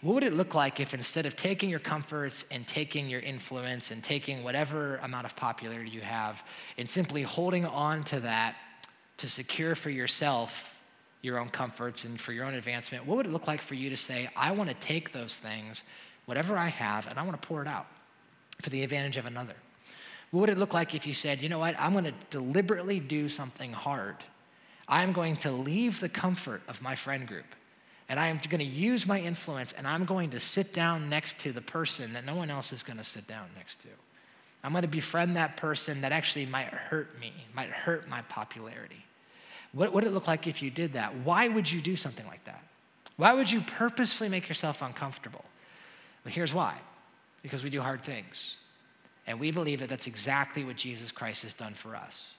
What 0.00 0.14
would 0.14 0.24
it 0.24 0.32
look 0.32 0.56
like 0.56 0.80
if 0.80 0.92
instead 0.92 1.24
of 1.24 1.36
taking 1.36 1.70
your 1.70 1.78
comforts 1.78 2.46
and 2.50 2.66
taking 2.66 3.08
your 3.08 3.20
influence 3.20 3.92
and 3.92 4.02
taking 4.02 4.42
whatever 4.42 4.96
amount 5.04 5.26
of 5.26 5.36
popularity 5.36 5.90
you 5.90 6.00
have 6.00 6.42
and 6.78 6.88
simply 6.88 7.22
holding 7.22 7.64
on 7.64 8.02
to 8.04 8.18
that 8.18 8.56
to 9.18 9.28
secure 9.28 9.76
for 9.76 9.90
yourself 9.90 10.75
your 11.22 11.38
own 11.38 11.48
comforts 11.48 12.04
and 12.04 12.20
for 12.20 12.32
your 12.32 12.44
own 12.44 12.54
advancement, 12.54 13.06
what 13.06 13.16
would 13.16 13.26
it 13.26 13.32
look 13.32 13.46
like 13.46 13.62
for 13.62 13.74
you 13.74 13.90
to 13.90 13.96
say, 13.96 14.28
I 14.36 14.52
want 14.52 14.70
to 14.70 14.76
take 14.76 15.12
those 15.12 15.36
things, 15.36 15.84
whatever 16.26 16.56
I 16.56 16.68
have, 16.68 17.08
and 17.08 17.18
I 17.18 17.22
want 17.22 17.40
to 17.40 17.46
pour 17.46 17.62
it 17.62 17.68
out 17.68 17.86
for 18.60 18.70
the 18.70 18.82
advantage 18.82 19.16
of 19.16 19.26
another? 19.26 19.54
What 20.30 20.40
would 20.40 20.50
it 20.50 20.58
look 20.58 20.74
like 20.74 20.94
if 20.94 21.06
you 21.06 21.12
said, 21.12 21.40
you 21.40 21.48
know 21.48 21.58
what, 21.58 21.74
I'm 21.78 21.92
going 21.92 22.04
to 22.04 22.14
deliberately 22.30 23.00
do 23.00 23.28
something 23.28 23.72
hard? 23.72 24.16
I'm 24.88 25.12
going 25.12 25.36
to 25.38 25.50
leave 25.50 26.00
the 26.00 26.08
comfort 26.08 26.62
of 26.68 26.82
my 26.82 26.94
friend 26.94 27.26
group 27.26 27.46
and 28.08 28.20
I 28.20 28.28
am 28.28 28.38
going 28.48 28.60
to 28.60 28.64
use 28.64 29.06
my 29.06 29.20
influence 29.20 29.72
and 29.72 29.86
I'm 29.86 30.04
going 30.04 30.30
to 30.30 30.40
sit 30.40 30.72
down 30.72 31.08
next 31.08 31.40
to 31.40 31.52
the 31.52 31.60
person 31.60 32.12
that 32.12 32.24
no 32.24 32.36
one 32.36 32.50
else 32.50 32.72
is 32.72 32.82
going 32.82 32.98
to 32.98 33.04
sit 33.04 33.26
down 33.26 33.46
next 33.56 33.82
to. 33.82 33.88
I'm 34.62 34.72
going 34.72 34.82
to 34.82 34.88
befriend 34.88 35.36
that 35.36 35.56
person 35.56 36.00
that 36.02 36.12
actually 36.12 36.46
might 36.46 36.66
hurt 36.66 37.18
me, 37.20 37.32
might 37.54 37.70
hurt 37.70 38.08
my 38.08 38.22
popularity. 38.22 39.05
What 39.76 39.92
would 39.92 40.04
it 40.04 40.10
look 40.12 40.26
like 40.26 40.46
if 40.46 40.62
you 40.62 40.70
did 40.70 40.94
that? 40.94 41.14
Why 41.16 41.48
would 41.48 41.70
you 41.70 41.82
do 41.82 41.96
something 41.96 42.26
like 42.26 42.42
that? 42.44 42.62
Why 43.18 43.34
would 43.34 43.50
you 43.50 43.60
purposefully 43.60 44.30
make 44.30 44.48
yourself 44.48 44.80
uncomfortable? 44.80 45.44
Well, 46.24 46.32
here's 46.32 46.54
why 46.54 46.78
because 47.42 47.62
we 47.62 47.68
do 47.68 47.82
hard 47.82 48.02
things. 48.02 48.56
And 49.26 49.38
we 49.38 49.50
believe 49.50 49.80
that 49.80 49.88
that's 49.90 50.06
exactly 50.06 50.64
what 50.64 50.76
Jesus 50.76 51.12
Christ 51.12 51.42
has 51.42 51.52
done 51.52 51.74
for 51.74 51.94
us 51.94 52.32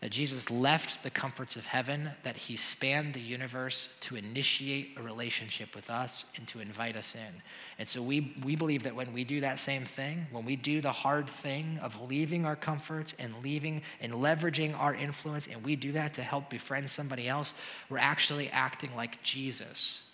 that 0.00 0.10
Jesus 0.10 0.48
left 0.48 1.02
the 1.02 1.10
comforts 1.10 1.56
of 1.56 1.66
heaven, 1.66 2.10
that 2.22 2.36
he 2.36 2.54
spanned 2.54 3.14
the 3.14 3.20
universe 3.20 3.88
to 4.00 4.14
initiate 4.14 4.96
a 4.96 5.02
relationship 5.02 5.74
with 5.74 5.90
us 5.90 6.24
and 6.36 6.46
to 6.46 6.60
invite 6.60 6.94
us 6.96 7.16
in. 7.16 7.42
And 7.80 7.88
so 7.88 8.00
we, 8.00 8.36
we 8.44 8.54
believe 8.54 8.84
that 8.84 8.94
when 8.94 9.12
we 9.12 9.24
do 9.24 9.40
that 9.40 9.58
same 9.58 9.82
thing, 9.82 10.28
when 10.30 10.44
we 10.44 10.54
do 10.54 10.80
the 10.80 10.92
hard 10.92 11.28
thing 11.28 11.80
of 11.82 12.00
leaving 12.08 12.44
our 12.44 12.54
comforts 12.54 13.12
and 13.18 13.34
leaving 13.42 13.82
and 14.00 14.12
leveraging 14.12 14.78
our 14.78 14.94
influence, 14.94 15.48
and 15.48 15.64
we 15.64 15.74
do 15.74 15.90
that 15.92 16.14
to 16.14 16.22
help 16.22 16.48
befriend 16.48 16.88
somebody 16.88 17.26
else, 17.26 17.54
we're 17.90 17.98
actually 17.98 18.50
acting 18.50 18.94
like 18.94 19.20
Jesus. 19.24 20.04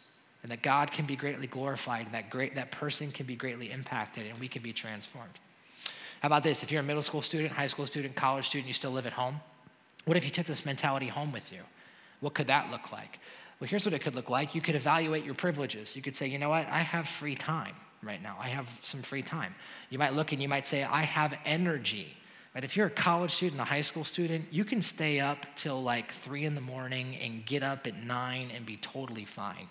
And 0.43 0.51
that 0.51 0.63
God 0.63 0.93
can 0.93 1.05
be 1.05 1.17
greatly 1.17 1.47
glorified, 1.47 2.07
and 2.07 2.15
that, 2.15 2.31
great, 2.31 2.55
that 2.55 2.71
person 2.71 3.11
can 3.11 3.27
be 3.27 3.37
greatly 3.37 3.71
impacted, 3.71 4.27
and 4.27 4.39
we 4.41 4.49
can 4.49 4.63
be 4.63 4.73
transformed. 4.73 5.39
How 6.21 6.29
about 6.29 6.43
this? 6.43 6.63
If 6.63 6.73
you're 6.73 6.81
a 6.81 6.85
middle 6.85 7.03
school 7.03 7.21
student, 7.21 7.53
high 7.53 7.67
school 7.67 7.87
student, 7.87 8.15
college 8.15 8.47
student, 8.47 8.67
you 8.69 8.75
still 8.75 8.91
live 8.91 9.07
at 9.07 9.13
home, 9.13 9.41
what 10.05 10.17
if 10.17 10.25
you 10.25 10.31
took 10.31 10.47
this 10.47 10.67
mentality 10.67 11.07
home 11.07 11.33
with 11.33 11.53
you? 11.53 11.61
What 12.21 12.35
could 12.35 12.47
that 12.49 12.71
look 12.71 12.93
like? 12.93 13.19
Well, 13.61 13.69
here's 13.69 13.85
what 13.85 13.95
it 13.95 14.01
could 14.01 14.15
look 14.15 14.31
like. 14.31 14.55
You 14.55 14.61
could 14.61 14.75
evaluate 14.75 15.25
your 15.25 15.35
privileges. 15.35 15.97
You 15.97 16.03
could 16.03 16.17
say, 16.17 16.27
you 16.27 16.39
know 16.39 16.49
what? 16.49 16.69
I 16.69 16.79
have 16.79 17.09
free 17.09 17.35
time 17.35 17.75
right 18.03 18.23
now. 18.23 18.37
I 18.41 18.49
have 18.49 18.69
some 18.83 19.03
free 19.03 19.23
time. 19.23 19.55
You 19.91 19.99
might 19.99 20.15
look 20.15 20.33
and 20.33 20.43
you 20.43 20.49
might 20.49 20.67
say, 20.67 20.83
I 20.83 21.03
have 21.03 21.37
energy. 21.45 22.17
But 22.53 22.63
if 22.63 22.77
you're 22.77 22.87
a 22.87 22.91
college 22.91 23.33
student, 23.33 23.61
a 23.61 23.65
high 23.65 23.81
school 23.81 24.05
student, 24.05 24.47
you 24.53 24.65
can 24.65 24.81
stay 24.81 25.19
up 25.19 25.45
till 25.57 25.83
like 25.83 26.13
three 26.13 26.45
in 26.45 26.55
the 26.55 26.61
morning 26.61 27.17
and 27.21 27.45
get 27.45 27.65
up 27.65 27.87
at 27.87 28.05
nine 28.05 28.51
and 28.55 28.65
be 28.65 28.77
totally 28.77 29.25
fine. 29.25 29.69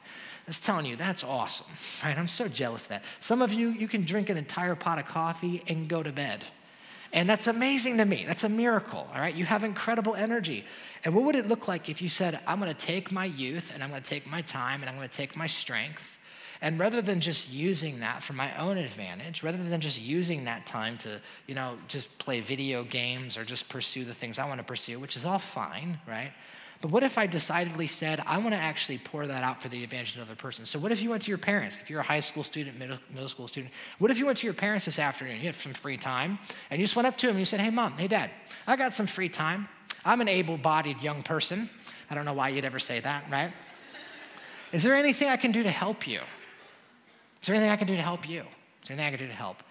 Was 0.47 0.59
telling 0.59 0.85
you, 0.85 0.97
that's 0.97 1.23
awesome, 1.23 1.67
right? 2.03 2.17
I'm 2.17 2.27
so 2.27 2.49
jealous 2.49 2.87
that. 2.87 3.03
Some 3.21 3.41
of 3.41 3.53
you, 3.53 3.69
you 3.69 3.87
can 3.87 4.03
drink 4.03 4.29
an 4.29 4.37
entire 4.37 4.75
pot 4.75 4.99
of 4.99 5.05
coffee 5.05 5.63
and 5.69 5.87
go 5.87 6.03
to 6.03 6.11
bed. 6.11 6.43
And 7.13 7.29
that's 7.29 7.45
amazing 7.45 7.97
to 7.97 8.05
me. 8.05 8.25
That's 8.25 8.43
a 8.43 8.49
miracle, 8.49 9.07
all 9.13 9.19
right? 9.21 9.35
You 9.35 9.45
have 9.45 9.63
incredible 9.63 10.15
energy. 10.15 10.65
And 11.05 11.13
what 11.13 11.25
would 11.25 11.35
it 11.35 11.45
look 11.45 11.67
like 11.67 11.87
if 11.87 12.01
you 12.01 12.09
said, 12.09 12.39
I'm 12.47 12.59
gonna 12.59 12.73
take 12.73 13.11
my 13.11 13.25
youth 13.25 13.71
and 13.71 13.83
I'm 13.83 13.89
gonna 13.89 14.01
take 14.01 14.29
my 14.29 14.41
time 14.41 14.81
and 14.81 14.89
I'm 14.89 14.95
gonna 14.95 15.07
take 15.07 15.35
my 15.35 15.45
strength, 15.45 16.17
and 16.59 16.79
rather 16.79 17.01
than 17.01 17.19
just 17.19 17.53
using 17.53 17.99
that 17.99 18.23
for 18.23 18.33
my 18.33 18.57
own 18.57 18.77
advantage, 18.77 19.43
rather 19.43 19.61
than 19.61 19.79
just 19.79 20.01
using 20.01 20.45
that 20.45 20.65
time 20.65 20.97
to, 20.99 21.19
you 21.45 21.53
know, 21.53 21.75
just 21.87 22.17
play 22.17 22.39
video 22.39 22.83
games 22.83 23.37
or 23.37 23.43
just 23.43 23.69
pursue 23.69 24.05
the 24.05 24.13
things 24.13 24.39
I 24.39 24.47
wanna 24.47 24.63
pursue, 24.63 24.97
which 24.97 25.15
is 25.15 25.23
all 25.23 25.39
fine, 25.39 25.99
right? 26.07 26.31
But 26.83 26.91
what 26.91 27.03
if 27.03 27.17
I 27.17 27.27
decidedly 27.27 27.87
said, 27.87 28.21
I 28.27 28.39
want 28.39 28.51
to 28.51 28.57
actually 28.57 28.97
pour 28.97 29.25
that 29.25 29.41
out 29.41 29.61
for 29.61 29.69
the 29.69 29.85
advantage 29.85 30.15
of 30.15 30.17
another 30.17 30.35
person? 30.35 30.65
So, 30.65 30.77
what 30.77 30.91
if 30.91 31.01
you 31.01 31.11
went 31.11 31.21
to 31.21 31.31
your 31.31 31.37
parents? 31.37 31.79
If 31.79 31.89
you're 31.89 32.01
a 32.01 32.03
high 32.03 32.19
school 32.19 32.43
student, 32.43 32.77
middle, 32.77 32.97
middle 33.09 33.29
school 33.29 33.47
student, 33.47 33.73
what 33.99 34.11
if 34.11 34.17
you 34.17 34.25
went 34.25 34.39
to 34.39 34.45
your 34.45 34.53
parents 34.53 34.85
this 34.85 34.99
afternoon? 34.99 35.37
You 35.37 35.45
have 35.45 35.55
some 35.55 35.71
free 35.71 35.95
time, 35.95 36.39
and 36.69 36.81
you 36.81 36.83
just 36.83 36.97
went 36.97 37.07
up 37.07 37.15
to 37.15 37.27
them 37.27 37.37
and 37.37 37.39
you 37.39 37.45
said, 37.45 37.61
Hey, 37.61 37.69
mom, 37.69 37.93
hey, 37.93 38.09
dad, 38.09 38.31
I 38.67 38.75
got 38.75 38.93
some 38.93 39.05
free 39.05 39.29
time. 39.29 39.69
I'm 40.03 40.19
an 40.19 40.27
able 40.27 40.57
bodied 40.57 41.01
young 41.01 41.23
person. 41.23 41.69
I 42.09 42.15
don't 42.15 42.25
know 42.25 42.33
why 42.33 42.49
you'd 42.49 42.65
ever 42.65 42.79
say 42.79 42.99
that, 42.99 43.31
right? 43.31 43.53
Is 44.73 44.83
there 44.83 44.95
anything 44.95 45.29
I 45.29 45.37
can 45.37 45.53
do 45.53 45.63
to 45.63 45.71
help 45.71 46.05
you? 46.05 46.19
Is 47.41 47.47
there 47.47 47.55
anything 47.55 47.71
I 47.71 47.77
can 47.77 47.87
do 47.87 47.95
to 47.95 48.01
help 48.01 48.27
you? 48.27 48.41
Is 48.41 48.89
there 48.89 48.97
anything 48.97 49.05
I 49.05 49.17
can 49.17 49.19
do 49.19 49.27
to 49.27 49.37
help? 49.37 49.63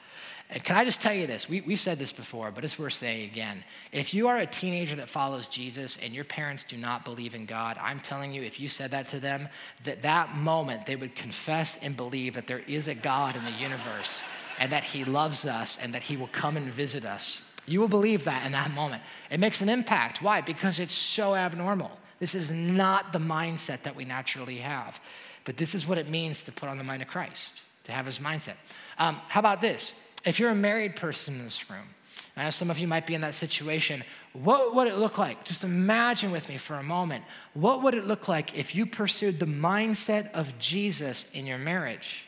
And 0.52 0.62
can 0.62 0.76
I 0.76 0.84
just 0.84 1.00
tell 1.00 1.14
you 1.14 1.26
this? 1.26 1.48
We, 1.48 1.62
we've 1.62 1.80
said 1.80 1.98
this 1.98 2.12
before, 2.12 2.50
but 2.50 2.62
it's 2.62 2.78
worth 2.78 2.92
saying 2.92 3.30
again. 3.30 3.64
If 3.90 4.12
you 4.12 4.28
are 4.28 4.38
a 4.38 4.46
teenager 4.46 4.94
that 4.96 5.08
follows 5.08 5.48
Jesus 5.48 5.96
and 6.04 6.12
your 6.12 6.24
parents 6.24 6.62
do 6.62 6.76
not 6.76 7.06
believe 7.06 7.34
in 7.34 7.46
God, 7.46 7.78
I'm 7.80 8.00
telling 8.00 8.34
you, 8.34 8.42
if 8.42 8.60
you 8.60 8.68
said 8.68 8.90
that 8.90 9.08
to 9.08 9.18
them, 9.18 9.48
that 9.84 10.02
that 10.02 10.36
moment 10.36 10.84
they 10.84 10.94
would 10.94 11.16
confess 11.16 11.82
and 11.82 11.96
believe 11.96 12.34
that 12.34 12.46
there 12.46 12.60
is 12.68 12.86
a 12.86 12.94
God 12.94 13.34
in 13.34 13.44
the 13.46 13.50
universe 13.52 14.22
and 14.58 14.70
that 14.72 14.84
he 14.84 15.04
loves 15.04 15.46
us 15.46 15.78
and 15.82 15.94
that 15.94 16.02
he 16.02 16.18
will 16.18 16.28
come 16.28 16.58
and 16.58 16.66
visit 16.66 17.06
us. 17.06 17.50
You 17.64 17.80
will 17.80 17.88
believe 17.88 18.24
that 18.24 18.44
in 18.44 18.52
that 18.52 18.72
moment. 18.74 19.02
It 19.30 19.40
makes 19.40 19.62
an 19.62 19.70
impact. 19.70 20.20
Why? 20.20 20.42
Because 20.42 20.80
it's 20.80 20.94
so 20.94 21.34
abnormal. 21.34 21.92
This 22.18 22.34
is 22.34 22.52
not 22.52 23.14
the 23.14 23.18
mindset 23.18 23.82
that 23.84 23.96
we 23.96 24.04
naturally 24.04 24.58
have. 24.58 25.00
But 25.44 25.56
this 25.56 25.74
is 25.74 25.86
what 25.86 25.96
it 25.96 26.10
means 26.10 26.42
to 26.42 26.52
put 26.52 26.68
on 26.68 26.76
the 26.76 26.84
mind 26.84 27.00
of 27.00 27.08
Christ, 27.08 27.62
to 27.84 27.92
have 27.92 28.04
his 28.04 28.18
mindset. 28.18 28.56
Um, 28.98 29.18
how 29.28 29.40
about 29.40 29.62
this? 29.62 30.08
If 30.24 30.38
you're 30.38 30.50
a 30.50 30.54
married 30.54 30.96
person 30.96 31.34
in 31.34 31.44
this 31.44 31.70
room, 31.70 31.88
I 32.36 32.44
know 32.44 32.50
some 32.50 32.70
of 32.70 32.78
you 32.78 32.88
might 32.88 33.06
be 33.06 33.14
in 33.14 33.20
that 33.22 33.34
situation, 33.34 34.02
what 34.32 34.74
would 34.74 34.88
it 34.88 34.96
look 34.96 35.18
like? 35.18 35.44
Just 35.44 35.64
imagine 35.64 36.30
with 36.30 36.48
me 36.48 36.56
for 36.56 36.76
a 36.76 36.82
moment. 36.82 37.24
What 37.52 37.82
would 37.82 37.94
it 37.94 38.06
look 38.06 38.28
like 38.28 38.56
if 38.56 38.74
you 38.74 38.86
pursued 38.86 39.38
the 39.38 39.46
mindset 39.46 40.32
of 40.32 40.58
Jesus 40.58 41.30
in 41.32 41.46
your 41.46 41.58
marriage? 41.58 42.24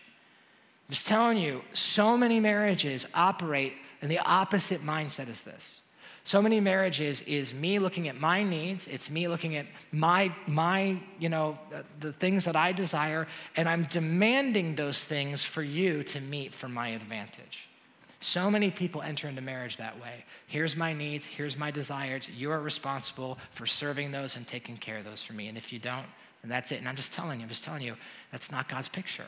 I'm 0.88 0.92
just 0.92 1.06
telling 1.06 1.38
you, 1.38 1.62
so 1.72 2.18
many 2.18 2.40
marriages 2.40 3.06
operate 3.14 3.72
in 4.02 4.10
the 4.10 4.18
opposite 4.18 4.80
mindset 4.80 5.28
as 5.30 5.40
this. 5.40 5.80
So 6.24 6.40
many 6.40 6.58
marriages 6.60 7.22
is 7.22 7.54
me 7.54 7.78
looking 7.78 8.08
at 8.08 8.18
my 8.18 8.42
needs, 8.42 8.86
it's 8.86 9.10
me 9.10 9.28
looking 9.28 9.56
at 9.56 9.66
my 9.92 10.34
my, 10.46 10.98
you 11.18 11.28
know, 11.28 11.58
uh, 11.74 11.82
the 12.00 12.12
things 12.12 12.46
that 12.46 12.56
I 12.56 12.72
desire 12.72 13.26
and 13.56 13.68
I'm 13.68 13.84
demanding 13.84 14.74
those 14.74 15.04
things 15.04 15.42
for 15.42 15.62
you 15.62 16.02
to 16.04 16.20
meet 16.22 16.54
for 16.54 16.68
my 16.68 16.88
advantage. 16.88 17.68
So 18.24 18.50
many 18.50 18.70
people 18.70 19.02
enter 19.02 19.28
into 19.28 19.42
marriage 19.42 19.76
that 19.76 20.00
way. 20.00 20.24
Here's 20.46 20.78
my 20.78 20.94
needs, 20.94 21.26
here's 21.26 21.58
my 21.58 21.70
desires. 21.70 22.26
You 22.34 22.52
are 22.52 22.60
responsible 22.60 23.38
for 23.50 23.66
serving 23.66 24.12
those 24.12 24.36
and 24.36 24.48
taking 24.48 24.78
care 24.78 24.96
of 24.96 25.04
those 25.04 25.22
for 25.22 25.34
me. 25.34 25.48
And 25.48 25.58
if 25.58 25.74
you 25.74 25.78
don't, 25.78 26.06
then 26.40 26.48
that's 26.48 26.72
it. 26.72 26.78
And 26.78 26.88
I'm 26.88 26.96
just 26.96 27.12
telling 27.12 27.40
you, 27.40 27.42
I'm 27.42 27.50
just 27.50 27.64
telling 27.64 27.82
you, 27.82 27.96
that's 28.32 28.50
not 28.50 28.66
God's 28.66 28.88
picture. 28.88 29.26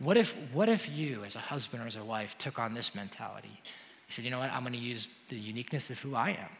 What 0.00 0.18
if, 0.18 0.36
what 0.52 0.68
if 0.68 0.94
you, 0.94 1.24
as 1.24 1.34
a 1.34 1.38
husband 1.38 1.82
or 1.82 1.86
as 1.86 1.96
a 1.96 2.04
wife, 2.04 2.36
took 2.36 2.58
on 2.58 2.74
this 2.74 2.94
mentality? 2.94 3.48
You 3.48 4.10
said, 4.10 4.26
you 4.26 4.30
know 4.30 4.38
what, 4.38 4.52
I'm 4.52 4.60
going 4.60 4.74
to 4.74 4.78
use 4.78 5.08
the 5.30 5.36
uniqueness 5.36 5.88
of 5.88 5.98
who 5.98 6.14
I 6.14 6.32
am. 6.32 6.50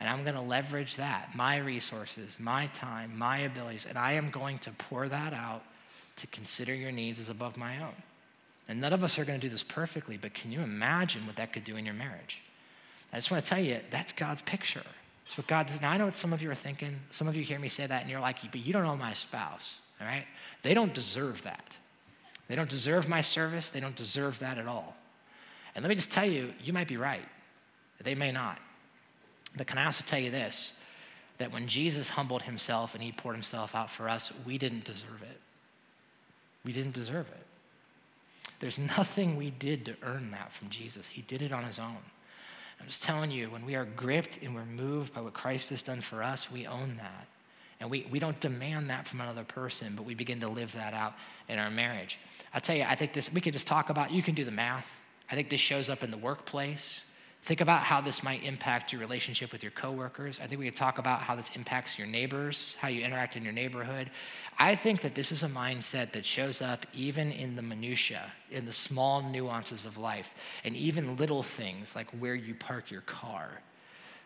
And 0.00 0.08
I'm 0.08 0.24
going 0.24 0.34
to 0.34 0.40
leverage 0.40 0.96
that, 0.96 1.36
my 1.36 1.58
resources, 1.58 2.36
my 2.40 2.66
time, 2.74 3.16
my 3.16 3.38
abilities, 3.38 3.86
and 3.88 3.96
I 3.96 4.14
am 4.14 4.28
going 4.28 4.58
to 4.58 4.72
pour 4.72 5.06
that 5.06 5.32
out 5.34 5.62
to 6.16 6.26
consider 6.26 6.74
your 6.74 6.90
needs 6.90 7.20
as 7.20 7.28
above 7.28 7.56
my 7.56 7.80
own. 7.80 7.94
And 8.68 8.80
none 8.80 8.92
of 8.92 9.04
us 9.04 9.18
are 9.18 9.24
going 9.24 9.38
to 9.38 9.46
do 9.46 9.50
this 9.50 9.62
perfectly, 9.62 10.16
but 10.16 10.32
can 10.32 10.50
you 10.50 10.60
imagine 10.60 11.26
what 11.26 11.36
that 11.36 11.52
could 11.52 11.64
do 11.64 11.76
in 11.76 11.84
your 11.84 11.94
marriage? 11.94 12.42
I 13.12 13.16
just 13.16 13.30
want 13.30 13.44
to 13.44 13.50
tell 13.50 13.60
you, 13.60 13.78
that's 13.90 14.12
God's 14.12 14.42
picture. 14.42 14.82
It's 15.24 15.36
what 15.36 15.46
God 15.46 15.66
does. 15.66 15.80
Now, 15.80 15.92
I 15.92 15.98
know 15.98 16.06
what 16.06 16.14
some 16.14 16.32
of 16.32 16.42
you 16.42 16.50
are 16.50 16.54
thinking. 16.54 16.98
Some 17.10 17.28
of 17.28 17.36
you 17.36 17.42
hear 17.42 17.58
me 17.58 17.68
say 17.68 17.86
that, 17.86 18.02
and 18.02 18.10
you're 18.10 18.20
like, 18.20 18.38
but 18.50 18.64
you 18.64 18.72
don't 18.72 18.82
know 18.82 18.96
my 18.96 19.12
spouse, 19.12 19.80
all 20.00 20.06
right? 20.06 20.24
They 20.62 20.74
don't 20.74 20.92
deserve 20.92 21.42
that. 21.42 21.76
They 22.48 22.56
don't 22.56 22.68
deserve 22.68 23.08
my 23.08 23.20
service. 23.20 23.70
They 23.70 23.80
don't 23.80 23.96
deserve 23.96 24.38
that 24.40 24.58
at 24.58 24.66
all. 24.66 24.96
And 25.74 25.82
let 25.82 25.88
me 25.88 25.94
just 25.94 26.12
tell 26.12 26.26
you, 26.26 26.52
you 26.62 26.72
might 26.72 26.88
be 26.88 26.96
right. 26.96 27.24
They 28.02 28.14
may 28.14 28.32
not. 28.32 28.58
But 29.56 29.66
can 29.66 29.78
I 29.78 29.86
also 29.86 30.04
tell 30.06 30.18
you 30.18 30.30
this? 30.30 30.78
That 31.38 31.52
when 31.52 31.66
Jesus 31.66 32.08
humbled 32.08 32.42
himself 32.42 32.94
and 32.94 33.02
he 33.02 33.12
poured 33.12 33.34
himself 33.34 33.74
out 33.74 33.90
for 33.90 34.08
us, 34.08 34.32
we 34.46 34.58
didn't 34.58 34.84
deserve 34.84 35.22
it. 35.22 35.40
We 36.64 36.72
didn't 36.72 36.94
deserve 36.94 37.28
it. 37.28 37.43
There's 38.64 38.78
nothing 38.78 39.36
we 39.36 39.50
did 39.50 39.84
to 39.84 39.94
earn 40.00 40.30
that 40.30 40.50
from 40.50 40.70
Jesus. 40.70 41.06
He 41.06 41.20
did 41.20 41.42
it 41.42 41.52
on 41.52 41.64
his 41.64 41.78
own. 41.78 41.98
I'm 42.80 42.86
just 42.86 43.02
telling 43.02 43.30
you, 43.30 43.50
when 43.50 43.66
we 43.66 43.74
are 43.74 43.84
gripped 43.84 44.38
and 44.42 44.54
we're 44.54 44.64
moved 44.64 45.12
by 45.12 45.20
what 45.20 45.34
Christ 45.34 45.68
has 45.68 45.82
done 45.82 46.00
for 46.00 46.22
us, 46.22 46.50
we 46.50 46.66
own 46.66 46.96
that. 46.96 47.26
And 47.78 47.90
we, 47.90 48.06
we 48.10 48.18
don't 48.18 48.40
demand 48.40 48.88
that 48.88 49.06
from 49.06 49.20
another 49.20 49.44
person, 49.44 49.92
but 49.94 50.06
we 50.06 50.14
begin 50.14 50.40
to 50.40 50.48
live 50.48 50.72
that 50.72 50.94
out 50.94 51.12
in 51.46 51.58
our 51.58 51.70
marriage. 51.70 52.18
I'll 52.54 52.60
tell 52.62 52.74
you, 52.74 52.84
I 52.84 52.94
think 52.94 53.12
this, 53.12 53.30
we 53.30 53.42
could 53.42 53.52
just 53.52 53.66
talk 53.66 53.90
about, 53.90 54.10
you 54.10 54.22
can 54.22 54.34
do 54.34 54.44
the 54.44 54.50
math. 54.50 54.98
I 55.30 55.34
think 55.34 55.50
this 55.50 55.60
shows 55.60 55.90
up 55.90 56.02
in 56.02 56.10
the 56.10 56.16
workplace. 56.16 57.04
Think 57.44 57.60
about 57.60 57.82
how 57.82 58.00
this 58.00 58.22
might 58.22 58.42
impact 58.42 58.90
your 58.90 59.02
relationship 59.02 59.52
with 59.52 59.62
your 59.62 59.72
coworkers. 59.72 60.40
I 60.42 60.46
think 60.46 60.58
we 60.58 60.64
could 60.64 60.76
talk 60.76 60.96
about 60.96 61.20
how 61.20 61.34
this 61.36 61.54
impacts 61.54 61.98
your 61.98 62.06
neighbors, 62.06 62.74
how 62.80 62.88
you 62.88 63.04
interact 63.04 63.36
in 63.36 63.44
your 63.44 63.52
neighborhood. 63.52 64.08
I 64.58 64.74
think 64.74 65.02
that 65.02 65.14
this 65.14 65.30
is 65.30 65.42
a 65.42 65.48
mindset 65.48 66.12
that 66.12 66.24
shows 66.24 66.62
up 66.62 66.86
even 66.94 67.30
in 67.30 67.54
the 67.54 67.60
minutia, 67.60 68.32
in 68.50 68.64
the 68.64 68.72
small 68.72 69.20
nuances 69.20 69.84
of 69.84 69.98
life, 69.98 70.34
and 70.64 70.74
even 70.74 71.18
little 71.18 71.42
things 71.42 71.94
like 71.94 72.06
where 72.18 72.34
you 72.34 72.54
park 72.54 72.90
your 72.90 73.02
car. 73.02 73.50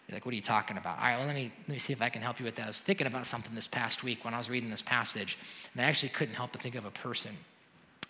You're 0.07 0.14
like, 0.14 0.25
what 0.25 0.31
are 0.33 0.37
you 0.37 0.41
talking 0.41 0.77
about? 0.77 0.99
All 0.99 1.05
right, 1.07 1.16
well, 1.16 1.27
let 1.27 1.35
me, 1.35 1.51
let 1.66 1.73
me 1.73 1.81
see 1.81 1.93
if 1.93 2.01
I 2.01 2.11
can 2.11 2.23
help 2.23 2.39
you 2.39 2.45
with 2.45 2.55
that. 2.55 2.66
I 2.66 2.69
was 2.69 2.81
thinking 2.81 3.09
about 3.09 3.27
something 3.27 3.53
this 3.53 3.66
past 3.66 4.05
week 4.05 4.25
when 4.25 4.33
I 4.33 4.39
was 4.39 4.49
reading 4.49 4.71
this 4.71 4.81
passage, 4.81 5.37
and 5.73 5.85
I 5.85 5.89
actually 5.89 6.11
couldn't 6.11 6.37
help 6.37 6.53
but 6.53 6.61
think 6.61 6.77
of 6.77 6.85
a 6.85 6.93
person. 6.93 7.33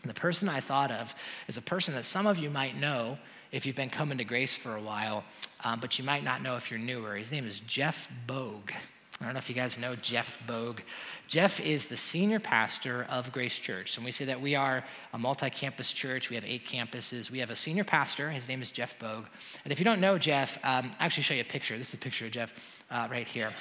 And 0.03 0.11
the 0.11 0.15
person 0.15 0.51
I 0.51 0.61
thought 0.61 0.91
of 0.91 1.15
is 1.49 1.57
a 1.57 1.63
person 1.63 1.95
that 1.95 2.05
some 2.05 2.27
of 2.27 2.37
you 2.37 2.51
might 2.51 2.79
know 2.79 3.17
if 3.53 3.67
you've 3.67 3.77
been 3.77 3.91
coming 3.91 4.19
to 4.19 4.25
Grace 4.25 4.55
for 4.55 4.77
a 4.77 4.81
while, 4.81 5.25
um, 5.65 5.81
but 5.81 5.99
you 5.99 6.05
might 6.05 6.25
not 6.25 6.43
know 6.43 6.57
if 6.57 6.71
you're 6.71 6.81
newer. 6.81 7.17
His 7.17 7.33
name 7.33 7.47
is 7.47 7.61
Jeff 7.61 8.11
Bogue. 8.27 8.73
I 9.21 9.25
don't 9.25 9.35
know 9.35 9.39
if 9.39 9.49
you 9.49 9.55
guys 9.55 9.81
know 9.81 9.97
Jeff 9.97 10.41
Bogue. 10.47 10.81
Jeff 11.27 11.59
is 11.59 11.87
the 11.87 11.97
senior 11.97 12.39
pastor 12.39 13.05
of 13.11 13.33
Grace 13.33 13.59
Church. 13.59 13.97
And 13.97 14.05
we 14.05 14.13
say 14.13 14.25
that 14.27 14.41
we 14.41 14.55
are 14.55 14.85
a 15.13 15.19
multi 15.19 15.51
campus 15.51 15.91
church. 15.91 16.31
We 16.31 16.37
have 16.37 16.45
eight 16.45 16.69
campuses. 16.69 17.29
We 17.29 17.41
have 17.41 17.51
a 17.51 17.57
senior 17.57 17.83
pastor. 17.83 18.31
His 18.31 18.49
name 18.49 18.63
is 18.63 18.71
Jeff 18.71 18.97
Bogue. 19.01 19.25
And 19.65 19.73
if 19.73 19.81
you 19.81 19.85
don't 19.85 20.01
know 20.01 20.19
Jeff, 20.19 20.57
um, 20.65 20.93
I'll 21.01 21.07
actually 21.07 21.25
show 21.25 21.35
you 21.35 21.41
a 21.41 21.45
picture. 21.45 21.77
This 21.77 21.89
is 21.89 21.95
a 21.95 21.99
picture 21.99 22.27
of 22.27 22.31
Jeff 22.31 22.85
uh, 22.93 23.09
right 23.11 23.27
here. 23.27 23.53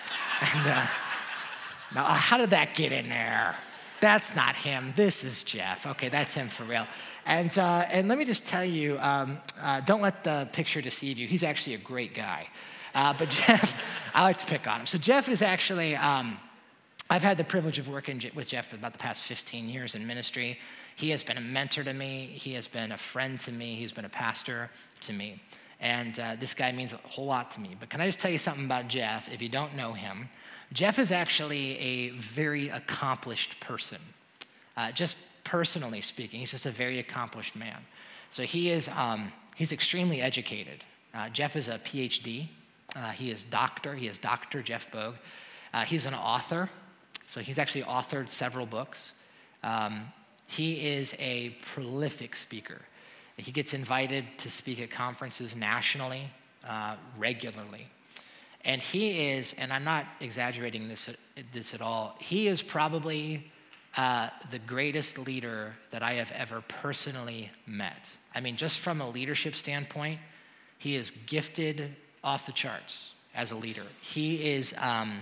And 0.53 0.67
uh, 0.67 0.85
now, 1.95 2.03
how 2.03 2.37
did 2.37 2.51
that 2.51 2.75
get 2.75 2.91
in 2.91 3.09
there? 3.09 3.55
That's 3.99 4.35
not 4.35 4.55
him. 4.55 4.93
This 4.95 5.23
is 5.23 5.41
Jeff. 5.41 5.87
Okay, 5.87 6.09
that's 6.09 6.33
him 6.33 6.49
for 6.49 6.65
real. 6.65 6.85
And, 7.27 7.57
uh, 7.57 7.85
and 7.91 8.07
let 8.07 8.17
me 8.17 8.23
just 8.23 8.47
tell 8.47 8.63
you 8.63 8.97
um, 9.01 9.37
uh, 9.61 9.81
don't 9.81 10.01
let 10.01 10.23
the 10.23 10.47
picture 10.53 10.81
deceive 10.81 11.17
you. 11.17 11.27
He's 11.27 11.43
actually 11.43 11.75
a 11.75 11.79
great 11.79 12.15
guy. 12.15 12.47
Uh, 12.95 13.13
but 13.17 13.29
Jeff, 13.47 13.83
I 14.15 14.23
like 14.23 14.37
to 14.39 14.45
pick 14.45 14.65
on 14.65 14.79
him. 14.79 14.85
So 14.85 14.97
Jeff 14.97 15.27
is 15.27 15.41
actually, 15.41 15.97
um, 15.97 16.37
I've 17.09 17.21
had 17.21 17.37
the 17.37 17.43
privilege 17.43 17.79
of 17.79 17.89
working 17.89 18.21
with 18.33 18.47
Jeff 18.47 18.67
for 18.67 18.77
about 18.77 18.93
the 18.93 18.99
past 18.99 19.25
15 19.25 19.67
years 19.67 19.93
in 19.93 20.07
ministry. 20.07 20.57
He 20.95 21.09
has 21.09 21.21
been 21.21 21.37
a 21.37 21.41
mentor 21.41 21.83
to 21.83 21.93
me, 21.93 22.27
he 22.31 22.53
has 22.53 22.65
been 22.65 22.93
a 22.93 22.97
friend 22.97 23.37
to 23.41 23.51
me, 23.51 23.75
he's 23.75 23.91
been 23.91 24.05
a 24.05 24.09
pastor 24.09 24.69
to 25.01 25.11
me. 25.11 25.41
And 25.81 26.17
uh, 26.19 26.37
this 26.39 26.53
guy 26.53 26.71
means 26.71 26.93
a 26.93 26.97
whole 26.97 27.25
lot 27.25 27.51
to 27.51 27.59
me. 27.59 27.75
But 27.77 27.89
can 27.89 27.99
I 27.99 28.05
just 28.05 28.21
tell 28.21 28.31
you 28.31 28.39
something 28.39 28.65
about 28.65 28.87
Jeff 28.87 29.31
if 29.31 29.41
you 29.41 29.49
don't 29.49 29.75
know 29.75 29.91
him? 29.91 30.29
Jeff 30.71 30.97
is 30.97 31.11
actually 31.11 31.77
a 31.77 32.09
very 32.11 32.69
accomplished 32.69 33.59
person. 33.59 33.99
Uh, 34.77 34.91
just 34.91 35.17
personally 35.47 36.01
speaking, 36.01 36.41
he's 36.41 36.51
just 36.51 36.65
a 36.65 36.71
very 36.71 36.99
accomplished 36.99 37.55
man. 37.55 37.79
So 38.29 38.43
he 38.43 38.69
is, 38.69 38.89
um, 38.89 39.31
he's 39.55 39.71
extremely 39.71 40.21
educated. 40.21 40.83
Uh, 41.13 41.29
Jeff 41.29 41.55
is 41.55 41.69
a 41.69 41.79
PhD. 41.79 42.47
Uh, 42.93 43.11
he 43.11 43.31
is 43.31 43.43
doctor. 43.43 43.95
He 43.95 44.07
is 44.07 44.17
Dr. 44.17 44.61
Jeff 44.61 44.91
Bogue. 44.91 45.15
Uh, 45.73 45.85
he's 45.85 46.05
an 46.05 46.13
author. 46.13 46.69
So 47.27 47.39
he's 47.39 47.59
actually 47.59 47.83
authored 47.83 48.27
several 48.27 48.65
books. 48.65 49.13
Um, 49.63 50.11
he 50.47 50.85
is 50.85 51.15
a 51.17 51.55
prolific 51.61 52.35
speaker. 52.35 52.81
He 53.37 53.53
gets 53.53 53.73
invited 53.73 54.25
to 54.39 54.51
speak 54.51 54.81
at 54.81 54.91
conferences 54.91 55.55
nationally 55.55 56.23
uh, 56.67 56.95
regularly. 57.17 57.87
And 58.65 58.81
he 58.81 59.29
is, 59.29 59.53
and 59.53 59.71
I'm 59.71 59.85
not 59.85 60.05
exaggerating 60.19 60.89
this, 60.89 61.09
this 61.53 61.73
at 61.73 61.81
all, 61.81 62.17
he 62.19 62.47
is 62.47 62.61
probably 62.61 63.49
uh, 63.97 64.29
the 64.51 64.59
greatest 64.59 65.17
leader 65.17 65.73
that 65.89 66.03
I 66.03 66.13
have 66.13 66.31
ever 66.33 66.61
personally 66.67 67.49
met. 67.65 68.15
I 68.35 68.39
mean, 68.39 68.55
just 68.55 68.79
from 68.79 69.01
a 69.01 69.09
leadership 69.09 69.55
standpoint, 69.55 70.19
he 70.77 70.95
is 70.95 71.09
gifted 71.09 71.95
off 72.23 72.45
the 72.45 72.51
charts 72.51 73.15
as 73.33 73.51
a 73.51 73.55
leader. 73.55 73.81
He 74.01 74.51
is, 74.51 74.77
um, 74.81 75.19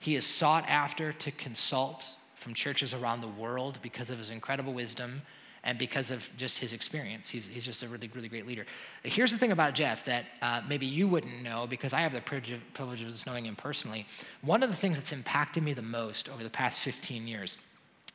he 0.00 0.16
is 0.16 0.26
sought 0.26 0.68
after 0.68 1.12
to 1.12 1.30
consult 1.30 2.08
from 2.34 2.52
churches 2.52 2.94
around 2.94 3.20
the 3.20 3.28
world 3.28 3.78
because 3.80 4.10
of 4.10 4.18
his 4.18 4.30
incredible 4.30 4.72
wisdom 4.72 5.22
and 5.62 5.78
because 5.78 6.10
of 6.10 6.28
just 6.36 6.58
his 6.58 6.72
experience. 6.72 7.28
He's, 7.28 7.46
he's 7.48 7.64
just 7.64 7.84
a 7.84 7.88
really, 7.88 8.08
really 8.12 8.28
great 8.28 8.46
leader. 8.46 8.66
Here's 9.04 9.32
the 9.32 9.38
thing 9.38 9.52
about 9.52 9.74
Jeff 9.74 10.04
that 10.04 10.24
uh, 10.42 10.62
maybe 10.68 10.86
you 10.86 11.06
wouldn't 11.06 11.42
know 11.42 11.66
because 11.68 11.92
I 11.92 12.00
have 12.00 12.12
the 12.12 12.20
privilege, 12.20 13.02
of 13.02 13.26
knowing 13.26 13.46
him 13.46 13.56
personally. 13.56 14.06
One 14.42 14.62
of 14.62 14.68
the 14.68 14.76
things 14.76 14.96
that's 14.96 15.12
impacted 15.12 15.62
me 15.62 15.74
the 15.74 15.82
most 15.82 16.28
over 16.28 16.42
the 16.42 16.50
past 16.50 16.80
15 16.80 17.26
years 17.26 17.58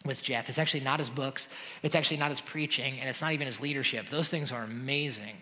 with 0.05 0.23
Jeff. 0.23 0.49
It's 0.49 0.57
actually 0.57 0.83
not 0.83 0.99
his 0.99 1.09
books, 1.09 1.49
it's 1.83 1.95
actually 1.95 2.17
not 2.17 2.29
his 2.29 2.41
preaching, 2.41 2.99
and 2.99 3.09
it's 3.09 3.21
not 3.21 3.33
even 3.33 3.47
his 3.47 3.61
leadership. 3.61 4.07
Those 4.07 4.29
things 4.29 4.51
are 4.51 4.63
amazing. 4.63 5.35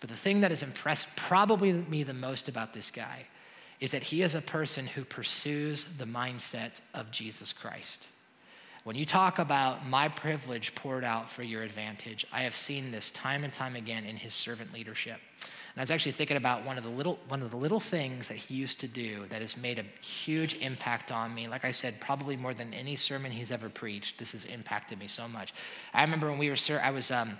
But 0.00 0.10
the 0.10 0.16
thing 0.16 0.40
that 0.40 0.50
has 0.50 0.62
impressed 0.62 1.14
probably 1.14 1.72
me 1.72 2.02
the 2.02 2.12
most 2.12 2.48
about 2.48 2.74
this 2.74 2.90
guy 2.90 3.26
is 3.78 3.92
that 3.92 4.02
he 4.02 4.22
is 4.22 4.34
a 4.34 4.42
person 4.42 4.86
who 4.86 5.04
pursues 5.04 5.84
the 5.84 6.04
mindset 6.04 6.80
of 6.94 7.10
Jesus 7.10 7.52
Christ. 7.52 8.06
When 8.84 8.96
you 8.96 9.04
talk 9.04 9.38
about 9.38 9.86
my 9.86 10.08
privilege 10.08 10.74
poured 10.74 11.04
out 11.04 11.30
for 11.30 11.44
your 11.44 11.62
advantage, 11.62 12.26
I 12.32 12.42
have 12.42 12.54
seen 12.54 12.90
this 12.90 13.12
time 13.12 13.44
and 13.44 13.52
time 13.52 13.76
again 13.76 14.04
in 14.04 14.16
his 14.16 14.34
servant 14.34 14.72
leadership. 14.72 15.20
And 15.74 15.80
I 15.80 15.82
was 15.82 15.90
actually 15.90 16.12
thinking 16.12 16.36
about 16.36 16.66
one 16.66 16.76
of 16.76 16.84
the 16.84 16.90
little 16.90 17.18
one 17.28 17.40
of 17.40 17.50
the 17.50 17.56
little 17.56 17.80
things 17.80 18.28
that 18.28 18.36
he 18.36 18.54
used 18.54 18.80
to 18.80 18.88
do 18.88 19.24
that 19.30 19.40
has 19.40 19.56
made 19.56 19.78
a 19.78 20.04
huge 20.04 20.60
impact 20.60 21.10
on 21.10 21.34
me. 21.34 21.48
Like 21.48 21.64
I 21.64 21.70
said, 21.70 21.98
probably 21.98 22.36
more 22.36 22.52
than 22.52 22.74
any 22.74 22.94
sermon 22.94 23.32
he's 23.32 23.50
ever 23.50 23.70
preached. 23.70 24.18
This 24.18 24.32
has 24.32 24.44
impacted 24.44 24.98
me 24.98 25.06
so 25.06 25.26
much. 25.26 25.54
I 25.94 26.02
remember 26.02 26.28
when 26.28 26.38
we 26.38 26.50
were 26.50 26.56
I 26.82 26.90
was 26.90 27.10
um, 27.10 27.38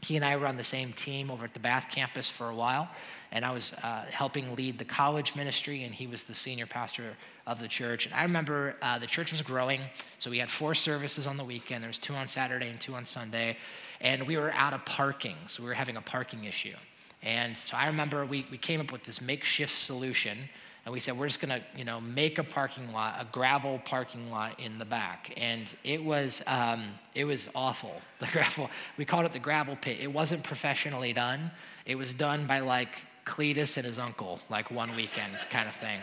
he 0.00 0.16
and 0.16 0.24
I 0.24 0.36
were 0.36 0.46
on 0.46 0.56
the 0.56 0.64
same 0.64 0.92
team 0.92 1.30
over 1.30 1.44
at 1.44 1.54
the 1.54 1.60
Bath 1.60 1.86
campus 1.90 2.28
for 2.28 2.48
a 2.48 2.54
while, 2.54 2.88
and 3.32 3.44
I 3.44 3.50
was 3.50 3.74
uh, 3.82 4.04
helping 4.10 4.54
lead 4.54 4.78
the 4.78 4.84
college 4.84 5.34
ministry, 5.34 5.82
and 5.82 5.94
he 5.94 6.06
was 6.06 6.22
the 6.22 6.34
senior 6.34 6.66
pastor 6.66 7.16
of 7.46 7.60
the 7.60 7.68
church. 7.68 8.06
And 8.06 8.14
I 8.14 8.22
remember 8.22 8.76
uh, 8.80 8.98
the 8.98 9.06
church 9.06 9.32
was 9.32 9.42
growing, 9.42 9.80
so 10.18 10.30
we 10.30 10.38
had 10.38 10.50
four 10.50 10.74
services 10.74 11.26
on 11.26 11.36
the 11.36 11.44
weekend. 11.44 11.82
There 11.82 11.88
was 11.88 11.98
two 11.98 12.14
on 12.14 12.28
Saturday 12.28 12.68
and 12.68 12.80
two 12.80 12.94
on 12.94 13.06
Sunday, 13.06 13.56
and 14.00 14.26
we 14.26 14.36
were 14.36 14.52
out 14.52 14.72
of 14.72 14.84
parking, 14.84 15.36
so 15.48 15.62
we 15.62 15.68
were 15.68 15.74
having 15.74 15.96
a 15.96 16.02
parking 16.02 16.44
issue. 16.44 16.76
And 17.22 17.56
so 17.56 17.76
I 17.76 17.86
remember 17.86 18.24
we, 18.24 18.46
we 18.50 18.58
came 18.58 18.80
up 18.80 18.92
with 18.92 19.04
this 19.04 19.20
makeshift 19.20 19.72
solution. 19.72 20.38
And 20.84 20.92
we 20.92 21.00
said, 21.00 21.18
we're 21.18 21.26
just 21.26 21.40
gonna, 21.40 21.60
you 21.76 21.84
know, 21.84 22.00
make 22.00 22.38
a 22.38 22.44
parking 22.44 22.92
lot, 22.92 23.16
a 23.20 23.26
gravel 23.30 23.80
parking 23.84 24.30
lot 24.30 24.58
in 24.58 24.78
the 24.78 24.86
back. 24.86 25.34
And 25.36 25.74
it 25.84 26.02
was, 26.02 26.42
um, 26.46 26.84
it 27.14 27.24
was 27.24 27.50
awful. 27.54 28.00
The 28.20 28.26
gravel, 28.26 28.68
we 28.96 29.04
called 29.04 29.26
it 29.26 29.32
the 29.32 29.38
gravel 29.38 29.76
pit. 29.76 29.98
It 30.00 30.12
wasn't 30.12 30.42
professionally 30.42 31.12
done. 31.12 31.52
It 31.86 31.96
was 31.96 32.12
done 32.12 32.46
by 32.46 32.60
like 32.60 33.04
Cletus 33.24 33.76
and 33.76 33.86
his 33.86 33.96
uncle, 33.96 34.40
like 34.50 34.72
one 34.72 34.96
weekend 34.96 35.34
kind 35.50 35.68
of 35.68 35.74
thing. 35.74 36.00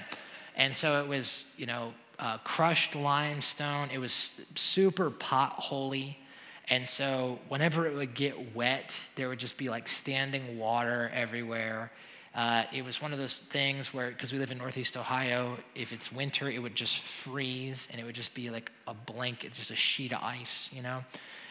And 0.56 0.74
so 0.74 1.02
it 1.02 1.08
was, 1.10 1.54
you 1.58 1.66
know, 1.66 1.94
uh, 2.20 2.38
crushed 2.40 2.96
limestone. 2.96 3.90
It 3.92 3.98
was 3.98 4.40
super 4.56 5.12
potholy. 5.12 6.16
And 6.70 6.88
so 6.88 7.40
whenever 7.48 7.86
it 7.86 7.96
would 7.96 8.16
get 8.16 8.56
wet, 8.56 9.00
there 9.16 9.30
would 9.30 9.40
just 9.40 9.58
be 9.58 9.70
like 9.70 9.88
standing 9.88 10.58
water 10.58 11.12
everywhere. 11.14 11.92
Uh, 12.34 12.64
it 12.74 12.84
was 12.84 13.02
one 13.02 13.14
of 13.14 13.20
those 13.20 13.38
things 13.38 13.94
where, 13.94 14.10
because 14.10 14.34
we 14.34 14.40
live 14.40 14.52
in 14.52 14.58
Northeast 14.58 14.98
Ohio, 14.98 15.58
if 15.74 15.94
it's 15.94 16.12
winter, 16.12 16.50
it 16.50 16.60
would 16.60 16.76
just 16.76 17.00
freeze 17.00 17.88
and 17.92 18.02
it 18.02 18.04
would 18.04 18.16
just 18.16 18.36
be 18.36 18.50
like 18.50 18.72
a 18.88 18.94
blanket, 18.94 19.54
just 19.54 19.72
a 19.72 19.76
sheet 19.76 20.12
of 20.12 20.22
ice, 20.22 20.70
you 20.74 20.82
know? 20.82 21.04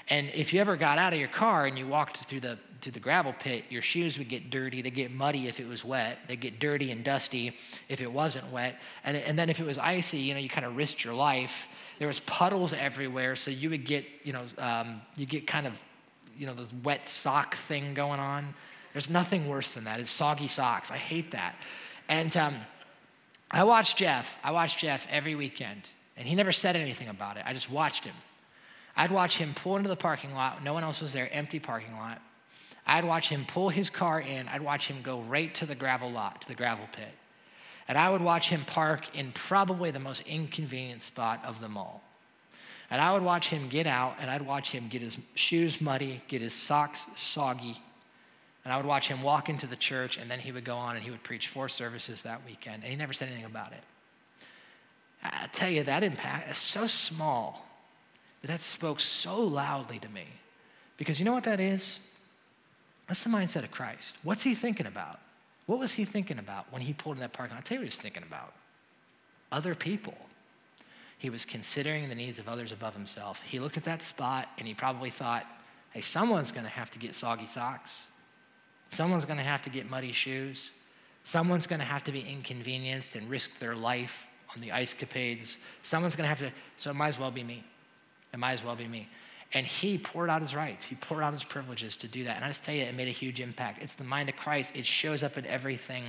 And 0.09 0.29
if 0.35 0.53
you 0.53 0.61
ever 0.61 0.77
got 0.77 0.99
out 0.99 1.13
of 1.13 1.19
your 1.19 1.29
car 1.29 1.67
and 1.67 1.79
you 1.79 1.87
walked 1.87 2.19
through 2.19 2.41
the, 2.41 2.59
through 2.81 2.93
the 2.93 3.01
gravel 3.01 3.33
pit, 3.33 3.65
your 3.71 3.81
shoes 3.81 4.19
would 4.19 4.29
get 4.29 4.51
dirty. 4.51 4.83
They'd 4.83 4.95
get 4.95 5.13
muddy 5.13 5.49
if 5.49 5.61
it 5.61 5.67
was 5.67 5.85
wet. 5.85 6.19
They'd 6.29 6.41
get 6.41 6.59
dirty 6.59 6.91
and 6.91 7.03
dusty 7.03 7.57
if 7.89 8.03
it 8.03 8.13
wasn't 8.13 8.51
wet. 8.53 8.81
And, 9.05 9.17
and 9.17 9.39
then 9.39 9.49
if 9.49 9.61
it 9.61 9.67
was 9.67 9.79
icy, 9.79 10.19
you 10.19 10.35
know, 10.35 10.41
you 10.41 10.51
kind 10.51 10.67
of 10.67 10.77
risked 10.77 11.05
your 11.05 11.15
life 11.15 11.69
there 11.99 12.09
was 12.09 12.21
puddles 12.21 12.73
everywhere, 12.73 13.37
so 13.37 13.51
you 13.51 13.71
would 13.71 13.85
get, 13.85 14.05
you 14.25 14.33
know, 14.33 14.43
um, 14.59 15.01
you 15.17 15.27
get 15.27 15.47
kind 15.47 15.67
of, 15.67 15.83
you 16.37 16.47
know, 16.47 16.55
this 16.55 16.73
wet 16.83 17.07
sock 17.07 17.55
thing 17.55 17.95
going 17.95 18.21
on. 18.21 18.55
There's 18.93 19.11
nothing 19.11 19.49
worse 19.49 19.73
than 19.73 19.85
that. 19.85 20.01
It's 20.01 20.11
soggy 20.11 20.49
socks. 20.49 20.91
I 20.91 20.97
hate 20.97 21.31
that. 21.33 21.55
And 22.09 22.37
um, 22.37 22.55
I 23.51 23.65
watched 23.65 23.97
Jeff. 23.97 24.37
I 24.43 24.51
watched 24.51 24.79
Jeff 24.79 25.07
every 25.11 25.35
weekend, 25.35 25.89
and 26.17 26.27
he 26.27 26.35
never 26.35 26.53
said 26.53 26.75
anything 26.77 27.09
about 27.09 27.37
it. 27.37 27.45
I 27.47 27.53
just 27.53 27.71
watched 27.71 28.05
him. 28.05 28.15
I'd 28.97 29.11
watch 29.11 29.37
him 29.37 29.55
pull 29.55 29.77
into 29.77 29.89
the 29.89 29.97
parking 29.97 30.35
lot. 30.35 30.63
No 30.63 30.73
one 30.73 30.85
else 30.85 31.01
was 31.01 31.13
there, 31.13 31.29
empty 31.33 31.59
parking 31.59 31.95
lot. 31.97 32.21
I'd 32.87 33.05
watch 33.05 33.29
him 33.29 33.45
pull 33.47 33.71
his 33.71 33.91
car 33.91 34.21
in. 34.21 34.47
I'd 34.49 34.61
watch 34.63 34.89
him 34.89 34.99
go 35.03 35.21
right 35.21 35.55
to 35.57 35.67
the 35.67 35.75
gravel 35.75 36.11
lot, 36.11 36.43
to 36.43 36.49
the 36.49 36.55
gravel 36.55 36.87
pit. 36.93 37.13
And 37.89 37.99
I 37.99 38.11
would 38.11 38.21
watch 38.21 38.49
him 38.49 38.63
park 38.67 39.17
in 39.17 39.33
probably 39.33 39.91
the 39.91 39.99
most 39.99 40.27
inconvenient 40.27 41.03
spot 41.03 41.43
of 41.45 41.61
them 41.61 41.77
all. 41.77 42.03
And 42.91 43.01
I 43.01 43.13
would 43.13 43.23
watch 43.23 43.49
him 43.49 43.69
get 43.69 43.87
out, 43.87 44.17
and 44.21 44.31
I'd 44.31 44.43
watch 44.43 44.71
him 44.71 44.89
get 44.89 45.03
his 45.03 45.19
shoes 45.35 45.81
muddy, 45.81 46.23
get 46.29 46.43
his 46.43 46.55
socks 46.55 47.07
soggy. 47.17 47.79
And 48.65 48.73
I 48.73 48.77
would 48.77 48.87
watch 48.87 49.09
him 49.09 49.23
walk 49.23 49.49
into 49.49 49.67
the 49.67 49.77
church, 49.77 50.17
and 50.17 50.31
then 50.31 50.39
he 50.39 50.53
would 50.53 50.65
go 50.65 50.77
on 50.77 50.95
and 50.95 51.05
he 51.05 51.11
would 51.11 51.23
preach 51.23 51.49
four 51.49 51.69
services 51.69 52.23
that 52.23 52.41
weekend. 52.47 52.83
And 52.83 52.91
he 52.91 52.97
never 52.97 53.13
said 53.13 53.29
anything 53.29 53.45
about 53.45 53.73
it. 53.73 53.83
I 55.23 55.49
tell 55.53 55.71
you, 55.71 55.83
that 55.85 56.03
impact 56.03 56.51
is 56.51 56.59
so 56.59 56.87
small, 56.87 57.64
but 58.45 58.51
that 58.51 58.61
spoke 58.61 59.01
so 59.01 59.41
loudly 59.41 59.99
to 59.99 60.09
me. 60.11 60.27
Because 60.99 61.19
you 61.19 61.25
know 61.25 61.33
what 61.33 61.45
that 61.45 61.61
is? 61.61 62.07
That's 63.09 63.25
the 63.25 63.31
mindset 63.31 63.63
of 63.63 63.71
Christ. 63.71 64.19
What's 64.23 64.43
he 64.43 64.55
thinking 64.55 64.85
about? 64.85 65.19
What 65.65 65.79
was 65.79 65.93
he 65.93 66.05
thinking 66.05 66.39
about 66.39 66.71
when 66.71 66.83
he 66.83 66.93
pulled 66.93 67.17
in 67.17 67.21
that 67.23 67.33
parking 67.33 67.55
lot? 67.55 67.61
I'll 67.61 67.63
tell 67.63 67.77
you 67.77 67.81
what 67.81 67.85
he 67.85 67.89
was 67.89 67.97
thinking 67.97 68.23
about 68.23 68.53
other 69.51 69.75
people. 69.75 70.15
He 71.17 71.31
was 71.31 71.47
considering 71.47 72.11
the 72.11 72.15
needs 72.15 72.39
of 72.39 72.47
others 72.47 72.71
above 72.71 72.93
himself. 72.93 73.41
He 73.41 73.59
looked 73.59 73.79
at 73.79 73.85
that 73.85 74.03
spot 74.03 74.51
and 74.59 74.69
he 74.69 74.75
probably 74.75 75.09
thought, 75.09 75.47
hey, 75.93 76.03
someone's 76.03 76.53
going 76.53 76.67
to 76.67 76.71
have 76.71 76.91
to 76.91 76.99
get 76.99 77.15
soggy 77.15 77.47
socks. 77.47 78.09
Someone's 78.91 79.25
going 79.25 79.39
to 79.39 79.43
have 79.43 79.63
to 79.63 79.71
get 79.71 79.89
muddy 79.89 80.13
shoes. 80.13 80.73
Someone's 81.25 81.67
going 81.67 81.81
to 81.81 81.87
have 81.87 82.05
to 82.05 82.13
be 82.13 82.21
inconvenienced 82.21 83.17
and 83.17 83.31
risk 83.31 83.59
their 83.59 83.75
life 83.75 84.29
on 84.55 84.61
the 84.61 84.71
ice 84.71 84.93
capades. 84.93 85.57
Someone's 85.83 86.15
going 86.15 86.25
to 86.25 86.29
have 86.29 86.41
to, 86.41 86.53
so 86.77 86.91
it 86.91 86.95
might 86.95 87.09
as 87.09 87.19
well 87.19 87.31
be 87.31 87.43
me. 87.43 87.65
It 88.35 88.39
might 88.39 88.53
as 88.53 88.65
well 88.65 88.75
be 88.75 88.89
me. 88.89 89.09
And 89.55 89.65
he 89.65 89.97
poured 89.97 90.29
out 90.29 90.43
his 90.43 90.55
rights. 90.55 90.85
He 90.85 90.97
poured 90.97 91.23
out 91.23 91.33
his 91.33 91.45
privileges 91.45 91.95
to 91.97 92.09
do 92.09 92.25
that. 92.25 92.35
And 92.37 92.45
I 92.45 92.49
just 92.49 92.65
tell 92.65 92.75
you, 92.75 92.83
it 92.83 92.95
made 92.97 93.07
a 93.07 93.13
huge 93.13 93.39
impact. 93.41 93.81
It's 93.81 93.93
the 93.93 94.03
mind 94.03 94.29
of 94.29 94.37
Christ. 94.37 94.77
It 94.77 94.85
shows 94.85 95.23
up 95.23 95.39
in 95.39 95.47
everything 95.47 96.03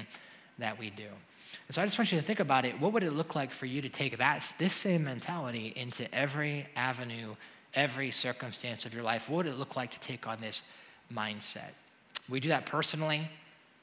that 0.58 0.80
we 0.80 0.90
do. 0.90 1.04
And 1.04 1.76
so 1.76 1.82
I 1.82 1.86
just 1.86 2.00
want 2.00 2.12
you 2.12 2.18
to 2.18 2.24
think 2.24 2.40
about 2.40 2.66
it. 2.66 2.82
What 2.82 2.94
would 2.94 3.04
it 3.04 3.14
look 3.14 3.36
like 3.36 3.52
for 3.52 3.68
you 3.68 3.82
to 3.84 3.90
take 3.90 4.18
that, 4.18 4.54
this 4.58 4.74
same 4.74 5.04
mentality 5.04 5.74
into 5.76 6.12
every 6.14 6.66
avenue, 6.76 7.36
every 7.76 8.10
circumstance 8.10 8.88
of 8.88 8.94
your 8.96 9.04
life? 9.04 9.30
What 9.30 9.38
would 9.38 9.48
it 9.48 9.60
look 9.60 9.76
like 9.76 9.92
to 9.92 10.00
take 10.00 10.28
on 10.28 10.42
this 10.42 10.64
mindset? 11.14 11.70
We 12.28 12.40
do 12.40 12.50
that 12.50 12.66
personally. 12.66 13.22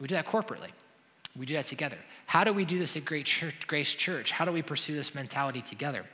We 0.00 0.08
do 0.08 0.16
that 0.16 0.26
corporately. 0.26 0.70
We 1.38 1.46
do 1.46 1.54
that 1.54 1.66
together. 1.66 1.98
How 2.26 2.42
do 2.42 2.52
we 2.52 2.64
do 2.64 2.78
this 2.78 2.96
at 2.96 3.04
Great 3.04 3.26
Church, 3.26 3.68
Grace 3.68 3.94
Church? 3.94 4.32
How 4.32 4.44
do 4.44 4.50
we 4.50 4.62
pursue 4.62 4.96
this 4.96 5.14
mentality 5.14 5.62
together? 5.62 6.04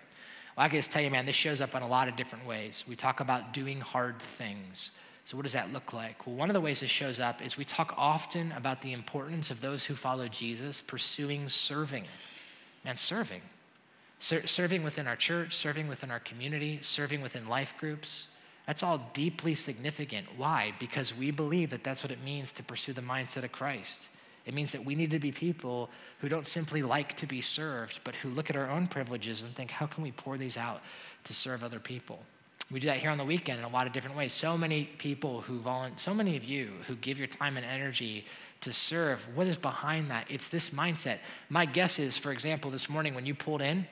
Well, 0.58 0.64
I 0.64 0.70
can 0.70 0.80
just 0.80 0.90
tell 0.90 1.02
you, 1.02 1.10
man, 1.12 1.24
this 1.24 1.36
shows 1.36 1.60
up 1.60 1.76
in 1.76 1.82
a 1.82 1.86
lot 1.86 2.08
of 2.08 2.16
different 2.16 2.44
ways. 2.44 2.84
We 2.88 2.96
talk 2.96 3.20
about 3.20 3.54
doing 3.54 3.80
hard 3.80 4.18
things. 4.18 4.90
So, 5.24 5.36
what 5.36 5.44
does 5.44 5.52
that 5.52 5.72
look 5.72 5.92
like? 5.92 6.26
Well, 6.26 6.34
one 6.34 6.50
of 6.50 6.54
the 6.54 6.60
ways 6.60 6.80
this 6.80 6.90
shows 6.90 7.20
up 7.20 7.40
is 7.40 7.56
we 7.56 7.64
talk 7.64 7.94
often 7.96 8.50
about 8.50 8.82
the 8.82 8.92
importance 8.92 9.52
of 9.52 9.60
those 9.60 9.84
who 9.84 9.94
follow 9.94 10.26
Jesus 10.26 10.80
pursuing 10.80 11.48
serving 11.48 12.06
and 12.84 12.98
serving. 12.98 13.40
Ser- 14.18 14.48
serving 14.48 14.82
within 14.82 15.06
our 15.06 15.14
church, 15.14 15.54
serving 15.54 15.86
within 15.86 16.10
our 16.10 16.18
community, 16.18 16.80
serving 16.82 17.20
within 17.20 17.48
life 17.48 17.74
groups. 17.78 18.26
That's 18.66 18.82
all 18.82 19.12
deeply 19.12 19.54
significant. 19.54 20.26
Why? 20.36 20.72
Because 20.80 21.16
we 21.16 21.30
believe 21.30 21.70
that 21.70 21.84
that's 21.84 22.02
what 22.02 22.10
it 22.10 22.24
means 22.24 22.50
to 22.50 22.64
pursue 22.64 22.94
the 22.94 23.00
mindset 23.00 23.44
of 23.44 23.52
Christ. 23.52 24.08
It 24.48 24.54
means 24.54 24.72
that 24.72 24.82
we 24.82 24.94
need 24.94 25.10
to 25.10 25.18
be 25.18 25.30
people 25.30 25.90
who 26.20 26.28
don't 26.30 26.46
simply 26.46 26.82
like 26.82 27.14
to 27.18 27.26
be 27.26 27.42
served, 27.42 28.00
but 28.02 28.14
who 28.16 28.30
look 28.30 28.48
at 28.48 28.56
our 28.56 28.70
own 28.70 28.86
privileges 28.86 29.42
and 29.42 29.54
think, 29.54 29.70
how 29.70 29.84
can 29.84 30.02
we 30.02 30.10
pour 30.10 30.38
these 30.38 30.56
out 30.56 30.80
to 31.24 31.34
serve 31.34 31.62
other 31.62 31.78
people? 31.78 32.20
We 32.72 32.80
do 32.80 32.86
that 32.86 32.96
here 32.96 33.10
on 33.10 33.18
the 33.18 33.26
weekend 33.26 33.58
in 33.58 33.66
a 33.66 33.68
lot 33.68 33.86
of 33.86 33.92
different 33.92 34.16
ways. 34.16 34.32
So 34.32 34.56
many 34.56 34.84
people 34.84 35.42
who 35.42 35.58
volunteer, 35.58 35.98
so 35.98 36.14
many 36.14 36.34
of 36.34 36.44
you 36.44 36.70
who 36.86 36.96
give 36.96 37.18
your 37.18 37.28
time 37.28 37.58
and 37.58 37.66
energy 37.66 38.24
to 38.62 38.72
serve. 38.72 39.28
What 39.36 39.46
is 39.46 39.58
behind 39.58 40.10
that? 40.10 40.30
It's 40.30 40.48
this 40.48 40.70
mindset. 40.70 41.18
My 41.50 41.66
guess 41.66 41.98
is, 41.98 42.16
for 42.16 42.32
example, 42.32 42.70
this 42.70 42.88
morning 42.88 43.14
when 43.14 43.26
you 43.26 43.34
pulled 43.34 43.60
in, 43.60 43.86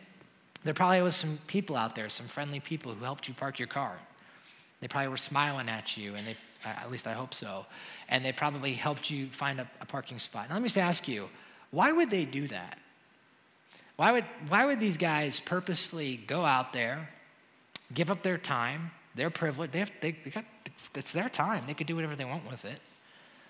there 0.64 0.72
probably 0.72 1.02
was 1.02 1.16
some 1.16 1.38
people 1.48 1.76
out 1.76 1.94
there, 1.94 2.08
some 2.08 2.26
friendly 2.26 2.60
people 2.60 2.92
who 2.92 3.04
helped 3.04 3.28
you 3.28 3.34
park 3.34 3.58
your 3.58 3.68
car. 3.68 3.98
They 4.80 4.88
probably 4.88 5.08
were 5.08 5.16
smiling 5.16 5.68
at 5.68 5.96
you, 5.96 6.14
and 6.14 6.26
they, 6.26 6.36
uh, 6.64 6.68
at 6.68 6.90
least 6.90 7.06
I 7.06 7.12
hope 7.12 7.34
so 7.34 7.66
and 8.08 8.24
they 8.24 8.32
probably 8.32 8.72
helped 8.72 9.10
you 9.10 9.26
find 9.26 9.60
a, 9.60 9.68
a 9.80 9.86
parking 9.86 10.18
spot. 10.18 10.48
Now, 10.48 10.54
let 10.54 10.62
me 10.62 10.66
just 10.68 10.78
ask 10.78 11.08
you, 11.08 11.28
why 11.70 11.92
would 11.92 12.10
they 12.10 12.24
do 12.24 12.46
that? 12.48 12.78
Why 13.96 14.12
would, 14.12 14.24
why 14.48 14.66
would 14.66 14.78
these 14.78 14.96
guys 14.96 15.40
purposely 15.40 16.16
go 16.16 16.44
out 16.44 16.72
there, 16.72 17.08
give 17.94 18.10
up 18.10 18.22
their 18.22 18.38
time, 18.38 18.90
their 19.14 19.30
privilege? 19.30 19.72
They 19.72 19.78
have, 19.80 19.92
they, 20.00 20.12
they 20.12 20.30
got, 20.30 20.44
it's 20.94 21.12
their 21.12 21.28
time. 21.28 21.64
They 21.66 21.74
could 21.74 21.86
do 21.86 21.96
whatever 21.96 22.14
they 22.14 22.24
want 22.24 22.48
with 22.48 22.64
it. 22.64 22.78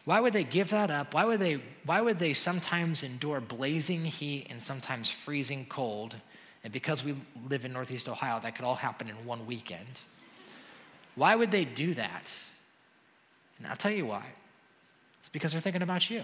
Why 0.04 0.20
would 0.20 0.32
they 0.32 0.44
give 0.44 0.70
that 0.70 0.90
up? 0.90 1.14
Why 1.14 1.24
would 1.24 1.40
they, 1.40 1.60
why 1.84 2.00
would 2.00 2.20
they 2.20 2.32
sometimes 2.32 3.02
endure 3.02 3.40
blazing 3.40 4.04
heat 4.04 4.46
and 4.48 4.62
sometimes 4.62 5.08
freezing 5.08 5.66
cold? 5.68 6.14
And 6.62 6.72
because 6.72 7.04
we 7.04 7.16
live 7.48 7.64
in 7.64 7.72
Northeast 7.72 8.08
Ohio, 8.08 8.38
that 8.40 8.54
could 8.54 8.64
all 8.64 8.76
happen 8.76 9.08
in 9.08 9.16
one 9.26 9.46
weekend. 9.46 10.00
Why 11.16 11.34
would 11.34 11.50
they 11.50 11.64
do 11.64 11.94
that? 11.94 12.32
And 13.58 13.66
I'll 13.66 13.76
tell 13.76 13.90
you 13.90 14.06
why. 14.06 14.24
It's 15.18 15.28
because 15.28 15.52
they're 15.52 15.60
thinking 15.60 15.82
about 15.82 16.08
you. 16.08 16.22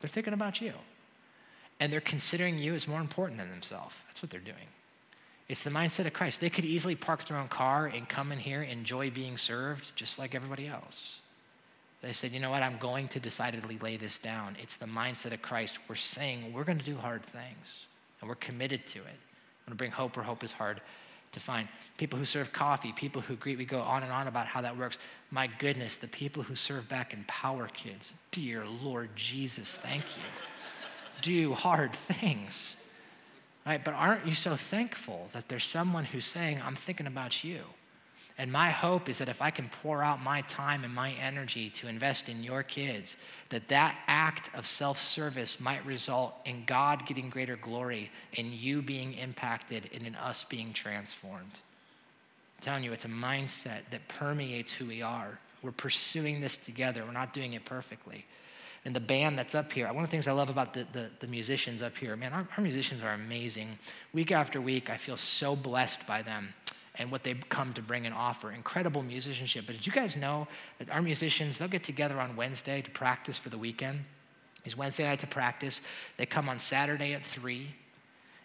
They're 0.00 0.10
thinking 0.10 0.34
about 0.34 0.60
you. 0.60 0.72
And 1.80 1.92
they're 1.92 2.00
considering 2.00 2.58
you 2.58 2.74
as 2.74 2.86
more 2.86 3.00
important 3.00 3.38
than 3.38 3.50
themselves. 3.50 3.96
That's 4.06 4.22
what 4.22 4.30
they're 4.30 4.40
doing. 4.40 4.68
It's 5.48 5.62
the 5.62 5.70
mindset 5.70 6.06
of 6.06 6.12
Christ. 6.12 6.40
They 6.40 6.50
could 6.50 6.64
easily 6.64 6.94
park 6.94 7.24
their 7.24 7.38
own 7.38 7.48
car 7.48 7.86
and 7.86 8.08
come 8.08 8.32
in 8.32 8.38
here, 8.38 8.62
enjoy 8.62 9.10
being 9.10 9.36
served 9.36 9.94
just 9.96 10.18
like 10.18 10.34
everybody 10.34 10.66
else. 10.66 11.20
They 12.02 12.12
said, 12.12 12.32
you 12.32 12.40
know 12.40 12.50
what, 12.50 12.62
I'm 12.62 12.76
going 12.78 13.08
to 13.08 13.20
decidedly 13.20 13.78
lay 13.78 13.96
this 13.96 14.18
down. 14.18 14.56
It's 14.62 14.76
the 14.76 14.86
mindset 14.86 15.32
of 15.32 15.42
Christ. 15.42 15.78
We're 15.88 15.94
saying 15.94 16.52
we're 16.52 16.64
going 16.64 16.78
to 16.78 16.84
do 16.84 16.96
hard 16.96 17.22
things, 17.22 17.86
and 18.20 18.28
we're 18.28 18.34
committed 18.36 18.86
to 18.88 18.98
it. 18.98 19.04
I'm 19.06 19.70
going 19.70 19.70
to 19.70 19.74
bring 19.76 19.90
hope 19.90 20.16
where 20.16 20.24
hope 20.24 20.44
is 20.44 20.52
hard 20.52 20.80
to 21.34 21.40
find. 21.40 21.68
People 21.96 22.18
who 22.18 22.24
serve 22.24 22.52
coffee, 22.52 22.92
people 22.92 23.22
who 23.22 23.36
greet, 23.36 23.58
we 23.58 23.64
go 23.64 23.80
on 23.80 24.02
and 24.02 24.10
on 24.10 24.26
about 24.26 24.46
how 24.46 24.60
that 24.62 24.76
works. 24.76 24.98
My 25.30 25.48
goodness, 25.58 25.96
the 25.96 26.08
people 26.08 26.42
who 26.42 26.56
serve 26.56 26.88
back 26.88 27.12
in 27.12 27.24
Power 27.28 27.68
Kids, 27.68 28.12
dear 28.32 28.64
Lord 28.82 29.10
Jesus, 29.14 29.76
thank 29.76 30.04
you. 30.16 30.22
Do 31.22 31.52
hard 31.54 31.92
things. 31.92 32.76
Right? 33.64 33.82
But 33.82 33.94
aren't 33.94 34.26
you 34.26 34.34
so 34.34 34.56
thankful 34.56 35.28
that 35.32 35.48
there's 35.48 35.64
someone 35.64 36.04
who's 36.04 36.24
saying, 36.24 36.60
I'm 36.64 36.74
thinking 36.74 37.06
about 37.06 37.44
you? 37.44 37.60
And 38.36 38.50
my 38.50 38.70
hope 38.70 39.08
is 39.08 39.18
that 39.18 39.28
if 39.28 39.40
I 39.40 39.50
can 39.50 39.68
pour 39.68 40.02
out 40.02 40.20
my 40.20 40.40
time 40.42 40.82
and 40.82 40.92
my 40.92 41.12
energy 41.22 41.70
to 41.70 41.88
invest 41.88 42.28
in 42.28 42.42
your 42.42 42.64
kids, 42.64 43.16
that 43.50 43.68
that 43.68 43.96
act 44.08 44.50
of 44.56 44.66
self-service 44.66 45.60
might 45.60 45.84
result 45.86 46.34
in 46.44 46.64
God 46.64 47.06
getting 47.06 47.30
greater 47.30 47.56
glory 47.56 48.10
and 48.36 48.48
you 48.48 48.82
being 48.82 49.14
impacted 49.14 49.88
and 49.94 50.04
in 50.04 50.16
us 50.16 50.42
being 50.42 50.72
transformed. 50.72 51.60
I'm 52.58 52.62
telling 52.62 52.84
you, 52.84 52.92
it's 52.92 53.04
a 53.04 53.08
mindset 53.08 53.82
that 53.90 54.08
permeates 54.08 54.72
who 54.72 54.86
we 54.86 55.00
are. 55.00 55.38
We're 55.62 55.70
pursuing 55.70 56.40
this 56.40 56.56
together. 56.56 57.04
We're 57.04 57.12
not 57.12 57.32
doing 57.34 57.52
it 57.52 57.64
perfectly. 57.64 58.26
And 58.84 58.96
the 58.96 59.00
band 59.00 59.38
that's 59.38 59.54
up 59.54 59.72
here, 59.72 59.86
one 59.86 60.02
of 60.02 60.10
the 60.10 60.10
things 60.10 60.26
I 60.26 60.32
love 60.32 60.50
about 60.50 60.74
the, 60.74 60.86
the, 60.92 61.08
the 61.20 61.26
musicians 61.28 61.82
up 61.82 61.96
here, 61.96 62.16
man, 62.16 62.32
our, 62.32 62.46
our 62.56 62.62
musicians 62.62 63.00
are 63.00 63.12
amazing. 63.12 63.78
Week 64.12 64.32
after 64.32 64.60
week, 64.60 64.90
I 64.90 64.96
feel 64.96 65.16
so 65.16 65.54
blessed 65.54 66.04
by 66.06 66.20
them 66.20 66.52
and 66.98 67.10
what 67.10 67.24
they 67.24 67.34
come 67.48 67.72
to 67.72 67.82
bring 67.82 68.06
and 68.06 68.14
offer. 68.14 68.52
Incredible 68.52 69.02
musicianship. 69.02 69.64
But 69.66 69.76
did 69.76 69.86
you 69.86 69.92
guys 69.92 70.16
know 70.16 70.46
that 70.78 70.90
our 70.90 71.02
musicians, 71.02 71.58
they'll 71.58 71.68
get 71.68 71.82
together 71.82 72.20
on 72.20 72.36
Wednesday 72.36 72.82
to 72.82 72.90
practice 72.90 73.38
for 73.38 73.48
the 73.48 73.58
weekend? 73.58 74.04
It's 74.64 74.76
Wednesday 74.76 75.04
night 75.04 75.18
to 75.20 75.26
practice. 75.26 75.80
They 76.16 76.26
come 76.26 76.48
on 76.48 76.58
Saturday 76.58 77.12
at 77.12 77.24
3, 77.24 77.66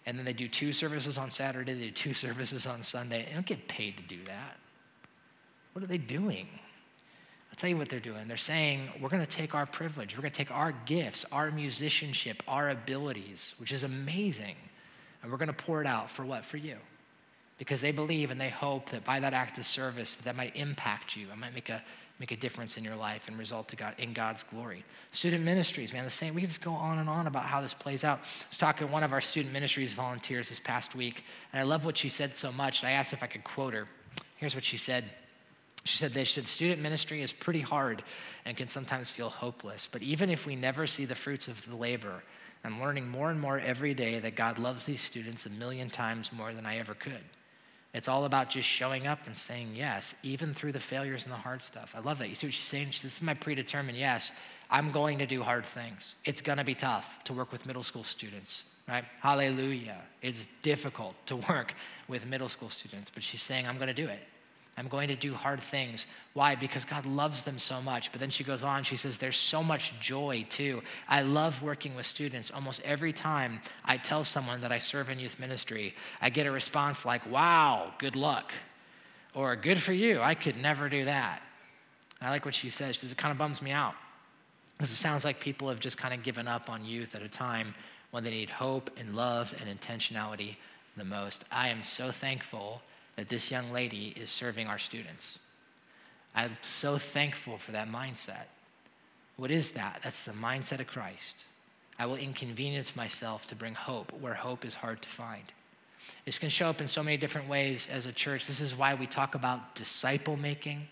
and 0.06 0.18
then 0.18 0.26
they 0.26 0.34
do 0.34 0.48
two 0.48 0.74
services 0.74 1.18
on 1.18 1.32
Saturday, 1.32 1.74
they 1.74 1.86
do 1.86 1.92
two 1.92 2.14
services 2.26 2.66
on 2.66 2.82
Sunday. 2.82 3.26
They 3.28 3.34
don't 3.34 3.46
get 3.46 3.68
paid 3.68 3.98
to 3.98 4.04
do 4.04 4.24
that. 4.26 4.58
What 5.74 5.84
are 5.84 5.88
they 5.88 6.00
doing? 6.00 6.48
I'll 7.52 7.56
tell 7.56 7.70
you 7.70 7.78
what 7.78 7.90
they're 7.90 8.00
doing. 8.00 8.28
They're 8.28 8.38
saying, 8.38 8.82
we're 9.00 9.10
going 9.10 9.26
to 9.26 9.38
take 9.38 9.54
our 9.54 9.68
privilege, 9.68 10.18
we're 10.18 10.22
going 10.22 10.32
to 10.32 10.38
take 10.38 10.52
our 10.52 10.74
gifts, 10.86 11.24
our 11.32 11.52
musicianship, 11.52 12.42
our 12.48 12.72
abilities, 12.72 13.54
which 13.60 13.72
is 13.72 13.84
amazing, 13.84 14.56
and 15.22 15.32
we're 15.32 15.38
going 15.38 15.48
to 15.48 15.54
pour 15.54 15.82
it 15.82 15.88
out 15.88 16.10
for 16.10 16.26
what? 16.26 16.44
For 16.44 16.58
you 16.58 16.78
because 17.60 17.82
they 17.82 17.92
believe 17.92 18.32
and 18.32 18.42
they 18.42 18.50
hope 18.50 18.90
that 18.90 19.06
by 19.06 19.20
that 19.20 19.34
act 19.34 19.60
of 19.60 19.66
service 19.66 20.16
that, 20.16 20.36
might 20.36 20.56
impact 20.56 21.16
you 21.16 21.28
it 21.32 21.38
might 21.38 21.54
make 21.54 21.70
a 21.70 21.84
make 22.20 22.32
a 22.32 22.36
difference 22.36 22.78
in 22.78 22.84
your 22.84 22.96
life 22.96 23.28
and 23.28 23.38
result 23.38 23.70
to 23.70 23.76
God, 23.76 23.96
in 23.98 24.12
God's 24.12 24.44
glory. 24.44 24.84
Student 25.12 25.44
ministries, 25.44 25.94
man, 25.94 26.04
the 26.04 26.10
same. 26.10 26.36
We 26.36 26.42
can 26.42 26.50
just 26.50 26.64
go 26.64 26.74
on 26.74 27.00
and 27.00 27.08
on 27.08 27.28
about 27.28 27.46
how 27.46 27.62
this 27.62 27.74
plays 27.74 28.04
out. 28.04 28.20
I 28.20 28.48
was 28.50 28.58
talking 28.58 28.86
to 28.86 28.94
one 28.94 29.04
of 29.04 29.14
our 29.14 29.22
student 29.22 29.54
ministries 29.54 29.94
volunteers 29.94 30.50
this 30.50 30.60
past 30.60 30.96
week, 30.96 31.24
and 31.54 31.62
I 31.62 31.64
love 31.64 31.86
what 31.86 31.98
she 31.98 32.10
said 32.10 32.36
so 32.36 32.52
much. 32.52 32.84
I 32.84 32.92
asked 32.92 33.14
if 33.14 33.24
I 33.24 33.28
could 33.28 33.46
quote 33.46 33.74
her. 33.74 33.88
Here's 34.38 34.54
what 34.54 34.66
she 34.66 34.78
said. 34.78 35.06
She 35.86 35.96
said 35.96 36.12
this, 36.12 36.28
she 36.28 36.34
said, 36.36 36.46
student 36.46 36.82
ministry 36.82 37.22
is 37.22 37.32
pretty 37.32 37.62
hard 37.62 38.04
and 38.46 38.58
can 38.58 38.68
sometimes 38.68 39.12
feel 39.12 39.30
hopeless. 39.30 39.88
But 39.90 40.02
even 40.02 40.30
if 40.30 40.46
we 40.46 40.58
never 40.58 40.88
see 40.88 41.06
the 41.06 41.16
fruits 41.16 41.48
of 41.48 41.66
the 41.70 41.76
labor, 41.76 42.22
I'm 42.66 42.82
learning 42.82 43.08
more 43.08 43.32
and 43.32 43.40
more 43.40 43.60
every 43.60 43.94
day 43.94 44.20
that 44.20 44.36
God 44.36 44.60
loves 44.60 44.84
these 44.84 45.00
students 45.00 45.46
a 45.46 45.50
million 45.52 45.90
times 45.90 46.34
more 46.34 46.52
than 46.52 46.66
I 46.66 46.80
ever 46.80 46.94
could. 46.94 47.24
It's 47.94 48.08
all 48.08 48.26
about 48.26 48.50
just 48.50 48.68
showing 48.68 49.08
up 49.08 49.26
and 49.26 49.36
saying 49.36 49.70
yes, 49.74 50.14
even 50.22 50.54
through 50.54 50.74
the 50.74 50.80
failures 50.80 51.26
and 51.26 51.34
the 51.34 51.38
hard 51.38 51.62
stuff. 51.62 51.96
I 51.98 52.02
love 52.02 52.20
that. 52.20 52.30
You 52.30 52.36
see 52.36 52.48
what 52.48 52.54
she's 52.54 52.66
saying? 52.66 52.88
This 52.88 53.06
is 53.06 53.22
my 53.22 53.34
predetermined 53.34 53.98
yes. 53.98 54.32
I'm 54.70 54.92
going 54.92 55.18
to 55.18 55.26
do 55.26 55.42
hard 55.42 55.66
things. 55.66 56.14
It's 56.26 56.42
going 56.42 56.60
to 56.60 56.64
be 56.64 56.76
tough 56.76 57.24
to 57.24 57.34
work 57.34 57.52
with 57.52 57.66
middle 57.66 57.82
school 57.82 58.04
students, 58.04 58.66
right? 58.88 59.04
Hallelujah. 59.22 59.98
It's 60.22 60.48
difficult 60.62 61.16
to 61.26 61.38
work 61.38 61.74
with 62.08 62.28
middle 62.28 62.50
school 62.50 62.70
students, 62.70 63.10
but 63.10 63.24
she's 63.24 63.42
saying, 63.42 63.68
I'm 63.68 63.78
going 63.78 63.88
to 63.88 63.94
do 63.94 64.08
it. 64.08 64.20
I'm 64.80 64.88
going 64.88 65.10
to 65.10 65.16
do 65.16 65.34
hard 65.34 65.60
things. 65.60 66.08
Why? 66.34 66.56
Because 66.56 66.86
God 66.86 67.06
loves 67.06 67.44
them 67.44 67.60
so 67.60 67.82
much. 67.82 68.14
But 68.14 68.22
then 68.22 68.30
she 68.30 68.46
goes 68.46 68.64
on, 68.64 68.86
she 68.86 68.96
says, 68.96 69.18
There's 69.18 69.36
so 69.36 69.62
much 69.62 70.00
joy 70.00 70.46
too. 70.50 70.82
I 71.10 71.22
love 71.22 71.62
working 71.62 71.96
with 71.96 72.06
students. 72.06 72.50
Almost 72.50 72.82
every 72.86 73.12
time 73.12 73.60
I 73.84 73.98
tell 73.98 74.24
someone 74.24 74.62
that 74.62 74.72
I 74.72 74.80
serve 74.80 75.10
in 75.10 75.20
youth 75.20 75.38
ministry, 75.38 75.94
I 76.22 76.30
get 76.30 76.48
a 76.48 76.52
response 76.52 77.06
like, 77.06 77.30
Wow, 77.30 77.94
good 77.98 78.16
luck. 78.16 78.54
Or 79.36 79.54
good 79.58 79.82
for 79.82 79.92
you. 79.92 80.22
I 80.22 80.34
could 80.34 80.56
never 80.62 80.88
do 80.88 81.04
that. 81.06 81.42
I 82.22 82.30
like 82.30 82.46
what 82.46 82.56
she 82.56 82.70
says. 82.70 82.96
She 82.96 83.02
says, 83.02 83.12
It 83.12 83.18
kind 83.18 83.34
of 83.34 83.38
bums 83.38 83.62
me 83.62 83.72
out. 83.72 83.96
Because 84.78 84.92
it 84.92 84.96
sounds 84.96 85.26
like 85.26 85.42
people 85.42 85.68
have 85.68 85.82
just 85.82 85.98
kind 85.98 86.14
of 86.14 86.24
given 86.24 86.48
up 86.48 86.70
on 86.70 86.86
youth 86.86 87.16
at 87.16 87.22
a 87.22 87.28
time 87.28 87.76
when 88.12 88.24
they 88.24 88.32
need 88.32 88.50
hope 88.50 88.90
and 88.98 89.14
love 89.14 89.54
and 89.60 89.80
intentionality 89.80 90.56
the 90.96 91.04
most. 91.04 91.44
I 91.52 91.68
am 91.68 91.84
so 91.84 92.12
thankful 92.12 92.82
that 93.20 93.28
this 93.28 93.52
young 93.52 93.70
lady 93.74 94.14
is 94.16 94.30
serving 94.30 94.68
our 94.68 94.78
students. 94.78 95.40
I'm 96.34 96.56
so 96.62 96.98
thankful 96.98 97.58
for 97.58 97.74
that 97.74 97.92
mindset. 97.92 98.46
What 99.36 99.52
is 99.52 99.72
that? 99.72 100.00
That's 100.02 100.24
the 100.24 100.32
mindset 100.32 100.80
of 100.80 100.88
Christ. 100.88 101.44
I 102.00 102.06
will 102.06 102.16
inconvenience 102.16 102.96
myself 102.96 103.46
to 103.48 103.58
bring 103.58 103.74
hope 103.74 104.14
where 104.22 104.36
hope 104.36 104.64
is 104.64 104.74
hard 104.74 105.02
to 105.02 105.10
find. 105.10 105.44
This 106.24 106.40
can 106.40 106.48
show 106.48 106.70
up 106.70 106.80
in 106.80 106.88
so 106.88 107.04
many 107.04 107.18
different 107.18 107.50
ways 107.50 107.90
as 107.92 108.06
a 108.06 108.14
church. 108.14 108.48
This 108.48 108.62
is 108.62 108.74
why 108.74 108.96
we 108.96 109.06
talk 109.06 109.36
about 109.36 109.76
disciple 109.76 110.38
making. 110.38 110.88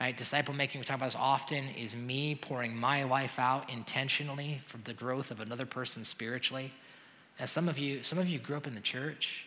Right? 0.00 0.16
Disciple 0.16 0.54
making, 0.54 0.78
we 0.78 0.86
talk 0.86 0.96
about 0.96 1.08
this 1.08 1.14
often, 1.14 1.66
is 1.76 1.94
me 1.94 2.36
pouring 2.36 2.74
my 2.74 3.02
life 3.02 3.38
out 3.38 3.70
intentionally 3.70 4.62
for 4.64 4.78
the 4.78 4.94
growth 4.94 5.30
of 5.30 5.40
another 5.40 5.66
person 5.66 6.04
spiritually. 6.04 6.72
As 7.38 7.50
some 7.50 7.68
of 7.68 7.78
you, 7.78 8.02
some 8.02 8.18
of 8.18 8.28
you 8.30 8.38
grew 8.38 8.56
up 8.56 8.66
in 8.66 8.74
the 8.74 8.80
church 8.80 9.45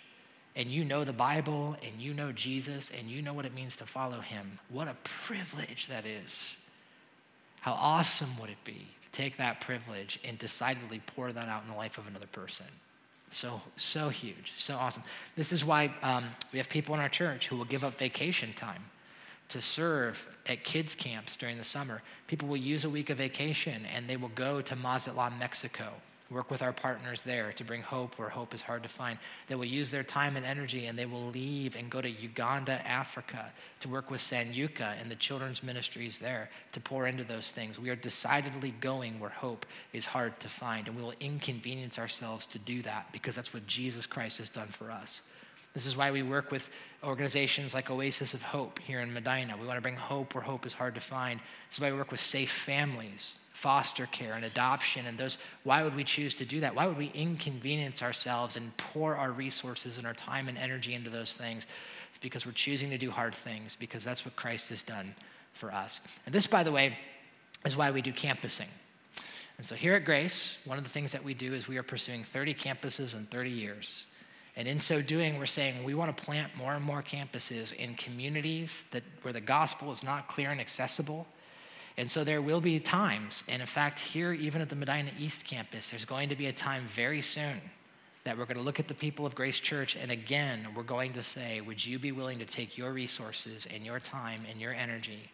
and 0.59 0.69
you 0.69 0.83
know 0.83 1.05
the 1.05 1.13
Bible 1.13 1.77
and 1.87 2.01
you 2.01 2.13
know 2.13 2.33
Jesus 2.33 2.91
and 2.99 3.07
you 3.09 3.21
know 3.21 3.33
what 3.33 3.45
it 3.45 3.55
means 3.55 3.77
to 3.77 3.85
follow 3.85 4.19
him, 4.19 4.59
what 4.67 4.89
a 4.89 4.95
privilege 5.05 5.87
that 5.87 6.05
is. 6.05 6.57
How 7.61 7.71
awesome 7.71 8.37
would 8.41 8.49
it 8.49 8.61
be 8.65 8.87
to 9.01 9.09
take 9.11 9.37
that 9.37 9.61
privilege 9.61 10.19
and 10.27 10.37
decidedly 10.37 11.01
pour 11.15 11.31
that 11.31 11.47
out 11.47 11.63
in 11.63 11.71
the 11.71 11.77
life 11.77 11.97
of 11.97 12.07
another 12.07 12.27
person? 12.27 12.65
So, 13.31 13.61
so 13.77 14.09
huge, 14.09 14.51
so 14.57 14.75
awesome. 14.75 15.03
This 15.37 15.53
is 15.53 15.63
why 15.63 15.93
um, 16.03 16.25
we 16.51 16.59
have 16.59 16.67
people 16.67 16.93
in 16.93 16.99
our 16.99 17.09
church 17.09 17.47
who 17.47 17.55
will 17.55 17.65
give 17.65 17.85
up 17.85 17.93
vacation 17.93 18.51
time 18.51 18.83
to 19.47 19.61
serve 19.61 20.27
at 20.45 20.65
kids' 20.65 20.93
camps 20.93 21.37
during 21.37 21.57
the 21.57 21.63
summer. 21.63 22.01
People 22.27 22.49
will 22.49 22.57
use 22.57 22.83
a 22.83 22.89
week 22.89 23.09
of 23.09 23.17
vacation 23.17 23.83
and 23.95 24.09
they 24.09 24.17
will 24.17 24.31
go 24.35 24.59
to 24.59 24.75
Mazatlan, 24.75 25.39
Mexico, 25.39 25.93
work 26.31 26.51
with 26.51 26.61
our 26.61 26.71
partners 26.71 27.23
there 27.23 27.51
to 27.53 27.63
bring 27.63 27.81
hope 27.81 28.17
where 28.17 28.29
hope 28.29 28.53
is 28.53 28.61
hard 28.61 28.83
to 28.83 28.89
find. 28.89 29.17
They 29.47 29.55
will 29.55 29.65
use 29.65 29.89
their 29.89 30.03
time 30.03 30.37
and 30.37 30.45
energy 30.45 30.85
and 30.85 30.97
they 30.97 31.05
will 31.05 31.27
leave 31.27 31.75
and 31.75 31.89
go 31.89 32.01
to 32.01 32.09
Uganda, 32.09 32.87
Africa 32.87 33.51
to 33.79 33.89
work 33.89 34.11
with 34.11 34.21
Sanyuka 34.21 35.01
and 35.01 35.09
the 35.09 35.15
children's 35.15 35.63
ministries 35.63 36.19
there 36.19 36.49
to 36.73 36.79
pour 36.79 37.07
into 37.07 37.23
those 37.23 37.51
things. 37.51 37.79
We 37.79 37.89
are 37.89 37.95
decidedly 37.95 38.73
going 38.79 39.19
where 39.19 39.31
hope 39.31 39.65
is 39.91 40.05
hard 40.05 40.39
to 40.41 40.49
find 40.49 40.87
and 40.87 40.95
we 40.95 41.01
will 41.01 41.13
inconvenience 41.19 41.97
ourselves 41.97 42.45
to 42.47 42.59
do 42.59 42.83
that 42.83 43.11
because 43.11 43.35
that's 43.35 43.53
what 43.53 43.65
Jesus 43.65 44.05
Christ 44.05 44.37
has 44.37 44.49
done 44.49 44.67
for 44.67 44.91
us. 44.91 45.23
This 45.73 45.85
is 45.85 45.95
why 45.95 46.11
we 46.11 46.23
work 46.23 46.51
with 46.51 46.69
organizations 47.03 47.73
like 47.73 47.89
Oasis 47.89 48.33
of 48.33 48.41
Hope 48.41 48.79
here 48.79 48.99
in 49.01 49.13
Medina. 49.13 49.55
We 49.55 49.67
want 49.67 49.77
to 49.77 49.81
bring 49.81 49.95
hope 49.95 50.35
where 50.35 50.43
hope 50.43 50.65
is 50.65 50.73
hard 50.73 50.95
to 50.95 51.01
find. 51.01 51.39
This 51.69 51.77
is 51.77 51.81
why 51.81 51.91
we 51.91 51.97
work 51.97 52.11
with 52.11 52.19
safe 52.19 52.51
families 52.51 53.39
foster 53.59 54.05
care 54.05 54.35
and 54.35 54.45
adoption 54.45 55.05
and 55.05 55.17
those 55.17 55.37
why 55.65 55.83
would 55.83 55.93
we 55.93 56.05
choose 56.05 56.33
to 56.35 56.45
do 56.45 56.61
that? 56.61 56.73
Why 56.75 56.87
would 56.87 56.97
we 56.97 57.11
inconvenience 57.13 58.01
ourselves 58.01 58.55
and 58.55 58.75
pour 58.77 59.17
our 59.17 59.33
resources 59.33 59.97
and 59.97 60.07
our 60.07 60.13
time 60.13 60.47
and 60.47 60.57
energy 60.57 60.93
into 60.93 61.09
those 61.09 61.33
things? 61.33 61.67
It's 62.07 62.17
because 62.17 62.45
we're 62.45 62.53
choosing 62.53 62.89
to 62.91 62.97
do 62.97 63.11
hard 63.11 63.35
things 63.35 63.75
because 63.75 64.05
that's 64.05 64.23
what 64.23 64.37
christ 64.37 64.69
has 64.69 64.81
done 64.81 65.13
for 65.51 65.73
us. 65.73 65.99
And 66.25 66.33
this 66.33 66.47
by 66.47 66.63
the 66.63 66.71
way 66.71 66.97
is 67.65 67.75
why 67.75 67.91
we 67.91 68.01
do 68.01 68.13
campusing. 68.13 68.69
And 69.57 69.67
so 69.67 69.75
here 69.75 69.95
at 69.95 70.05
grace 70.05 70.61
one 70.63 70.77
of 70.77 70.85
the 70.85 70.89
things 70.89 71.11
that 71.11 71.25
we 71.25 71.33
do 71.33 71.53
is 71.53 71.67
we 71.67 71.77
are 71.77 71.83
pursuing 71.83 72.23
30 72.23 72.53
campuses 72.53 73.13
in 73.13 73.25
30 73.25 73.49
years. 73.49 74.05
And 74.55 74.69
in 74.69 74.79
so 74.79 75.01
doing 75.01 75.37
we're 75.37 75.47
saying 75.47 75.83
we 75.83 75.95
want 75.95 76.15
to 76.15 76.23
plant 76.23 76.55
more 76.55 76.71
and 76.71 76.83
more 76.83 77.03
campuses 77.03 77.73
in 77.73 77.95
communities 77.95 78.85
that 78.91 79.03
where 79.21 79.33
the 79.33 79.41
gospel 79.41 79.91
is 79.91 80.01
not 80.01 80.29
clear 80.29 80.49
and 80.49 80.61
accessible 80.61 81.27
and 81.99 82.09
so 82.09 82.23
there 82.23 82.41
will 82.41 82.61
be 82.61 82.79
times, 82.79 83.43
and 83.49 83.61
in 83.61 83.67
fact, 83.67 83.99
here, 83.99 84.31
even 84.31 84.61
at 84.61 84.69
the 84.69 84.75
Medina 84.77 85.11
East 85.19 85.43
campus, 85.43 85.89
there's 85.89 86.05
going 86.05 86.29
to 86.29 86.35
be 86.37 86.45
a 86.45 86.53
time 86.53 86.85
very 86.85 87.21
soon 87.21 87.59
that 88.23 88.37
we're 88.37 88.45
going 88.45 88.55
to 88.55 88.63
look 88.63 88.79
at 88.79 88.87
the 88.87 88.93
people 88.93 89.25
of 89.25 89.35
Grace 89.35 89.59
Church, 89.59 89.97
and 89.97 90.09
again, 90.09 90.65
we're 90.73 90.83
going 90.83 91.11
to 91.11 91.21
say, 91.21 91.59
Would 91.59 91.85
you 91.85 91.99
be 91.99 92.13
willing 92.13 92.39
to 92.39 92.45
take 92.45 92.77
your 92.77 92.93
resources 92.93 93.67
and 93.75 93.85
your 93.85 93.99
time 93.99 94.43
and 94.49 94.61
your 94.61 94.71
energy, 94.71 95.29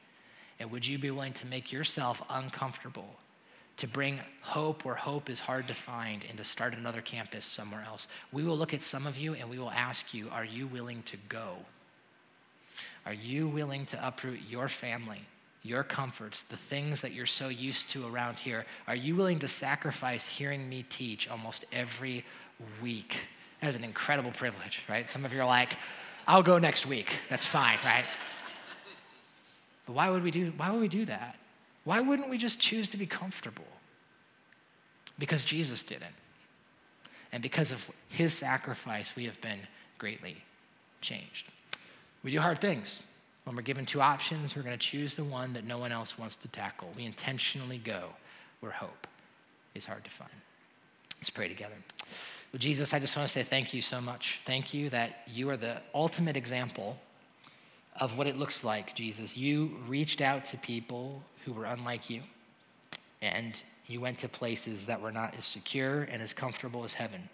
and 0.60 0.72
would 0.72 0.88
you 0.88 0.98
be 0.98 1.12
willing 1.12 1.34
to 1.34 1.46
make 1.46 1.72
yourself 1.72 2.26
uncomfortable? 2.32 3.20
To 3.78 3.88
bring 3.88 4.20
hope 4.42 4.86
where 4.86 4.96
hope 4.96 5.30
is 5.30 5.40
hard 5.40 5.68
to 5.68 5.76
find 5.76 6.26
and 6.28 6.36
to 6.40 6.44
start 6.44 6.74
another 6.74 7.02
campus 7.02 7.46
somewhere 7.46 7.86
else. 7.88 8.08
We 8.32 8.44
will 8.44 8.58
look 8.58 8.74
at 8.74 8.82
some 8.82 9.06
of 9.06 9.20
you 9.20 9.36
and 9.36 9.52
we 9.52 9.60
will 9.60 9.70
ask 9.70 10.16
you, 10.16 10.30
Are 10.32 10.46
you 10.46 10.66
willing 10.66 11.04
to 11.04 11.18
go? 11.30 11.58
Are 13.06 13.14
you 13.14 13.48
willing 13.48 13.86
to 13.86 14.08
uproot 14.08 14.40
your 14.50 14.68
family? 14.68 15.22
Your 15.66 15.84
comforts, 15.84 16.44
the 16.44 16.58
things 16.58 17.02
that 17.02 17.14
you're 17.14 17.26
so 17.26 17.50
used 17.50 17.90
to 17.92 18.08
around 18.08 18.38
here, 18.38 18.66
are 18.88 18.96
you 18.96 19.16
willing 19.16 19.40
to 19.40 19.48
sacrifice 19.48 20.28
hearing 20.28 20.70
me 20.70 20.86
teach 20.90 21.28
almost 21.30 21.66
every 21.74 22.24
week? 22.82 23.18
That 23.62 23.70
is 23.70 23.76
an 23.76 23.84
incredible 23.84 24.32
privilege, 24.32 24.84
right? 24.88 25.10
Some 25.10 25.26
of 25.26 25.34
you 25.34 25.42
are 25.42 25.46
like, 25.46 25.76
I'll 26.28 26.44
go 26.44 26.60
next 26.60 26.86
week. 26.86 27.18
That's 27.30 27.46
fine, 27.46 27.80
right? 27.84 28.06
But 29.88 29.94
why 29.94 30.10
would 30.10 30.24
we 30.24 30.32
do 30.32 30.54
why 30.58 30.72
would 30.72 30.82
we 30.82 30.88
do 30.88 31.06
that? 31.06 31.38
Why 31.84 32.00
wouldn't 32.00 32.30
we 32.30 32.38
just 32.38 32.60
choose 32.60 32.90
to 32.90 32.98
be 32.98 33.06
comfortable? 33.06 33.66
Because 35.18 35.44
Jesus 35.44 35.84
didn't. 35.84 36.16
And 37.32 37.42
because 37.42 37.72
of 37.72 37.90
his 38.10 38.34
sacrifice, 38.34 39.16
we 39.16 39.26
have 39.26 39.40
been 39.42 39.60
greatly 39.98 40.38
changed. 41.02 41.48
We 42.24 42.32
do 42.32 42.40
hard 42.40 42.60
things. 42.60 43.08
When 43.46 43.56
we're 43.56 43.62
given 43.62 43.86
two 43.86 44.02
options, 44.02 44.56
we're 44.56 44.64
going 44.64 44.78
to 44.78 44.86
choose 44.86 45.14
the 45.14 45.24
one 45.24 45.54
that 45.54 45.66
no 45.66 45.78
one 45.78 45.92
else 45.92 46.18
wants 46.18 46.36
to 46.38 46.48
tackle. 46.48 46.92
We 46.98 47.06
intentionally 47.06 47.78
go 47.78 48.10
where 48.60 48.72
hope 48.72 49.08
is 49.76 49.86
hard 49.86 50.04
to 50.04 50.10
find. 50.10 50.32
Let's 51.20 51.30
pray 51.30 51.48
together. 51.48 51.76
Well, 52.52 52.60
Jesus, 52.60 52.94
I 52.94 53.00
just 53.00 53.16
want 53.16 53.28
to 53.30 53.34
say 53.34 53.44
thank 53.44 53.74
you 53.74 53.82
so 53.82 54.02
much. 54.02 54.40
Thank 54.46 54.74
you 54.74 54.90
that 54.90 55.22
you 55.28 55.50
are 55.52 55.58
the 55.58 55.78
ultimate 55.94 56.36
example 56.36 56.98
of 58.02 58.18
what 58.18 58.26
it 58.26 58.36
looks 58.36 58.64
like, 58.64 58.96
Jesus. 58.96 59.38
You 59.38 59.78
reached 59.88 60.22
out 60.22 60.44
to 60.46 60.58
people 60.58 61.22
who 61.46 61.54
were 61.54 61.66
unlike 61.66 62.10
you, 62.10 62.22
and 63.22 63.60
you 63.86 64.02
went 64.02 64.18
to 64.20 64.28
places 64.28 64.88
that 64.88 65.00
were 65.00 65.12
not 65.12 65.38
as 65.38 65.46
secure 65.46 66.04
and 66.04 66.22
as 66.22 66.34
comfortable 66.34 66.84
as 66.84 66.96
heaven. 66.96 67.30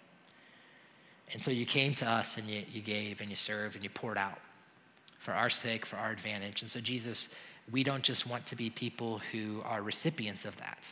And 1.32 1.42
so 1.42 1.50
you 1.50 1.64
came 1.64 1.94
to 1.94 2.06
us 2.06 2.36
and 2.36 2.46
you, 2.46 2.62
you 2.70 2.82
gave 2.82 3.22
and 3.22 3.30
you 3.30 3.36
served 3.36 3.74
and 3.76 3.82
you 3.82 3.88
poured 3.88 4.18
out 4.18 4.38
for 5.22 5.32
our 5.32 5.48
sake, 5.48 5.86
for 5.86 5.96
our 5.96 6.10
advantage. 6.10 6.62
And 6.62 6.70
so, 6.70 6.80
Jesus, 6.80 7.32
we 7.70 7.84
don't 7.84 8.02
just 8.02 8.26
want 8.26 8.44
to 8.46 8.56
be 8.56 8.70
people 8.70 9.20
who 9.30 9.62
are 9.64 9.80
recipients 9.80 10.44
of 10.44 10.56
that, 10.56 10.90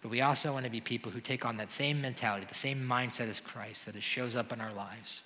but 0.00 0.12
we 0.12 0.20
also 0.20 0.52
want 0.52 0.64
to 0.64 0.70
be 0.70 0.80
people 0.80 1.10
who 1.10 1.20
take 1.20 1.44
on 1.44 1.56
that 1.56 1.72
same 1.72 2.00
mentality, 2.00 2.46
the 2.48 2.54
same 2.54 2.78
mindset 2.78 3.28
as 3.28 3.40
Christ 3.40 3.86
that 3.86 4.00
shows 4.00 4.36
up 4.36 4.52
in 4.52 4.60
our 4.60 4.72
lives. 4.72 5.24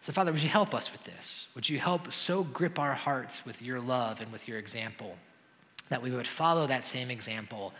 So, 0.00 0.12
Father, 0.12 0.32
would 0.32 0.42
you 0.42 0.48
help 0.48 0.74
us 0.74 0.90
with 0.90 1.04
this? 1.04 1.46
Would 1.54 1.68
you 1.68 1.78
help 1.78 2.10
so 2.10 2.42
grip 2.42 2.76
our 2.80 2.94
hearts 2.94 3.46
with 3.46 3.62
your 3.62 3.78
love 3.78 4.20
and 4.20 4.32
with 4.32 4.48
your 4.48 4.58
example 4.58 5.16
that 5.90 6.02
we 6.02 6.10
would 6.10 6.26
follow 6.26 6.66
that 6.66 6.86
same 6.86 7.08
example 7.08 7.72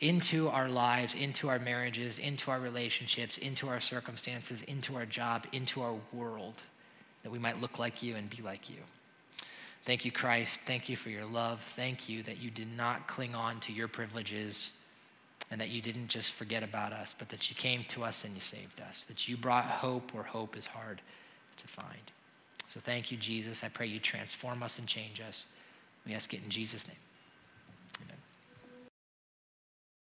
into 0.00 0.48
our 0.48 0.68
lives, 0.68 1.14
into 1.14 1.48
our 1.48 1.58
marriages, 1.58 2.18
into 2.18 2.50
our 2.50 2.60
relationships, 2.60 3.38
into 3.38 3.68
our 3.68 3.80
circumstances, 3.80 4.60
into 4.64 4.96
our 4.96 5.06
job, 5.06 5.46
into 5.52 5.80
our 5.80 5.94
world, 6.12 6.62
that 7.22 7.30
we 7.30 7.38
might 7.38 7.58
look 7.58 7.78
like 7.78 8.02
you 8.02 8.16
and 8.16 8.28
be 8.28 8.42
like 8.42 8.68
you. 8.68 8.76
Thank 9.84 10.04
you, 10.04 10.12
Christ. 10.12 10.60
Thank 10.60 10.88
you 10.88 10.96
for 10.96 11.10
your 11.10 11.24
love. 11.24 11.60
Thank 11.60 12.08
you 12.08 12.22
that 12.24 12.38
you 12.40 12.50
did 12.50 12.68
not 12.76 13.06
cling 13.06 13.34
on 13.34 13.60
to 13.60 13.72
your 13.72 13.88
privileges 13.88 14.72
and 15.50 15.60
that 15.60 15.70
you 15.70 15.82
didn't 15.82 16.08
just 16.08 16.32
forget 16.32 16.62
about 16.62 16.92
us, 16.92 17.14
but 17.18 17.28
that 17.30 17.50
you 17.50 17.56
came 17.56 17.84
to 17.84 18.04
us 18.04 18.24
and 18.24 18.34
you 18.34 18.40
saved 18.40 18.80
us, 18.82 19.04
that 19.06 19.26
you 19.26 19.36
brought 19.36 19.64
hope 19.64 20.12
where 20.14 20.22
hope 20.22 20.56
is 20.56 20.66
hard 20.66 21.00
to 21.56 21.66
find. 21.66 22.12
So 22.66 22.78
thank 22.78 23.10
you, 23.10 23.16
Jesus. 23.16 23.64
I 23.64 23.68
pray 23.68 23.86
you 23.86 23.98
transform 23.98 24.62
us 24.62 24.78
and 24.78 24.86
change 24.86 25.20
us. 25.20 25.52
We 26.06 26.14
ask 26.14 26.32
it 26.32 26.42
in 26.44 26.50
Jesus' 26.50 26.86
name. 26.86 26.96